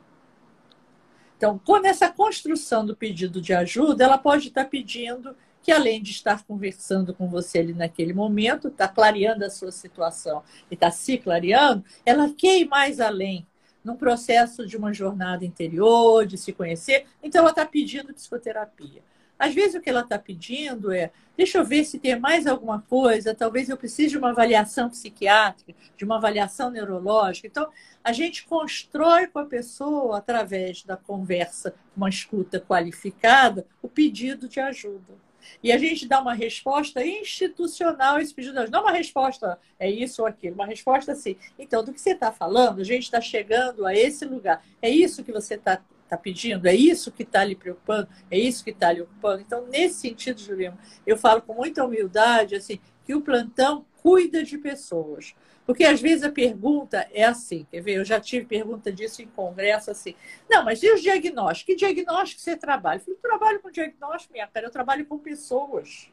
Então, 1.36 1.58
quando 1.64 1.86
essa 1.86 2.10
construção 2.10 2.84
do 2.84 2.94
pedido 2.94 3.40
de 3.40 3.54
ajuda, 3.54 4.04
ela 4.04 4.18
pode 4.18 4.48
estar 4.48 4.66
pedindo 4.66 5.34
que 5.62 5.70
além 5.72 6.02
de 6.02 6.10
estar 6.10 6.44
conversando 6.44 7.14
com 7.14 7.28
você 7.28 7.58
ali 7.58 7.74
naquele 7.74 8.12
momento, 8.12 8.68
está 8.68 8.88
clareando 8.88 9.44
a 9.44 9.50
sua 9.50 9.72
situação 9.72 10.42
e 10.70 10.74
está 10.74 10.90
se 10.90 11.18
clareando, 11.18 11.84
ela 12.04 12.32
quer 12.32 12.58
ir 12.58 12.68
mais 12.68 13.00
além 13.00 13.46
num 13.84 13.96
processo 13.96 14.66
de 14.66 14.76
uma 14.76 14.92
jornada 14.92 15.44
interior, 15.44 16.26
de 16.26 16.36
se 16.36 16.52
conhecer. 16.52 17.06
Então, 17.22 17.40
ela 17.40 17.50
está 17.50 17.64
pedindo 17.64 18.12
psicoterapia. 18.12 19.02
Às 19.38 19.54
vezes, 19.54 19.74
o 19.74 19.80
que 19.80 19.88
ela 19.88 20.02
está 20.02 20.18
pedindo 20.18 20.92
é: 20.92 21.10
deixa 21.34 21.56
eu 21.56 21.64
ver 21.64 21.84
se 21.84 21.98
tem 21.98 22.18
mais 22.18 22.46
alguma 22.46 22.82
coisa, 22.82 23.34
talvez 23.34 23.70
eu 23.70 23.76
precise 23.76 24.10
de 24.10 24.18
uma 24.18 24.30
avaliação 24.30 24.90
psiquiátrica, 24.90 25.74
de 25.96 26.04
uma 26.04 26.16
avaliação 26.16 26.70
neurológica. 26.70 27.46
Então, 27.46 27.70
a 28.04 28.12
gente 28.12 28.46
constrói 28.46 29.26
com 29.26 29.38
a 29.38 29.46
pessoa, 29.46 30.18
através 30.18 30.84
da 30.84 30.96
conversa, 30.96 31.74
uma 31.96 32.10
escuta 32.10 32.60
qualificada, 32.60 33.66
o 33.80 33.88
pedido 33.88 34.46
de 34.46 34.60
ajuda. 34.60 35.29
E 35.62 35.72
a 35.72 35.78
gente 35.78 36.06
dá 36.06 36.20
uma 36.20 36.34
resposta 36.34 37.04
institucional 37.04 38.16
a 38.16 38.22
esse 38.22 38.34
pedido 38.34 38.54
de 38.54 38.58
ajuda. 38.60 38.78
Não 38.78 38.84
uma 38.84 38.92
resposta 38.92 39.58
é 39.78 39.90
isso 39.90 40.22
ou 40.22 40.28
aquilo, 40.28 40.54
uma 40.54 40.66
resposta 40.66 41.12
assim. 41.12 41.36
Então, 41.58 41.84
do 41.84 41.92
que 41.92 42.00
você 42.00 42.10
está 42.10 42.32
falando, 42.32 42.80
a 42.80 42.84
gente 42.84 43.04
está 43.04 43.20
chegando 43.20 43.86
a 43.86 43.94
esse 43.94 44.24
lugar. 44.24 44.64
É 44.80 44.88
isso 44.88 45.24
que 45.24 45.32
você 45.32 45.54
está 45.54 45.80
tá 46.08 46.16
pedindo? 46.16 46.66
É 46.66 46.74
isso 46.74 47.12
que 47.12 47.22
está 47.22 47.44
lhe 47.44 47.54
preocupando? 47.54 48.08
É 48.28 48.36
isso 48.36 48.64
que 48.64 48.70
está 48.70 48.92
lhe 48.92 49.00
ocupando? 49.00 49.40
Então, 49.40 49.66
nesse 49.68 50.00
sentido, 50.00 50.40
Juliana, 50.40 50.76
eu 51.06 51.16
falo 51.16 51.40
com 51.40 51.54
muita 51.54 51.84
humildade 51.84 52.56
assim, 52.56 52.80
que 53.04 53.14
o 53.14 53.20
plantão 53.20 53.86
cuida 54.02 54.42
de 54.42 54.58
pessoas. 54.58 55.34
Porque 55.66 55.84
às 55.84 56.00
vezes 56.00 56.24
a 56.24 56.32
pergunta 56.32 57.06
é 57.12 57.24
assim, 57.24 57.66
quer 57.70 57.80
ver? 57.80 57.94
Eu 57.94 58.04
já 58.04 58.20
tive 58.20 58.44
pergunta 58.44 58.90
disso 58.90 59.22
em 59.22 59.26
congresso 59.26 59.90
assim. 59.90 60.14
Não, 60.48 60.64
mas 60.64 60.82
e 60.82 60.92
os 60.92 61.00
diagnósticos? 61.00 61.62
Que 61.62 61.76
diagnóstico 61.76 62.40
você 62.40 62.56
trabalha? 62.56 62.98
Eu 62.98 63.04
falei, 63.04 63.20
trabalho 63.20 63.60
com 63.60 63.70
diagnóstico, 63.70 64.32
minha 64.32 64.46
cara, 64.46 64.66
eu 64.66 64.70
trabalho 64.70 65.06
com 65.06 65.18
pessoas. 65.18 66.10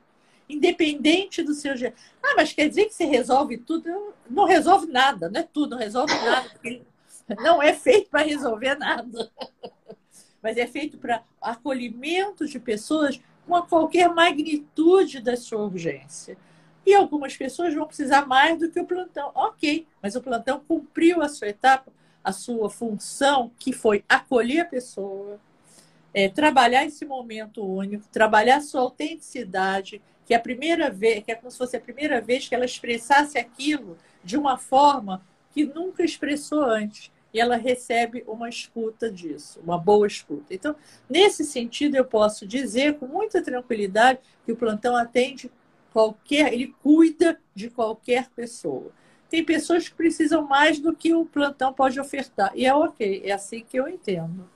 Independente 0.49 1.41
do 1.43 1.53
seu 1.53 1.73
Ah, 2.23 2.33
mas 2.35 2.53
quer 2.53 2.69
dizer 2.69 2.85
que 2.85 2.93
você 2.93 3.05
resolve 3.05 3.57
tudo? 3.57 4.13
Não 4.29 4.45
resolve 4.45 4.87
nada, 4.87 5.29
não 5.29 5.39
é 5.39 5.43
tudo, 5.43 5.71
não 5.71 5.77
resolve 5.77 6.13
nada. 6.13 6.49
Não 7.41 7.61
é 7.61 7.73
feito 7.73 8.09
para 8.09 8.23
resolver 8.23 8.75
nada. 8.75 9.29
Mas 10.41 10.55
é 10.55 10.65
feito 10.65 10.97
para 10.97 11.23
acolhimento 11.41 12.45
de 12.47 12.59
pessoas 12.59 13.19
com 13.45 13.61
qualquer 13.63 14.07
magnitude 14.13 15.19
da 15.19 15.35
sua 15.35 15.65
urgência. 15.65 16.37
E 16.87 16.95
algumas 16.95 17.35
pessoas 17.35 17.73
vão 17.73 17.85
precisar 17.85 18.25
mais 18.25 18.57
do 18.57 18.71
que 18.71 18.79
o 18.79 18.85
plantão. 18.85 19.29
Ok, 19.35 19.85
mas 20.01 20.15
o 20.15 20.21
plantão 20.21 20.63
cumpriu 20.65 21.21
a 21.21 21.27
sua 21.27 21.49
etapa, 21.49 21.91
a 22.23 22.31
sua 22.31 22.69
função, 22.69 23.51
que 23.59 23.73
foi 23.73 24.05
acolher 24.07 24.61
a 24.61 24.65
pessoa, 24.65 25.37
é, 26.13 26.29
trabalhar 26.29 26.85
esse 26.85 27.03
momento 27.03 27.61
único, 27.61 28.07
trabalhar 28.07 28.61
sua 28.61 28.79
autenticidade, 28.79 30.01
que 30.25 30.33
é 30.33 30.37
a 30.37 30.39
primeira 30.39 30.89
vez, 30.89 31.25
que 31.25 31.31
é 31.33 31.35
como 31.35 31.51
se 31.51 31.57
fosse 31.57 31.75
a 31.75 31.81
primeira 31.81 32.21
vez 32.21 32.47
que 32.47 32.55
ela 32.55 32.63
expressasse 32.63 33.37
aquilo 33.37 33.97
de 34.23 34.37
uma 34.37 34.57
forma 34.57 35.21
que 35.51 35.65
nunca 35.65 36.05
expressou 36.05 36.63
antes. 36.63 37.11
E 37.33 37.39
ela 37.41 37.57
recebe 37.57 38.23
uma 38.25 38.47
escuta 38.47 39.11
disso, 39.11 39.59
uma 39.61 39.77
boa 39.77 40.07
escuta. 40.07 40.53
Então, 40.53 40.73
nesse 41.09 41.43
sentido, 41.43 41.95
eu 41.95 42.05
posso 42.05 42.47
dizer 42.47 42.97
com 42.97 43.05
muita 43.05 43.43
tranquilidade 43.43 44.19
que 44.45 44.53
o 44.53 44.55
plantão 44.55 44.95
atende 44.95 45.51
qualquer, 45.97 46.53
ele 46.53 46.75
cuida 46.83 47.41
de 47.55 47.71
qualquer 47.71 48.29
pessoa. 48.29 48.91
Tem 49.31 49.43
pessoas 49.43 49.89
que 49.89 49.95
precisam 49.95 50.45
mais 50.45 50.77
do 50.77 50.95
que 50.95 51.11
o 51.11 51.25
plantão 51.25 51.73
pode 51.73 51.99
ofertar. 51.99 52.51
E 52.53 52.67
é 52.67 52.73
ok, 52.73 53.23
é 53.25 53.31
assim 53.31 53.65
que 53.67 53.77
eu 53.77 53.87
entendo. 53.87 54.47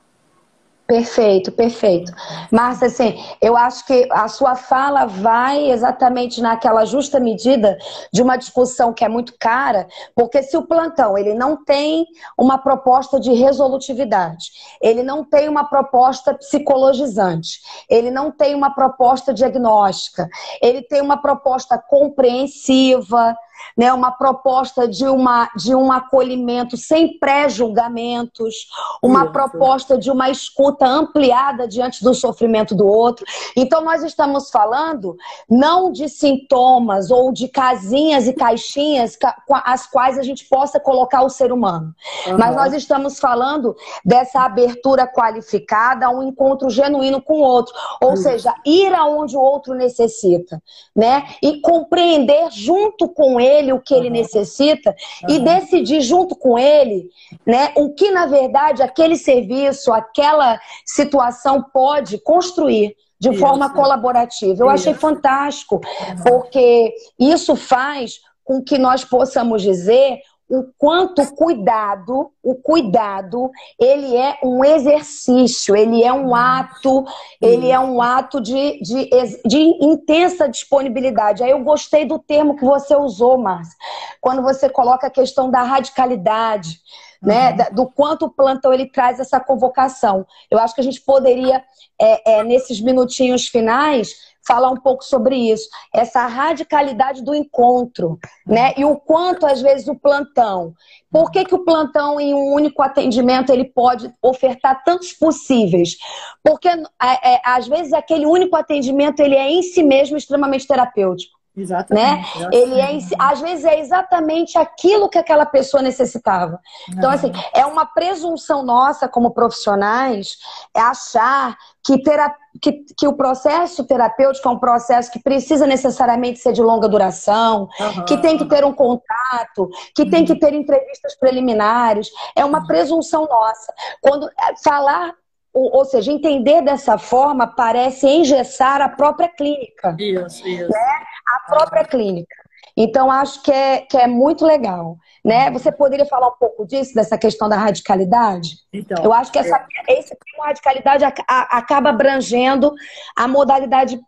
Perfeito, 0.92 1.54
perfeito. 1.54 2.12
Márcia, 2.52 2.88
assim, 2.88 3.18
eu 3.42 3.56
acho 3.56 3.86
que 3.86 4.10
a 4.12 4.28
sua 4.28 4.58
fala 4.58 5.06
vai 5.06 5.72
exatamente 5.72 6.42
naquela 6.42 6.84
justa 6.84 7.18
medida 7.18 7.78
de 8.12 8.22
uma 8.22 8.36
discussão 8.36 8.92
que 8.92 9.06
é 9.06 9.08
muito 9.08 9.34
cara, 9.40 9.88
porque 10.14 10.44
se 10.44 10.58
o 10.58 10.68
plantão 10.68 11.18
ele 11.18 11.34
não 11.34 11.64
tem 11.64 12.06
uma 12.38 12.58
proposta 12.58 13.22
de 13.22 13.32
resolutividade, 13.32 14.52
ele 14.82 15.02
não 15.02 15.24
tem 15.24 15.48
uma 15.48 15.64
proposta 15.64 16.34
psicologizante, 16.34 17.62
ele 17.90 18.12
não 18.12 18.30
tem 18.30 18.54
uma 18.54 18.76
proposta 18.76 19.34
diagnóstica, 19.34 20.28
ele 20.62 20.82
tem 20.82 21.02
uma 21.02 21.22
proposta 21.22 21.78
compreensiva, 21.78 23.34
né, 23.78 23.92
uma 23.94 24.12
proposta 24.12 24.88
de, 24.88 25.06
uma, 25.06 25.50
de 25.56 25.74
um 25.76 25.92
acolhimento 25.92 26.78
sem 26.78 27.18
pré-julgamentos, 27.18 28.68
uma 29.02 29.24
Isso. 29.24 29.32
proposta 29.32 29.98
de 29.98 30.12
uma 30.12 30.30
escuta 30.30 30.86
ampliada 30.86 31.68
diante 31.68 32.04
do 32.04 32.14
sofrimento 32.14 32.76
do 32.76 32.86
outro. 32.86 33.26
Então, 33.56 33.84
nós 33.84 34.04
estamos 34.04 34.50
falando 34.50 35.16
não 35.50 35.92
de 35.92 36.10
sintomas 36.10 37.12
ou 37.12 37.32
de 37.32 37.48
casinhas 37.48 38.28
e 38.28 38.34
caixinhas 38.34 39.18
as 39.66 39.88
quais 39.88 40.18
a 40.18 40.24
gente 40.24 40.48
possa 40.48 40.80
colocar 40.80 41.24
o 41.24 41.30
ser 41.30 41.52
humano, 41.52 41.94
uhum. 42.28 42.38
mas 42.38 42.56
nós 42.56 42.74
estamos 42.74 43.20
falando 43.20 43.76
dessa 44.04 44.42
abertura 44.42 45.08
qualificada 45.08 46.06
a 46.06 46.10
um 46.10 46.24
encontro 46.24 46.70
genuíno 46.70 47.22
com 47.22 47.40
o 47.40 47.44
outro, 47.44 47.74
ou 48.02 48.16
seja, 48.18 48.54
ir 48.66 48.94
aonde 48.94 49.36
o 49.36 49.40
outro 49.40 49.74
necessita, 49.74 50.62
né? 50.96 51.26
E 51.42 51.60
compreender 51.62 52.50
junto 52.52 53.10
com 53.10 53.40
ele 53.40 53.51
ele 53.60 53.74
o 53.74 53.82
que 53.82 53.94
ele 53.94 54.10
necessita 54.10 54.96
uhum. 55.24 55.36
e 55.36 55.40
decidir 55.40 56.02
junto 56.02 56.36
com 56.36 56.58
ele, 56.58 57.10
né, 57.46 57.74
o 57.76 57.94
que 57.94 58.12
na 58.12 58.26
verdade 58.26 58.82
aquele 58.82 59.16
serviço, 59.16 59.92
aquela 59.92 60.60
situação 60.86 61.64
pode 61.74 62.18
construir 62.20 62.96
de 63.20 63.30
isso. 63.30 63.40
forma 63.40 63.70
colaborativa. 63.70 64.64
Eu 64.64 64.68
isso. 64.68 64.90
achei 64.90 64.94
fantástico, 64.94 65.80
porque 66.24 66.94
isso 67.20 67.56
faz 67.56 68.20
com 68.44 68.64
que 68.64 68.78
nós 68.78 69.06
possamos 69.06 69.62
dizer 69.62 70.20
o 70.52 70.70
quanto 70.78 71.26
cuidado, 71.34 72.30
o 72.44 72.56
cuidado, 72.56 73.50
ele 73.80 74.18
é 74.18 74.38
um 74.44 74.66
exercício, 74.66 75.74
ele 75.74 76.04
é 76.04 76.12
um 76.12 76.36
ato, 76.36 77.06
ele 77.42 77.72
é 77.72 77.80
um 77.80 78.02
ato 78.02 78.42
de, 78.42 78.82
de, 78.82 79.10
de 79.46 79.58
intensa 79.82 80.50
disponibilidade. 80.50 81.42
Aí 81.42 81.52
eu 81.52 81.64
gostei 81.64 82.04
do 82.04 82.20
termo 82.20 82.58
que 82.58 82.66
você 82.66 82.94
usou, 82.94 83.38
Márcia, 83.38 83.78
quando 84.20 84.42
você 84.42 84.68
coloca 84.70 85.08
a 85.08 85.12
questão 85.12 85.50
da 85.50 85.64
radicalidade. 85.64 86.82
Né, 87.24 87.52
uhum. 87.52 87.76
do 87.76 87.88
quanto 87.88 88.26
o 88.26 88.32
plantão 88.32 88.74
ele 88.74 88.88
traz 88.88 89.20
essa 89.20 89.40
convocação. 89.40 90.26
Eu 90.50 90.58
acho 90.58 90.74
que 90.74 90.82
a 90.82 90.84
gente 90.84 91.00
poderia, 91.02 91.64
é, 92.02 92.40
é, 92.40 92.44
nesses 92.44 92.82
minutinhos 92.82 93.48
finais, 93.48 94.16
falar 94.46 94.70
um 94.70 94.78
pouco 94.78 95.04
sobre 95.04 95.36
isso, 95.36 95.70
essa 95.94 96.26
radicalidade 96.26 97.24
do 97.24 97.34
encontro, 97.34 98.18
né? 98.46 98.74
E 98.78 98.86
o 98.86 98.96
quanto 98.98 99.46
às 99.46 99.62
vezes 99.62 99.88
o 99.88 99.96
plantão, 99.96 100.74
por 101.12 101.32
que, 101.32 101.46
que 101.46 101.56
o 101.56 101.64
plantão 101.64 102.20
em 102.20 102.34
um 102.34 102.54
único 102.54 102.82
atendimento 102.82 103.52
ele 103.52 103.66
pode 103.66 104.14
ofertar 104.22 104.84
tantos 104.84 105.14
possíveis? 105.14 105.98
Porque 106.44 106.68
é, 106.68 107.36
é, 107.36 107.42
às 107.44 107.68
vezes 107.68 107.94
aquele 107.94 108.26
único 108.26 108.56
atendimento 108.56 109.20
ele 109.20 109.36
é 109.36 109.50
em 109.50 109.62
si 109.62 109.84
mesmo 109.84 110.18
extremamente 110.18 110.68
terapêutico. 110.68 111.41
Exatamente. 111.56 112.40
Né? 112.40 112.50
Ele 112.54 112.80
é, 112.80 112.98
às 113.20 113.42
vezes 113.42 113.66
é 113.66 113.80
exatamente 113.80 114.58
aquilo 114.58 115.10
que 115.10 115.18
aquela 115.18 115.46
pessoa 115.46 115.84
necessitava. 115.84 116.60
Então, 116.90 117.10
assim, 117.10 117.32
é 117.54 117.66
uma 117.66 117.86
presunção 117.86 118.64
nossa 118.64 119.08
como 119.08 119.32
profissionais 119.32 120.38
é 120.74 120.80
achar 120.80 121.58
que, 121.84 122.02
terap... 122.02 122.36
que, 122.62 122.86
que 122.98 123.08
o 123.08 123.14
processo 123.14 123.84
terapêutico 123.84 124.48
é 124.48 124.52
um 124.52 124.60
processo 124.60 125.12
que 125.12 125.20
precisa 125.20 125.68
necessariamente 125.68 126.40
ser 126.40 126.54
de 126.54 126.62
longa 126.62 126.88
duração, 126.88 127.68
uhum. 127.80 128.06
que 128.06 128.18
tem 128.18 128.38
que 128.38 128.46
ter 128.46 128.64
um 128.64 128.74
contato, 128.74 129.70
que 129.94 130.04
uhum. 130.04 130.10
tem 130.10 130.26
que 130.26 130.36
ter 130.40 130.54
entrevistas 130.54 131.16
preliminares. 131.20 132.10
É 132.34 132.46
uma 132.46 132.66
presunção 132.66 133.28
nossa. 133.28 133.74
Quando 134.02 134.28
é, 134.28 134.56
falar 134.64 135.14
ou, 135.54 135.86
seja, 135.86 136.12
entender 136.12 136.62
dessa 136.62 136.98
forma 136.98 137.48
parece 137.48 138.08
engessar 138.08 138.82
a 138.82 138.90
própria 138.90 139.28
clínica. 139.28 139.96
Isso, 140.00 140.48
isso. 140.48 140.70
Né? 140.72 141.04
A 141.28 141.52
própria 141.52 141.84
clínica. 141.84 142.36
Então, 142.76 143.12
acho 143.12 143.44
que 143.44 143.52
é, 143.52 143.82
que 143.82 143.98
é 143.98 144.08
muito 144.08 144.46
legal. 144.46 144.98
Né? 145.24 145.52
Você 145.52 145.72
poderia 145.72 146.06
falar 146.06 146.30
um 146.30 146.38
pouco 146.40 146.66
disso, 146.66 146.96
dessa 146.96 147.18
questão 147.18 147.50
da 147.50 147.58
radicalidade? 147.58 148.60
Então, 148.72 149.04
Eu 149.04 149.14
acho 149.14 149.32
que 149.32 149.38
essa, 149.38 149.58
é... 149.88 150.00
esse 150.00 150.16
termo 150.16 150.44
radicalidade 150.44 151.04
acaba 151.28 151.90
abrangendo 151.90 152.74
a 153.16 153.28
modalidade 153.28 154.00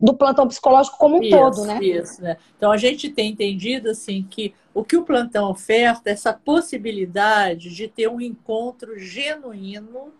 do 0.00 0.14
plantão 0.14 0.46
psicológico 0.46 0.96
como 0.98 1.18
um 1.18 1.22
isso, 1.22 1.36
todo, 1.36 1.64
né? 1.64 1.78
Isso, 1.82 2.22
né? 2.22 2.36
Então, 2.56 2.70
a 2.70 2.76
gente 2.76 3.10
tem 3.10 3.32
entendido 3.32 3.90
assim 3.90 4.26
que 4.30 4.54
o 4.72 4.82
que 4.82 4.96
o 4.96 5.02
plantão 5.02 5.50
oferta 5.50 6.08
é 6.08 6.12
essa 6.12 6.32
possibilidade 6.32 7.74
de 7.74 7.88
ter 7.88 8.08
um 8.08 8.20
encontro 8.20 8.98
genuíno 8.98 10.12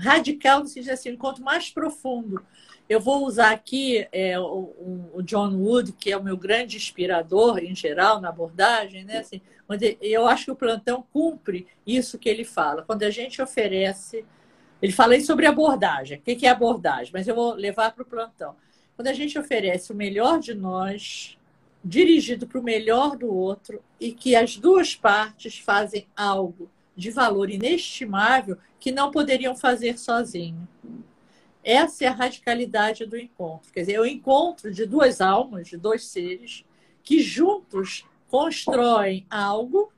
radical, 0.00 0.60
no 0.60 0.66
sentido 0.66 0.92
assim, 0.92 1.10
um 1.10 1.14
encontro 1.14 1.44
mais 1.44 1.70
profundo. 1.70 2.44
Eu 2.88 2.98
vou 2.98 3.24
usar 3.24 3.52
aqui 3.52 4.06
é, 4.10 4.38
o, 4.38 5.10
o, 5.14 5.22
John 5.22 5.54
Wood, 5.54 5.92
que 5.92 6.10
é 6.10 6.16
o 6.16 6.24
meu 6.24 6.36
grande 6.36 6.76
inspirador 6.76 7.58
em 7.58 7.74
geral 7.74 8.20
na 8.20 8.30
abordagem, 8.30 9.04
né? 9.04 9.18
Assim, 9.18 9.40
onde 9.68 9.96
eu 10.00 10.26
acho 10.26 10.46
que 10.46 10.50
o 10.50 10.56
plantão 10.56 11.04
cumpre 11.12 11.68
isso 11.86 12.18
que 12.18 12.28
ele 12.28 12.44
fala. 12.44 12.82
Quando 12.82 13.04
a 13.04 13.10
gente 13.10 13.40
oferece, 13.40 14.24
ele 14.82 14.92
fala 14.92 15.12
aí 15.12 15.20
sobre 15.20 15.46
abordagem. 15.46 16.18
O 16.18 16.20
que 16.20 16.44
é 16.44 16.50
abordagem? 16.50 17.12
Mas 17.12 17.28
eu 17.28 17.34
vou 17.34 17.54
levar 17.54 17.92
para 17.92 18.02
o 18.02 18.06
plantão. 18.06 18.56
Quando 18.96 19.06
a 19.06 19.12
gente 19.12 19.38
oferece 19.38 19.92
o 19.92 19.94
melhor 19.94 20.40
de 20.40 20.52
nós, 20.52 21.38
dirigido 21.84 22.46
para 22.46 22.58
o 22.58 22.64
melhor 22.64 23.16
do 23.16 23.32
outro, 23.32 23.80
e 24.00 24.12
que 24.12 24.34
as 24.34 24.56
duas 24.56 24.96
partes 24.96 25.58
fazem 25.58 26.06
algo 26.16 26.68
de 27.00 27.10
valor 27.10 27.50
inestimável 27.50 28.58
que 28.78 28.92
não 28.92 29.10
poderiam 29.10 29.56
fazer 29.56 29.98
sozinho. 29.98 30.68
Essa 31.64 32.04
é 32.04 32.08
a 32.08 32.12
radicalidade 32.12 33.06
do 33.06 33.16
encontro. 33.16 33.72
Quer 33.72 33.80
dizer, 33.80 33.94
é 33.94 34.00
o 34.00 34.06
encontro 34.06 34.70
de 34.70 34.84
duas 34.84 35.20
almas, 35.20 35.68
de 35.68 35.76
dois 35.76 36.04
seres, 36.06 36.64
que 37.02 37.20
juntos 37.20 38.04
constroem 38.28 39.26
algo, 39.30 39.90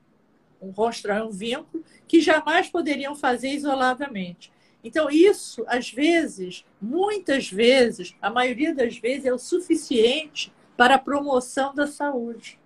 constroem 0.73 1.23
um 1.23 1.29
vínculo, 1.29 1.83
que 2.07 2.21
jamais 2.21 2.69
poderiam 2.69 3.15
fazer 3.15 3.49
isoladamente. 3.49 4.51
Então, 4.81 5.09
isso, 5.09 5.63
às 5.67 5.91
vezes, 5.91 6.65
muitas 6.81 7.49
vezes, 7.49 8.15
a 8.21 8.29
maioria 8.29 8.73
das 8.73 8.97
vezes, 8.97 9.25
é 9.25 9.33
o 9.33 9.37
suficiente 9.37 10.53
para 10.75 10.95
a 10.95 10.99
promoção 10.99 11.75
da 11.75 11.85
saúde 11.85 12.59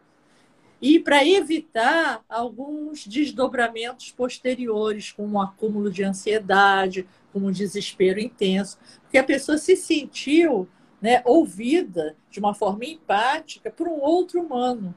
e 0.81 0.99
para 0.99 1.25
evitar 1.25 2.23
alguns 2.29 3.07
desdobramentos 3.07 4.11
posteriores, 4.11 5.11
como 5.11 5.35
um 5.35 5.41
acúmulo 5.41 5.91
de 5.91 6.03
ansiedade, 6.03 7.07
como 7.33 7.47
um 7.47 7.51
desespero 7.51 8.19
intenso, 8.19 8.77
porque 9.01 9.17
a 9.17 9.23
pessoa 9.23 9.57
se 9.57 9.75
sentiu 9.75 10.67
né, 11.01 11.21
ouvida 11.25 12.15
de 12.29 12.39
uma 12.39 12.53
forma 12.53 12.85
empática 12.85 13.71
por 13.71 13.87
um 13.87 13.99
outro 13.99 14.41
humano. 14.41 14.93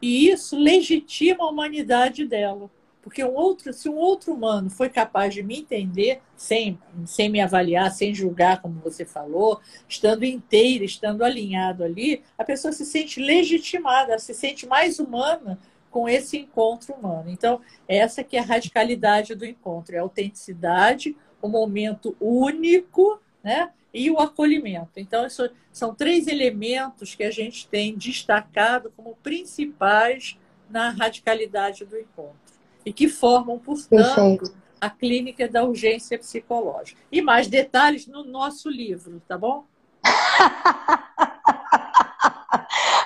E 0.00 0.28
isso 0.28 0.58
legitima 0.58 1.44
a 1.44 1.50
humanidade 1.50 2.26
dela. 2.26 2.70
Porque 3.04 3.22
um 3.22 3.34
outro, 3.34 3.70
se 3.74 3.86
um 3.86 3.96
outro 3.96 4.32
humano 4.32 4.70
foi 4.70 4.88
capaz 4.88 5.34
de 5.34 5.42
me 5.42 5.58
entender, 5.58 6.22
sem, 6.34 6.78
sem 7.04 7.28
me 7.28 7.38
avaliar, 7.38 7.92
sem 7.92 8.14
julgar, 8.14 8.62
como 8.62 8.80
você 8.80 9.04
falou, 9.04 9.60
estando 9.86 10.24
inteira, 10.24 10.86
estando 10.86 11.22
alinhado 11.22 11.84
ali, 11.84 12.22
a 12.38 12.42
pessoa 12.42 12.72
se 12.72 12.86
sente 12.86 13.20
legitimada, 13.20 14.18
se 14.18 14.32
sente 14.32 14.66
mais 14.66 14.98
humana 14.98 15.58
com 15.90 16.08
esse 16.08 16.38
encontro 16.38 16.94
humano. 16.94 17.28
Então, 17.28 17.60
essa 17.86 18.24
que 18.24 18.38
é 18.38 18.40
a 18.40 18.44
radicalidade 18.44 19.34
do 19.34 19.44
encontro, 19.44 19.94
é 19.94 19.98
a 19.98 20.02
autenticidade, 20.02 21.14
o 21.42 21.48
momento 21.48 22.16
único, 22.18 23.20
né? 23.42 23.70
E 23.92 24.10
o 24.10 24.18
acolhimento. 24.18 24.92
Então, 24.96 25.26
isso, 25.26 25.48
são 25.70 25.94
três 25.94 26.26
elementos 26.26 27.14
que 27.14 27.22
a 27.22 27.30
gente 27.30 27.68
tem 27.68 27.94
destacado 27.94 28.90
como 28.96 29.14
principais 29.22 30.38
na 30.70 30.88
radicalidade 30.88 31.84
do 31.84 31.98
encontro 31.98 32.43
e 32.84 32.92
que 32.92 33.08
formam, 33.08 33.58
portanto, 33.58 34.14
Perfeito. 34.14 34.54
a 34.80 34.90
clínica 34.90 35.48
da 35.48 35.64
urgência 35.64 36.18
psicológica. 36.18 37.00
E 37.10 37.22
mais 37.22 37.48
detalhes 37.48 38.06
no 38.06 38.24
nosso 38.24 38.68
livro, 38.68 39.22
tá 39.26 39.38
bom? 39.38 39.64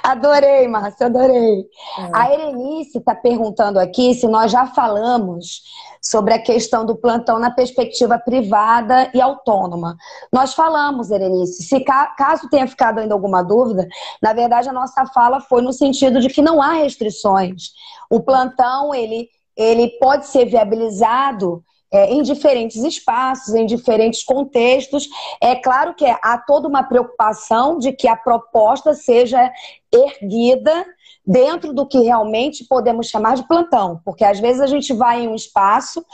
Adorei, 0.08 0.66
Márcia, 0.66 1.06
adorei. 1.06 1.66
É. 1.98 2.10
A 2.14 2.32
Erenice 2.32 2.96
está 2.96 3.14
perguntando 3.14 3.78
aqui 3.78 4.14
se 4.14 4.26
nós 4.26 4.50
já 4.50 4.66
falamos 4.66 5.62
sobre 6.00 6.32
a 6.32 6.38
questão 6.40 6.86
do 6.86 6.96
plantão 6.96 7.38
na 7.38 7.50
perspectiva 7.50 8.18
privada 8.18 9.10
e 9.12 9.20
autônoma. 9.20 9.98
Nós 10.32 10.54
falamos, 10.54 11.10
Erenice. 11.10 11.62
Se 11.62 11.84
caso 12.16 12.48
tenha 12.48 12.66
ficado 12.66 13.00
ainda 13.00 13.12
alguma 13.12 13.42
dúvida, 13.42 13.86
na 14.22 14.32
verdade 14.32 14.70
a 14.70 14.72
nossa 14.72 15.04
fala 15.06 15.40
foi 15.40 15.60
no 15.60 15.74
sentido 15.74 16.20
de 16.20 16.28
que 16.28 16.40
não 16.40 16.62
há 16.62 16.72
restrições. 16.72 17.72
O 18.08 18.20
plantão 18.20 18.94
ele, 18.94 19.28
ele 19.58 19.88
pode 19.98 20.28
ser 20.28 20.44
viabilizado 20.44 21.64
é, 21.90 22.12
em 22.12 22.22
diferentes 22.22 22.76
espaços, 22.76 23.54
em 23.54 23.66
diferentes 23.66 24.22
contextos. 24.22 25.08
É 25.40 25.56
claro 25.56 25.94
que 25.94 26.06
há 26.06 26.38
toda 26.46 26.68
uma 26.68 26.82
preocupação 26.82 27.78
de 27.78 27.92
que 27.92 28.06
a 28.06 28.16
proposta 28.16 28.94
seja 28.94 29.50
erguida 29.92 30.86
dentro 31.26 31.74
do 31.74 31.86
que 31.86 31.98
realmente 31.98 32.64
podemos 32.64 33.08
chamar 33.08 33.36
de 33.36 33.46
plantão, 33.46 34.00
porque 34.04 34.24
às 34.24 34.38
vezes 34.38 34.60
a 34.62 34.66
gente 34.66 34.94
vai 34.94 35.22
em 35.24 35.28
um 35.28 35.34
espaço 35.34 36.04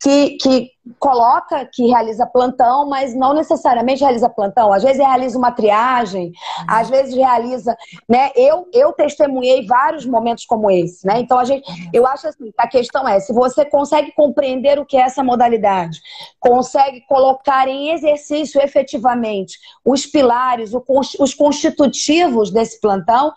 que, 0.00 0.36
que 0.38 0.70
coloca 0.98 1.68
que 1.72 1.86
realiza 1.86 2.26
plantão, 2.26 2.88
mas 2.88 3.14
não 3.14 3.34
necessariamente 3.34 4.02
realiza 4.02 4.28
plantão. 4.28 4.72
Às 4.72 4.82
vezes 4.82 4.98
realiza 4.98 5.38
uma 5.38 5.52
triagem, 5.52 6.32
às 6.68 6.88
vezes 6.88 7.14
realiza, 7.14 7.76
né? 8.08 8.30
Eu 8.34 8.68
eu 8.72 8.92
testemunhei 8.92 9.66
vários 9.66 10.06
momentos 10.06 10.44
como 10.44 10.70
esse, 10.70 11.06
né? 11.06 11.20
Então 11.20 11.38
a 11.38 11.44
gente, 11.44 11.64
eu 11.92 12.06
acho 12.06 12.28
assim, 12.28 12.52
a 12.56 12.68
questão 12.68 13.06
é 13.08 13.20
se 13.20 13.32
você 13.32 13.64
consegue 13.64 14.12
compreender 14.12 14.78
o 14.78 14.86
que 14.86 14.96
é 14.96 15.00
essa 15.00 15.22
modalidade, 15.22 16.00
consegue 16.40 17.00
colocar 17.08 17.68
em 17.68 17.90
exercício 17.90 18.60
efetivamente 18.60 19.58
os 19.84 20.06
pilares, 20.06 20.72
os 21.18 21.34
constitutivos 21.34 22.50
desse 22.50 22.80
plantão, 22.80 23.32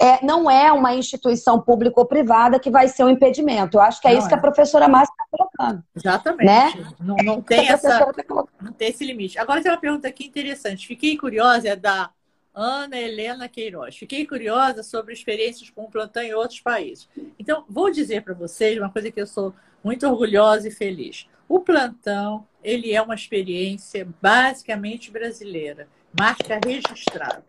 é, 0.00 0.24
não 0.24 0.50
é 0.50 0.72
uma 0.72 0.94
instituição 0.94 1.60
pública 1.60 2.00
ou 2.00 2.06
privada 2.06 2.58
que 2.58 2.70
vai 2.70 2.88
ser 2.88 3.04
um 3.04 3.10
impedimento. 3.10 3.76
Eu 3.76 3.82
acho 3.82 4.00
que 4.00 4.08
é 4.08 4.12
não 4.12 4.18
isso 4.18 4.26
é. 4.26 4.28
que 4.28 4.34
a 4.34 4.40
professora 4.40 4.88
Márcia 4.88 5.12
está 5.12 5.24
colocando. 5.30 5.82
Exatamente. 5.96 6.44
Né? 6.44 6.91
Não, 7.00 7.16
não 7.16 7.42
tem 7.42 7.68
essa, 7.68 8.12
não 8.60 8.72
tem 8.72 8.88
esse 8.88 9.04
limite. 9.04 9.38
Agora 9.38 9.62
tem 9.62 9.70
uma 9.70 9.80
pergunta 9.80 10.08
aqui 10.08 10.26
interessante. 10.26 10.86
Fiquei 10.86 11.16
curiosa, 11.16 11.68
é 11.68 11.76
da 11.76 12.10
Ana 12.54 12.98
Helena 12.98 13.48
Queiroz. 13.48 13.96
Fiquei 13.96 14.26
curiosa 14.26 14.82
sobre 14.82 15.14
experiências 15.14 15.70
com 15.70 15.84
o 15.84 15.90
plantão 15.90 16.22
em 16.22 16.34
outros 16.34 16.60
países. 16.60 17.08
Então, 17.38 17.64
vou 17.68 17.90
dizer 17.90 18.22
para 18.22 18.34
vocês 18.34 18.78
uma 18.78 18.90
coisa 18.90 19.10
que 19.10 19.20
eu 19.20 19.26
sou 19.26 19.54
muito 19.82 20.06
orgulhosa 20.06 20.68
e 20.68 20.70
feliz. 20.70 21.26
O 21.48 21.60
plantão, 21.60 22.46
ele 22.62 22.92
é 22.92 23.00
uma 23.02 23.14
experiência 23.14 24.08
basicamente 24.20 25.10
brasileira, 25.10 25.88
marca 26.18 26.60
registrada. 26.64 27.44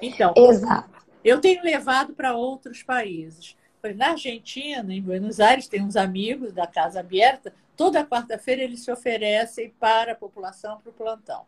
Então, 0.00 0.34
Exato. 0.36 0.90
eu 1.24 1.40
tenho 1.40 1.62
levado 1.62 2.14
para 2.14 2.34
outros 2.34 2.82
países. 2.82 3.56
Na 3.96 4.10
Argentina, 4.10 4.94
em 4.94 5.02
Buenos 5.02 5.40
Aires, 5.40 5.66
tem 5.66 5.82
uns 5.82 5.96
amigos 5.96 6.52
da 6.52 6.66
Casa 6.68 7.00
Aberta 7.00 7.52
Toda 7.76 8.04
quarta-feira 8.04 8.62
eles 8.62 8.80
se 8.84 8.90
oferecem 8.90 9.70
para 9.80 10.12
a 10.12 10.16
população 10.16 10.80
para 10.80 10.90
o 10.90 10.92
plantão. 10.92 11.44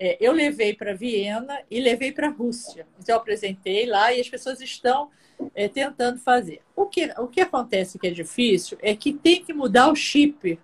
É, 0.00 0.16
eu 0.20 0.32
levei 0.32 0.74
para 0.74 0.94
Viena 0.94 1.60
e 1.70 1.80
levei 1.80 2.12
para 2.12 2.28
a 2.28 2.30
Rússia. 2.30 2.86
Então, 3.00 3.16
eu 3.16 3.20
apresentei 3.20 3.84
lá 3.86 4.12
e 4.12 4.20
as 4.20 4.28
pessoas 4.28 4.60
estão 4.60 5.10
é, 5.54 5.68
tentando 5.68 6.20
fazer. 6.20 6.62
O 6.76 6.86
que, 6.86 7.12
o 7.18 7.26
que 7.26 7.40
acontece 7.40 7.98
que 7.98 8.06
é 8.06 8.10
difícil 8.10 8.78
é 8.80 8.94
que 8.94 9.12
tem 9.12 9.44
que 9.44 9.52
mudar 9.52 9.90
o 9.90 9.96
chip. 9.96 10.58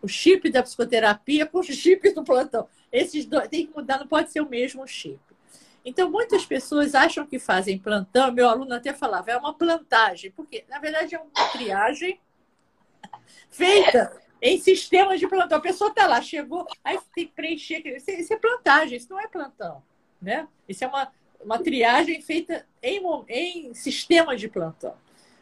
O 0.00 0.08
chip 0.08 0.50
da 0.50 0.62
psicoterapia 0.62 1.44
com 1.44 1.58
o 1.58 1.62
chip 1.62 2.10
do 2.14 2.24
plantão. 2.24 2.66
Esses 2.90 3.26
dois 3.26 3.48
tem 3.48 3.66
que 3.66 3.76
mudar, 3.76 3.98
não 3.98 4.08
pode 4.08 4.32
ser 4.32 4.40
o 4.40 4.48
mesmo 4.48 4.86
chip. 4.86 5.20
Então, 5.84 6.10
muitas 6.10 6.46
pessoas 6.46 6.94
acham 6.94 7.26
que 7.26 7.38
fazem 7.38 7.78
plantão, 7.78 8.32
meu 8.32 8.48
aluno 8.48 8.72
até 8.74 8.92
falava, 8.92 9.32
é 9.32 9.36
uma 9.36 9.52
plantagem, 9.52 10.30
porque 10.30 10.64
na 10.68 10.78
verdade 10.78 11.14
é 11.14 11.18
uma 11.18 11.48
triagem 11.48 12.20
feita 13.50 14.12
em 14.40 14.58
sistemas 14.58 15.20
de 15.20 15.28
plantão. 15.28 15.58
A 15.58 15.60
pessoa 15.60 15.90
está 15.90 16.06
lá, 16.06 16.20
chegou, 16.20 16.66
aí 16.82 16.98
tem 17.14 17.26
que 17.26 17.32
preencher. 17.32 17.86
Isso, 17.86 18.10
isso 18.10 18.32
é 18.32 18.36
plantagem, 18.36 18.98
isso 18.98 19.10
não 19.10 19.20
é 19.20 19.28
plantão. 19.28 19.82
Né? 20.20 20.48
Isso 20.68 20.84
é 20.84 20.86
uma, 20.88 21.12
uma 21.40 21.58
triagem 21.58 22.20
feita 22.20 22.66
em, 22.82 23.00
em 23.28 23.74
sistemas 23.74 24.40
de 24.40 24.48
plantão. 24.48 24.94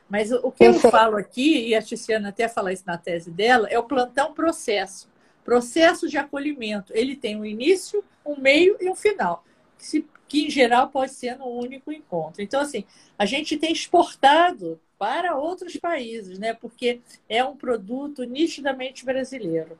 Mas 0.09 0.33
o, 0.33 0.51
que 0.51 0.65
eu 0.65 0.75
falo 0.75 1.17
aqui, 1.17 1.69
e 1.69 1.75
a 1.75 1.81
Tiziana 1.81 2.31
até 2.31 2.49
fala 2.49 2.73
isso 2.73 2.83
na 2.85 2.99
tese 2.99 3.31
dela, 3.31 3.69
é 3.69 3.79
o 3.79 3.85
plantão 3.85 4.35
processo. 4.35 5.09
Processo 5.45 6.09
de 6.09 6.19
acolhimento. 6.19 6.93
Ele 6.95 7.15
tem 7.15 7.37
um 7.37 7.45
início, 7.45 8.05
um 8.27 8.37
meio 8.37 8.77
e 8.81 8.91
um 8.91 8.97
final. 8.97 9.45
Que, 9.79 9.87
se, 9.87 10.09
que 10.29 10.47
em 10.47 10.51
geral 10.51 10.89
pode 10.89 11.13
ser 11.13 11.39
no 11.39 11.47
único 11.47 11.93
encontro. 11.93 12.43
Então, 12.43 12.61
assim, 12.61 12.85
a 13.17 13.25
gente 13.25 13.57
tem 13.57 13.73
exportado 13.73 14.81
para 15.01 15.35
outros 15.35 15.79
países, 15.79 16.39
né? 16.39 16.53
Porque 16.53 17.01
é 17.27 17.43
um 17.43 17.57
produto 17.57 18.23
nitidamente 18.25 19.03
brasileiro. 19.03 19.79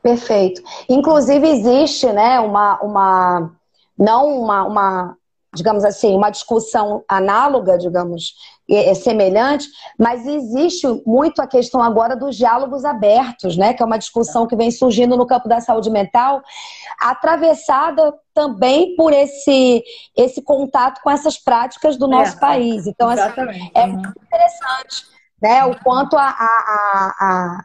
Perfeito. 0.00 0.62
Inclusive 0.88 1.48
existe, 1.48 2.06
né, 2.12 2.38
uma, 2.38 2.80
uma 2.80 3.52
não 3.98 4.38
uma, 4.38 4.62
uma 4.62 5.18
digamos 5.56 5.84
assim, 5.84 6.14
uma 6.14 6.30
discussão 6.30 7.02
análoga, 7.08 7.78
digamos, 7.78 8.34
é, 8.68 8.94
semelhante, 8.94 9.68
mas 9.98 10.26
existe 10.26 10.86
muito 11.06 11.40
a 11.40 11.46
questão 11.46 11.82
agora 11.82 12.14
dos 12.14 12.36
diálogos 12.36 12.84
abertos, 12.84 13.56
né? 13.56 13.72
Que 13.72 13.82
é 13.82 13.86
uma 13.86 13.98
discussão 13.98 14.46
que 14.46 14.56
vem 14.56 14.70
surgindo 14.70 15.16
no 15.16 15.26
campo 15.26 15.48
da 15.48 15.60
saúde 15.60 15.90
mental, 15.90 16.42
atravessada 17.00 18.12
também 18.34 18.94
por 18.96 19.12
esse, 19.12 19.82
esse 20.16 20.42
contato 20.42 21.00
com 21.02 21.10
essas 21.10 21.38
práticas 21.38 21.96
do 21.96 22.06
nosso 22.06 22.36
é, 22.36 22.40
país. 22.40 22.86
Então, 22.86 23.08
assim, 23.08 23.70
é 23.74 23.86
muito 23.86 24.20
interessante, 24.22 25.06
né? 25.40 25.64
O 25.64 25.82
quanto 25.82 26.16
a, 26.16 26.28
a, 26.28 27.14
a 27.20 27.64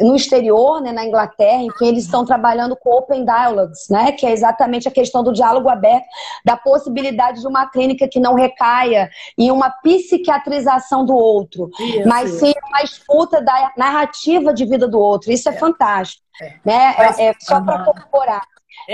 no 0.00 0.14
exterior, 0.14 0.80
né, 0.80 0.92
na 0.92 1.04
Inglaterra, 1.04 1.62
em 1.62 1.68
que 1.68 1.84
eles 1.84 2.04
estão 2.04 2.24
trabalhando 2.24 2.76
com 2.76 2.90
Open 2.90 3.24
Dialogues, 3.24 3.88
né, 3.88 4.12
que 4.12 4.26
é 4.26 4.32
exatamente 4.32 4.86
a 4.86 4.90
questão 4.90 5.22
do 5.22 5.32
diálogo 5.32 5.68
aberto, 5.68 6.06
da 6.44 6.56
possibilidade 6.56 7.40
de 7.40 7.46
uma 7.46 7.68
clínica 7.70 8.08
que 8.08 8.20
não 8.20 8.34
recaia 8.34 9.10
em 9.36 9.50
uma 9.50 9.70
psiquiatrização 9.70 11.04
do 11.04 11.14
outro, 11.14 11.70
isso, 11.78 12.08
mas 12.08 12.30
sim 12.32 12.52
uma 12.68 12.82
escuta 12.82 13.40
da 13.40 13.72
narrativa 13.76 14.52
de 14.52 14.64
vida 14.64 14.86
do 14.86 14.98
outro. 14.98 15.32
Isso 15.32 15.48
é, 15.48 15.54
é. 15.54 15.56
fantástico. 15.56 16.22
É. 16.40 16.54
Né? 16.64 16.94
É, 16.98 17.24
é 17.26 17.34
só 17.40 17.60
para 17.60 17.84
corroborar. 17.84 18.42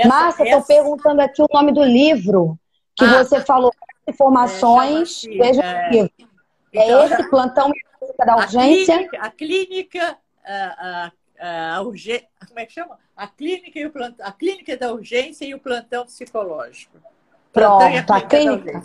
Márcia, 0.05 0.43
estou 0.43 0.63
perguntando 0.63 1.21
aqui 1.21 1.41
o 1.41 1.47
nome 1.53 1.71
do 1.71 1.83
livro 1.83 2.57
que 2.95 3.05
ah, 3.05 3.23
você 3.23 3.41
falou, 3.41 3.71
informações, 4.07 5.23
veja 5.23 5.61
o 5.61 5.91
livro. 5.91 6.11
É 6.73 6.85
então, 6.85 7.05
esse, 7.05 7.29
Plantão 7.29 7.71
da 8.25 8.37
Urgência? 8.37 8.95
A 8.95 8.97
clínica, 8.97 9.19
a 9.21 9.31
clínica 9.31 10.17
a, 10.45 11.11
a, 11.39 11.75
a 11.75 11.81
urgência, 11.81 12.27
como 12.47 12.59
é 12.59 12.65
que 12.65 12.73
chama? 12.73 12.97
A 13.15 13.27
clínica, 13.27 13.79
e 13.79 13.85
o 13.85 13.91
plantão, 13.91 14.25
a 14.25 14.31
clínica 14.31 14.77
da 14.77 14.91
urgência 14.91 15.45
e 15.45 15.53
o 15.53 15.59
plantão 15.59 16.05
psicológico. 16.05 16.97
Pronto, 17.55 18.11
a 18.11 18.21
clínica. 18.21 18.83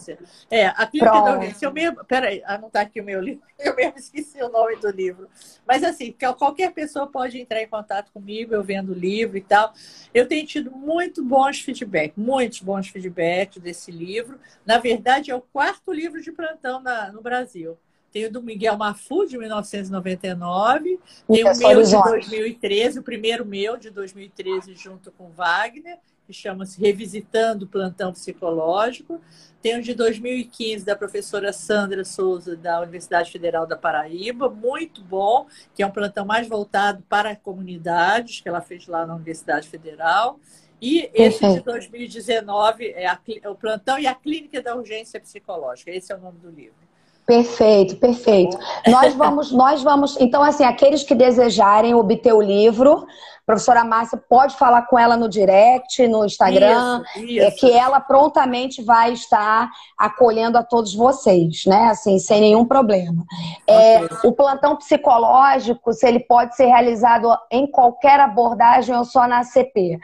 É, 0.48 0.66
a 0.66 0.86
clínica 0.86 1.10
Pronto. 1.10 1.24
da 1.24 1.38
urgência. 1.38 1.66
Eu 1.66 1.72
mesmo, 1.72 2.04
peraí, 2.04 2.40
ah, 2.46 2.56
não 2.56 2.68
está 2.68 2.82
aqui 2.82 3.00
o 3.00 3.04
meu 3.04 3.20
livro, 3.20 3.42
eu 3.58 3.74
mesmo 3.74 3.98
esqueci 3.98 4.40
o 4.40 4.48
nome 4.48 4.76
do 4.76 4.88
livro. 4.90 5.28
Mas 5.66 5.82
assim, 5.82 6.14
qualquer 6.38 6.72
pessoa 6.72 7.08
pode 7.08 7.40
entrar 7.40 7.60
em 7.60 7.68
contato 7.68 8.12
comigo, 8.12 8.54
eu 8.54 8.62
vendo 8.62 8.92
o 8.92 8.94
livro 8.94 9.36
e 9.36 9.40
tal. 9.40 9.72
Eu 10.14 10.28
tenho 10.28 10.46
tido 10.46 10.70
muito 10.70 11.24
bons 11.24 11.60
feedbacks, 11.60 12.16
muitos 12.16 12.60
bons 12.60 12.88
feedbacks 12.88 13.60
desse 13.60 13.90
livro. 13.90 14.38
Na 14.64 14.78
verdade, 14.78 15.32
é 15.32 15.34
o 15.34 15.40
quarto 15.40 15.92
livro 15.92 16.22
de 16.22 16.30
plantão 16.30 16.80
na, 16.80 17.10
no 17.10 17.20
Brasil. 17.20 17.76
Tem 18.12 18.26
o 18.26 18.32
do 18.32 18.42
Miguel 18.42 18.76
Mafu, 18.76 19.26
de 19.26 19.38
1999. 19.38 20.98
Tem 21.28 21.44
o 21.44 21.56
meu 21.56 21.82
de 21.82 22.02
2013, 22.02 22.98
o 22.98 23.02
primeiro 23.02 23.46
meu 23.46 23.76
de 23.76 23.90
2013, 23.90 24.74
junto 24.74 25.12
com 25.12 25.30
Wagner, 25.30 25.98
que 26.26 26.32
chama-se 26.32 26.80
Revisitando 26.80 27.64
o 27.64 27.68
Plantão 27.68 28.12
Psicológico. 28.12 29.20
Tem 29.62 29.78
o 29.78 29.82
de 29.82 29.94
2015, 29.94 30.84
da 30.84 30.96
professora 30.96 31.52
Sandra 31.52 32.04
Souza, 32.04 32.56
da 32.56 32.80
Universidade 32.80 33.30
Federal 33.30 33.66
da 33.66 33.76
Paraíba, 33.76 34.48
muito 34.48 35.02
bom, 35.02 35.46
que 35.74 35.82
é 35.82 35.86
um 35.86 35.90
plantão 35.90 36.24
mais 36.24 36.48
voltado 36.48 37.04
para 37.08 37.36
comunidades, 37.36 38.40
que 38.40 38.48
ela 38.48 38.60
fez 38.60 38.86
lá 38.86 39.06
na 39.06 39.14
Universidade 39.14 39.68
Federal. 39.68 40.40
E 40.80 41.10
esse 41.12 41.46
de 41.46 41.60
2019 41.60 42.88
é, 42.88 43.06
a, 43.06 43.20
é 43.42 43.48
o 43.48 43.54
plantão 43.54 43.98
e 43.98 44.06
a 44.06 44.14
clínica 44.14 44.62
da 44.62 44.74
urgência 44.74 45.20
psicológica. 45.20 45.90
Esse 45.90 46.10
é 46.10 46.16
o 46.16 46.20
nome 46.20 46.38
do 46.38 46.50
livro. 46.50 46.89
Perfeito, 47.30 47.94
perfeito. 47.94 48.58
Nós 48.88 49.14
vamos, 49.14 49.52
nós 49.52 49.84
vamos. 49.84 50.16
Então, 50.20 50.42
assim, 50.42 50.64
aqueles 50.64 51.04
que 51.04 51.14
desejarem 51.14 51.94
obter 51.94 52.32
o 52.32 52.42
livro, 52.42 53.06
professora 53.50 53.84
Márcia 53.84 54.16
pode 54.16 54.56
falar 54.56 54.82
com 54.82 54.96
ela 54.96 55.16
no 55.16 55.28
direct, 55.28 56.06
no 56.06 56.24
Instagram, 56.24 57.02
isso, 57.16 57.24
isso. 57.24 57.46
É, 57.46 57.50
que 57.50 57.72
ela 57.72 57.98
prontamente 57.98 58.80
vai 58.80 59.12
estar 59.12 59.68
acolhendo 59.98 60.56
a 60.56 60.62
todos 60.62 60.94
vocês, 60.94 61.64
né? 61.66 61.88
Assim, 61.88 62.20
sem 62.20 62.40
nenhum 62.40 62.64
problema. 62.64 63.24
É, 63.66 64.02
o 64.22 64.32
plantão 64.32 64.76
psicológico, 64.76 65.92
se 65.92 66.06
ele 66.06 66.20
pode 66.20 66.54
ser 66.54 66.66
realizado 66.66 67.28
em 67.50 67.66
qualquer 67.66 68.20
abordagem 68.20 68.94
ou 68.94 69.04
só 69.04 69.26
na 69.26 69.42
CP. 69.42 69.98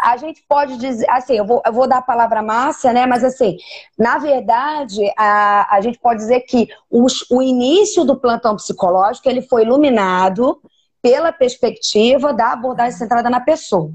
A 0.00 0.16
gente 0.16 0.44
pode 0.48 0.76
dizer, 0.76 1.10
assim, 1.10 1.34
eu 1.34 1.44
vou, 1.44 1.60
eu 1.66 1.72
vou 1.72 1.88
dar 1.88 1.98
a 1.98 2.02
palavra 2.02 2.38
à 2.40 2.42
Márcia, 2.44 2.92
né? 2.92 3.06
Mas 3.06 3.24
assim, 3.24 3.56
na 3.98 4.18
verdade, 4.18 5.12
a, 5.18 5.74
a 5.74 5.80
gente 5.80 5.98
pode 5.98 6.20
dizer 6.20 6.42
que 6.42 6.68
os, 6.88 7.28
o 7.28 7.42
início 7.42 8.04
do 8.04 8.20
plantão 8.20 8.54
psicológico 8.54 9.28
ele 9.28 9.42
foi 9.42 9.62
iluminado 9.62 10.60
pela 11.04 11.30
perspectiva 11.30 12.32
da 12.32 12.52
abordagem 12.52 12.98
centrada 12.98 13.28
na 13.28 13.38
pessoa. 13.38 13.92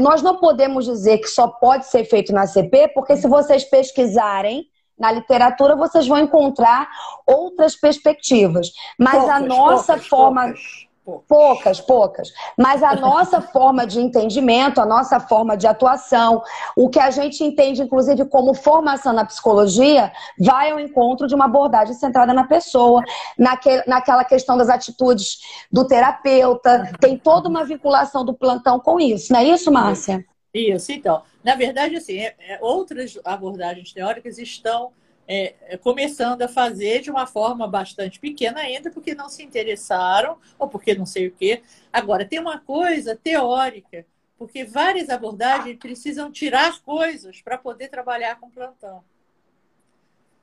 Nós 0.00 0.20
não 0.20 0.38
podemos 0.38 0.84
dizer 0.84 1.18
que 1.18 1.28
só 1.28 1.46
pode 1.46 1.86
ser 1.86 2.04
feito 2.06 2.32
na 2.32 2.44
CP, 2.44 2.88
porque 2.88 3.16
se 3.16 3.28
vocês 3.28 3.62
pesquisarem 3.62 4.66
na 4.98 5.12
literatura, 5.12 5.76
vocês 5.76 6.08
vão 6.08 6.18
encontrar 6.18 6.90
outras 7.24 7.76
perspectivas. 7.76 8.72
Mas 8.98 9.12
poucas, 9.12 9.30
a 9.30 9.40
nossa 9.40 9.92
poucas, 9.92 10.08
forma. 10.08 10.42
Poucas 10.42 10.87
Poucas, 11.26 11.80
poucas. 11.80 12.32
Mas 12.56 12.82
a 12.82 12.94
nossa 12.94 13.40
forma 13.42 13.86
de 13.86 14.00
entendimento, 14.00 14.80
a 14.80 14.86
nossa 14.86 15.18
forma 15.18 15.56
de 15.56 15.66
atuação, 15.66 16.42
o 16.76 16.88
que 16.88 16.98
a 16.98 17.10
gente 17.10 17.42
entende, 17.42 17.82
inclusive, 17.82 18.26
como 18.26 18.52
formação 18.52 19.12
na 19.12 19.24
psicologia, 19.24 20.12
vai 20.38 20.70
ao 20.70 20.78
encontro 20.78 21.26
de 21.26 21.34
uma 21.34 21.46
abordagem 21.46 21.94
centrada 21.94 22.34
na 22.34 22.44
pessoa, 22.44 23.02
naquele, 23.38 23.82
naquela 23.86 24.24
questão 24.24 24.56
das 24.56 24.68
atitudes 24.68 25.38
do 25.72 25.86
terapeuta. 25.86 26.92
Tem 27.00 27.16
toda 27.16 27.48
uma 27.48 27.64
vinculação 27.64 28.24
do 28.24 28.34
plantão 28.34 28.78
com 28.78 29.00
isso, 29.00 29.32
não 29.32 29.40
é 29.40 29.44
isso, 29.44 29.72
Márcia? 29.72 30.24
Isso, 30.52 30.92
então. 30.92 31.22
Na 31.44 31.54
verdade, 31.54 31.96
assim, 31.96 32.18
é, 32.18 32.34
é, 32.40 32.58
outras 32.60 33.18
abordagens 33.24 33.92
teóricas 33.92 34.38
estão 34.38 34.92
é, 35.28 35.76
começando 35.76 36.40
a 36.40 36.48
fazer 36.48 37.02
de 37.02 37.10
uma 37.10 37.26
forma 37.26 37.68
bastante 37.68 38.18
pequena 38.18 38.60
ainda, 38.60 38.90
porque 38.90 39.14
não 39.14 39.28
se 39.28 39.42
interessaram, 39.42 40.38
ou 40.58 40.66
porque 40.66 40.94
não 40.94 41.04
sei 41.04 41.28
o 41.28 41.32
quê. 41.32 41.62
Agora, 41.92 42.24
tem 42.24 42.40
uma 42.40 42.58
coisa 42.58 43.14
teórica, 43.14 44.06
porque 44.38 44.64
várias 44.64 45.10
abordagens 45.10 45.76
precisam 45.76 46.32
tirar 46.32 46.80
coisas 46.80 47.42
para 47.42 47.58
poder 47.58 47.88
trabalhar 47.88 48.40
com 48.40 48.50
plantão. 48.50 49.04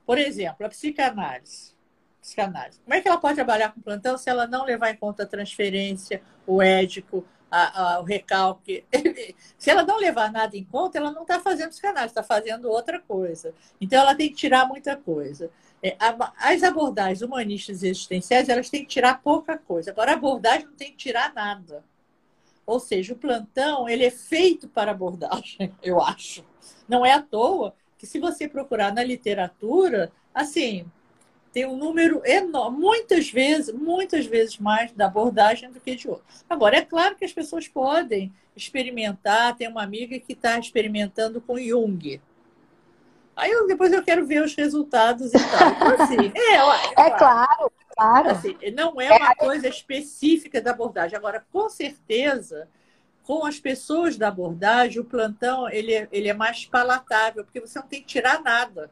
Por 0.06 0.18
exemplo, 0.18 0.64
a 0.64 0.68
psicanálise. 0.68 1.74
psicanálise. 2.20 2.78
Como 2.80 2.94
é 2.94 3.00
que 3.00 3.08
ela 3.08 3.18
pode 3.18 3.34
trabalhar 3.34 3.72
com 3.72 3.80
plantão 3.80 4.16
se 4.16 4.30
ela 4.30 4.46
não 4.46 4.64
levar 4.64 4.90
em 4.90 4.96
conta 4.96 5.24
a 5.24 5.26
transferência, 5.26 6.22
o 6.46 6.62
édico, 6.62 7.26
a, 7.50 7.94
a, 7.94 8.00
o 8.00 8.04
recalque. 8.04 8.84
Se 9.58 9.70
ela 9.70 9.82
não 9.82 9.98
levar 9.98 10.32
nada 10.32 10.56
em 10.56 10.64
conta, 10.64 10.98
ela 10.98 11.12
não 11.12 11.22
está 11.22 11.40
fazendo 11.40 11.70
psicanálise, 11.70 12.10
está 12.10 12.22
fazendo 12.22 12.70
outra 12.70 13.00
coisa. 13.00 13.54
Então, 13.80 14.00
ela 14.00 14.14
tem 14.14 14.28
que 14.28 14.36
tirar 14.36 14.66
muita 14.66 14.96
coisa. 14.96 15.50
É, 15.82 15.96
a, 15.98 16.32
as 16.38 16.62
abordagens 16.62 17.22
humanistas 17.22 17.82
e 17.82 17.88
existenciais, 17.88 18.48
elas 18.48 18.70
têm 18.70 18.82
que 18.82 18.90
tirar 18.90 19.22
pouca 19.22 19.56
coisa. 19.56 19.90
Agora, 19.90 20.12
a 20.12 20.14
abordagem 20.14 20.66
não 20.66 20.74
tem 20.74 20.90
que 20.90 20.96
tirar 20.96 21.32
nada. 21.34 21.84
Ou 22.66 22.80
seja, 22.80 23.12
o 23.12 23.16
plantão, 23.16 23.88
ele 23.88 24.04
é 24.04 24.10
feito 24.10 24.68
para 24.68 24.90
abordagem, 24.90 25.72
eu 25.82 26.00
acho. 26.00 26.44
Não 26.88 27.06
é 27.06 27.12
à 27.12 27.22
toa 27.22 27.74
que 27.96 28.06
se 28.06 28.18
você 28.18 28.48
procurar 28.48 28.92
na 28.92 29.02
literatura, 29.02 30.12
assim, 30.34 30.84
tem 31.56 31.64
um 31.64 31.74
número 31.74 32.20
enorme, 32.22 32.78
muitas 32.78 33.30
vezes, 33.30 33.72
muitas 33.72 34.26
vezes 34.26 34.58
mais 34.58 34.92
da 34.92 35.06
abordagem 35.06 35.70
do 35.70 35.80
que 35.80 35.96
de 35.96 36.06
outra. 36.06 36.22
Agora, 36.50 36.76
é 36.76 36.82
claro 36.82 37.16
que 37.16 37.24
as 37.24 37.32
pessoas 37.32 37.66
podem 37.66 38.30
experimentar, 38.54 39.56
tem 39.56 39.66
uma 39.66 39.82
amiga 39.82 40.18
que 40.18 40.34
está 40.34 40.58
experimentando 40.58 41.40
com 41.40 41.58
Jung. 41.58 42.20
Aí 43.34 43.50
eu, 43.50 43.66
depois 43.66 43.90
eu 43.90 44.04
quero 44.04 44.26
ver 44.26 44.42
os 44.42 44.54
resultados 44.54 45.32
e 45.32 45.38
tal. 45.38 45.70
Então, 45.70 46.04
assim, 46.04 46.30
é, 46.36 46.56
é, 46.56 47.06
é 47.06 47.10
claro, 47.16 47.72
claro. 47.96 48.28
Assim, 48.32 48.54
não 48.74 49.00
é 49.00 49.10
uma 49.16 49.30
é. 49.30 49.34
coisa 49.36 49.66
específica 49.66 50.60
da 50.60 50.72
abordagem. 50.72 51.16
Agora, 51.16 51.42
com 51.50 51.70
certeza, 51.70 52.68
com 53.22 53.46
as 53.46 53.58
pessoas 53.58 54.18
da 54.18 54.28
abordagem, 54.28 55.00
o 55.00 55.04
plantão 55.06 55.70
ele 55.70 55.94
é, 55.94 56.06
ele 56.12 56.28
é 56.28 56.34
mais 56.34 56.66
palatável, 56.66 57.44
porque 57.44 57.62
você 57.62 57.78
não 57.78 57.86
tem 57.86 58.02
que 58.02 58.08
tirar 58.08 58.42
nada. 58.42 58.90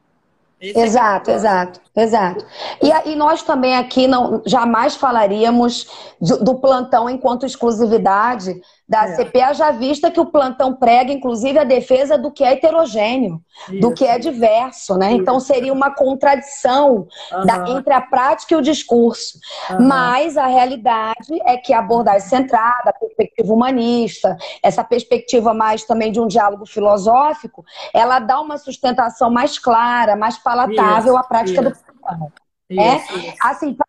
Esse 0.71 0.79
é 0.79 0.83
exato, 0.85 1.31
é 1.31 1.35
exato, 1.35 1.81
exato. 1.97 2.47
E, 2.83 3.11
e 3.11 3.17
nós 3.17 3.43
também 3.43 3.77
aqui 3.77 4.07
não 4.07 4.43
jamais 4.47 4.97
falaríamos 4.97 5.87
do, 6.21 6.45
do 6.45 6.55
plantão 6.57 7.09
enquanto 7.09 7.47
exclusividade 7.47 8.61
da 8.95 9.09
é. 9.09 9.17
CPA, 9.17 9.53
já 9.53 9.73
vista 9.73 10.09
que 10.09 10.21
o 10.21 10.27
plantão 10.27 10.73
prega, 10.73 11.13
inclusive, 11.13 11.59
a 11.59 11.65
defesa 11.65 12.17
do 12.17 12.31
que 12.31 12.45
é 12.45 12.53
heterogêneo, 12.53 13.43
Isso. 13.69 13.81
do 13.81 13.93
que 13.93 14.05
é 14.05 14.21
diverso, 14.21 14.97
né? 14.97 15.11
Isso. 15.11 15.21
Então 15.21 15.41
seria 15.41 15.73
uma 15.73 15.93
contradição 15.93 17.09
uhum. 17.33 17.45
da, 17.45 17.69
entre 17.71 17.93
a 17.93 18.01
prática 18.01 18.55
e 18.55 18.57
o 18.57 18.63
discurso. 18.63 19.39
Uhum. 19.71 19.89
Mas 19.89 20.37
a 20.37 20.47
realidade 20.47 21.41
é 21.45 21.57
que 21.57 21.73
a 21.73 21.81
abordagem 21.81 22.29
centrada, 22.29 22.91
a 22.91 22.93
perspectiva 22.93 23.53
humanista, 23.53 24.37
essa 24.63 24.85
perspectiva 24.85 25.53
mais 25.53 25.83
também 25.83 26.13
de 26.13 26.21
um 26.21 26.29
diálogo 26.29 26.65
filosófico, 26.65 27.65
ela 27.93 28.21
dá 28.21 28.41
uma 28.41 28.59
sustentação 28.59 29.29
mais 29.29 29.59
clara, 29.59 30.15
mais 30.15 30.39
palatável 30.39 31.15
Isso. 31.15 31.17
à 31.17 31.25
prática 31.25 31.63
do 31.63 31.73
plantão. 31.73 32.44
É? 32.81 33.35
Assim, 33.41 33.75
para 33.75 33.87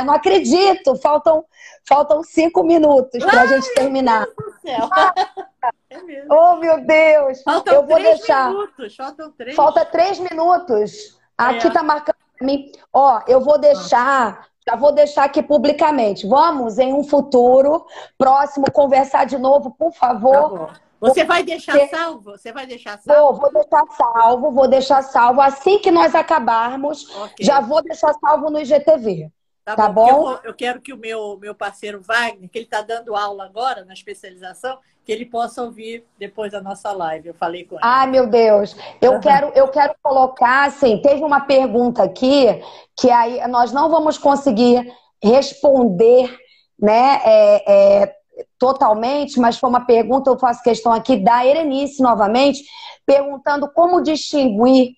eu 0.00 0.04
não 0.04 0.14
acredito, 0.14 0.96
faltam, 0.96 1.44
faltam 1.86 2.22
cinco 2.22 2.62
minutos 2.62 3.22
para 3.24 3.42
a 3.42 3.46
gente 3.46 3.74
terminar. 3.74 4.26
Meu 4.62 4.74
é. 5.90 6.26
Oh, 6.30 6.56
meu 6.56 6.84
Deus! 6.84 7.42
Faltam 7.42 7.74
eu 7.74 7.86
vou 7.86 7.96
três 7.96 8.18
deixar. 8.18 8.50
minutos, 8.50 8.96
faltam 8.96 9.32
três. 9.32 9.56
Falta 9.56 9.84
três 9.84 10.18
minutos. 10.18 11.18
Aqui 11.36 11.66
é. 11.66 11.70
tá 11.70 11.82
marcando 11.82 12.16
para 12.38 12.46
mim. 12.46 12.70
Ó, 12.92 13.20
eu 13.26 13.40
vou 13.40 13.58
deixar, 13.58 14.46
já 14.66 14.76
vou 14.76 14.92
deixar 14.92 15.24
aqui 15.24 15.42
publicamente. 15.42 16.26
Vamos, 16.26 16.78
em 16.78 16.92
um 16.94 17.02
futuro 17.02 17.84
próximo, 18.16 18.70
conversar 18.72 19.26
de 19.26 19.36
novo, 19.36 19.72
por 19.72 19.92
favor. 19.92 20.68
Tá 20.68 20.80
você 21.08 21.24
vai 21.24 21.42
deixar 21.42 21.88
salvo? 21.88 22.32
Você 22.32 22.52
vai 22.52 22.66
deixar 22.66 22.98
salvo? 22.98 23.40
Vou, 23.40 23.50
vou 23.50 23.62
deixar 23.62 23.84
salvo, 23.96 24.50
vou 24.50 24.68
deixar 24.68 25.02
salvo. 25.02 25.40
Assim 25.40 25.78
que 25.78 25.90
nós 25.90 26.14
acabarmos, 26.14 27.08
okay. 27.16 27.44
já 27.44 27.60
vou 27.60 27.82
deixar 27.82 28.14
salvo 28.14 28.50
no 28.50 28.60
IGTV. 28.60 29.30
Tá, 29.64 29.74
tá 29.76 29.88
bom? 29.88 30.06
bom? 30.06 30.30
Eu, 30.32 30.40
eu, 30.44 30.54
quero 30.54 30.80
que 30.80 30.92
o 30.92 30.96
meu, 30.96 31.38
meu 31.40 31.54
parceiro 31.54 32.00
Wagner, 32.02 32.50
que 32.50 32.58
ele 32.58 32.66
está 32.66 32.82
dando 32.82 33.16
aula 33.16 33.46
agora 33.46 33.82
na 33.84 33.94
especialização, 33.94 34.78
que 35.02 35.10
ele 35.10 35.24
possa 35.24 35.62
ouvir 35.62 36.04
depois 36.18 36.52
da 36.52 36.60
nossa 36.60 36.92
live. 36.92 37.28
Eu 37.28 37.34
falei 37.34 37.64
com 37.64 37.76
ele. 37.76 37.82
Ai, 37.82 38.06
meu 38.06 38.26
Deus. 38.26 38.76
Eu, 39.00 39.12
uhum. 39.12 39.20
quero, 39.20 39.52
eu 39.54 39.68
quero 39.68 39.94
colocar, 40.02 40.66
assim, 40.66 41.00
teve 41.00 41.22
uma 41.22 41.40
pergunta 41.40 42.02
aqui 42.02 42.46
que 42.94 43.10
aí 43.10 43.46
nós 43.48 43.72
não 43.72 43.88
vamos 43.88 44.18
conseguir 44.18 44.92
responder, 45.22 46.36
né? 46.78 47.20
É, 47.24 47.72
é, 48.02 48.16
totalmente, 48.58 49.38
mas 49.38 49.58
foi 49.58 49.68
uma 49.68 49.84
pergunta, 49.84 50.30
eu 50.30 50.38
faço 50.38 50.62
questão 50.62 50.92
aqui 50.92 51.16
da 51.16 51.44
Erenice 51.44 52.02
novamente, 52.02 52.64
perguntando 53.06 53.70
como 53.72 54.02
distinguir, 54.02 54.92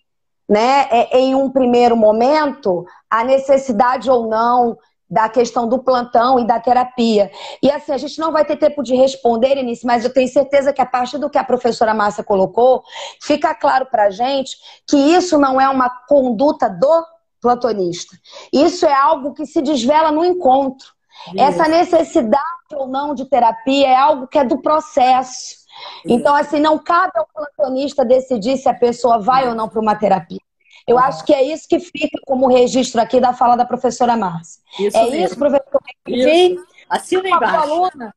né, 0.48 0.86
é, 0.90 1.18
em 1.18 1.34
um 1.34 1.50
primeiro 1.50 1.96
momento, 1.96 2.84
a 3.10 3.24
necessidade 3.24 4.10
ou 4.10 4.28
não 4.28 4.76
da 5.08 5.28
questão 5.28 5.68
do 5.68 5.78
plantão 5.78 6.38
e 6.38 6.46
da 6.46 6.58
terapia. 6.58 7.30
E 7.62 7.70
assim, 7.70 7.92
a 7.92 7.98
gente 7.98 8.18
não 8.18 8.32
vai 8.32 8.44
ter 8.44 8.56
tempo 8.56 8.82
de 8.82 8.94
responder, 8.94 9.52
Erenice, 9.52 9.86
mas 9.86 10.04
eu 10.04 10.12
tenho 10.12 10.28
certeza 10.28 10.72
que 10.72 10.80
a 10.80 10.86
partir 10.86 11.18
do 11.18 11.30
que 11.30 11.38
a 11.38 11.44
professora 11.44 11.94
Márcia 11.94 12.24
colocou, 12.24 12.82
fica 13.22 13.54
claro 13.54 13.86
para 13.86 14.06
a 14.06 14.10
gente 14.10 14.56
que 14.86 14.96
isso 14.96 15.38
não 15.38 15.60
é 15.60 15.68
uma 15.68 15.88
conduta 16.08 16.68
do 16.68 17.04
plantonista. 17.40 18.16
Isso 18.52 18.84
é 18.84 18.94
algo 18.94 19.32
que 19.32 19.46
se 19.46 19.62
desvela 19.62 20.10
no 20.10 20.24
encontro. 20.24 20.88
Essa 21.36 21.68
necessidade 21.68 22.55
ou 22.74 22.86
não 22.86 23.14
de 23.14 23.24
terapia 23.24 23.88
é 23.88 23.96
algo 23.96 24.26
que 24.26 24.38
é 24.38 24.44
do 24.44 24.60
processo. 24.60 25.66
Então, 26.04 26.34
assim, 26.34 26.58
não 26.58 26.78
cabe 26.78 27.12
ao 27.16 27.26
plantonista 27.26 28.04
decidir 28.04 28.56
se 28.56 28.68
a 28.68 28.74
pessoa 28.74 29.18
vai 29.18 29.48
ou 29.48 29.54
não 29.54 29.68
para 29.68 29.80
uma 29.80 29.94
terapia. 29.94 30.40
Eu 30.86 30.98
acho 30.98 31.24
que 31.24 31.34
é 31.34 31.42
isso 31.42 31.68
que 31.68 31.80
fica 31.80 32.18
como 32.24 32.48
registro 32.48 33.00
aqui 33.00 33.20
da 33.20 33.32
fala 33.32 33.56
da 33.56 33.64
professora 33.64 34.16
Márcia. 34.16 34.62
Isso 34.78 34.96
é 34.96 35.10
mesmo. 35.10 35.26
isso, 35.26 35.36
professor? 35.36 35.80
Isso. 36.06 36.66
Assina 36.88 37.28
embaixo. 37.28 37.44
Uma 37.44 37.66
boa 37.66 37.88
aluna. 37.88 38.14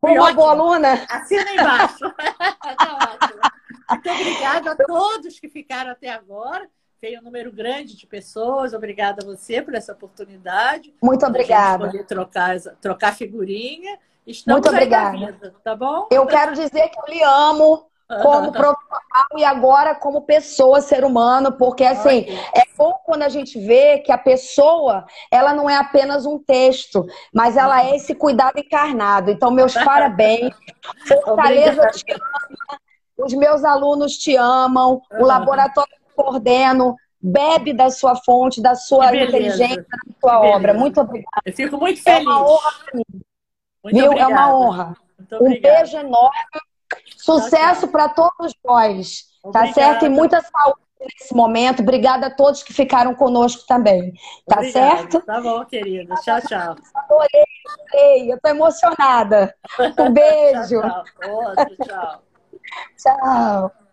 Uma 0.00 0.32
boa 0.32 0.50
aluna. 0.50 1.06
Assina 1.10 1.52
embaixo. 1.52 1.98
tá 2.14 3.18
Muito 3.90 4.10
obrigada 4.10 4.72
a 4.72 4.76
todos 4.76 5.40
que 5.40 5.48
ficaram 5.48 5.90
até 5.90 6.08
agora 6.10 6.68
tem 7.04 7.18
um 7.18 7.22
número 7.22 7.52
grande 7.52 7.94
de 7.94 8.06
pessoas. 8.06 8.72
Obrigada 8.72 9.22
a 9.22 9.26
você 9.26 9.60
por 9.60 9.74
essa 9.74 9.92
oportunidade. 9.92 10.94
Muito 11.02 11.26
obrigada. 11.26 11.84
Poder 11.84 12.06
trocar, 12.06 12.58
trocar 12.80 13.14
figurinha. 13.14 13.98
Estamos 14.26 14.62
Muito 14.62 14.74
obrigada. 14.74 15.32
Vida, 15.32 15.54
tá 15.62 15.76
bom? 15.76 16.08
Eu 16.10 16.26
quero 16.26 16.54
dizer 16.54 16.88
que 16.88 16.98
eu 16.98 17.14
lhe 17.14 17.22
amo 17.22 17.84
como 18.22 18.50
profissional 18.52 19.26
e 19.36 19.44
agora 19.44 19.94
como 19.94 20.22
pessoa, 20.22 20.80
ser 20.80 21.04
humano, 21.04 21.52
porque 21.52 21.84
assim, 21.84 22.24
é 22.54 22.62
bom 22.74 22.94
quando 23.04 23.22
a 23.22 23.28
gente 23.28 23.58
vê 23.58 23.98
que 23.98 24.10
a 24.10 24.16
pessoa, 24.16 25.04
ela 25.30 25.52
não 25.52 25.68
é 25.68 25.76
apenas 25.76 26.24
um 26.24 26.38
texto, 26.38 27.04
mas 27.34 27.58
ela 27.58 27.84
é 27.84 27.96
esse 27.96 28.14
cuidado 28.14 28.58
encarnado. 28.58 29.30
Então, 29.30 29.50
meus 29.50 29.74
parabéns. 29.84 30.54
Fortaleza 31.06 31.86
te 31.88 32.12
ama, 32.12 32.78
os 33.18 33.34
meus 33.34 33.62
alunos 33.62 34.16
te 34.16 34.36
amam, 34.36 35.02
o 35.18 35.24
laboratório 35.24 36.03
coordeno 36.14 36.96
bebe 37.24 37.72
da 37.72 37.90
sua 37.90 38.14
fonte, 38.16 38.60
da 38.60 38.74
sua 38.74 39.06
inteligência, 39.16 39.86
da 39.88 40.20
sua 40.20 40.40
obra. 40.40 40.74
Muito 40.74 41.00
obrigada. 41.00 41.40
Eu 41.46 41.52
fico 41.54 41.78
muito 41.78 42.02
feliz. 42.02 42.26
É 42.26 42.28
uma 42.28 42.44
honra 42.44 42.72
para 42.84 42.96
mim. 42.96 43.04
Muito 43.82 43.96
Viu? 43.96 44.12
É 44.12 44.26
uma 44.26 44.54
honra. 44.54 44.96
Um 45.40 45.60
beijo 45.60 45.96
enorme. 45.96 46.36
Sucesso 47.16 47.88
para 47.88 48.10
todos 48.10 48.54
nós. 48.62 49.24
Obrigada. 49.42 49.68
Tá 49.68 49.72
certo? 49.72 50.04
E 50.04 50.08
muita 50.10 50.42
saúde 50.42 50.80
nesse 51.00 51.34
momento. 51.34 51.80
Obrigada 51.80 52.26
a 52.26 52.30
todos 52.30 52.62
que 52.62 52.74
ficaram 52.74 53.14
conosco 53.14 53.66
também. 53.66 54.12
Tá 54.46 54.56
Obrigada. 54.56 54.96
certo? 54.96 55.20
Tá 55.22 55.40
bom, 55.40 55.64
querida. 55.64 56.14
Tchau, 56.16 56.40
tchau. 56.42 56.76
Adorei, 56.94 57.44
adorei. 57.66 58.32
Eu 58.32 58.38
tô 58.40 58.48
emocionada. 58.50 59.54
Um 59.98 60.12
beijo. 60.12 60.80
tchau, 60.80 61.04
tchau. 61.04 61.34
Outro, 61.34 61.76
tchau. 61.86 62.22
tchau. 62.98 63.83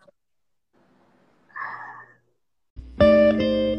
Thank 3.32 3.40
you. 3.40 3.71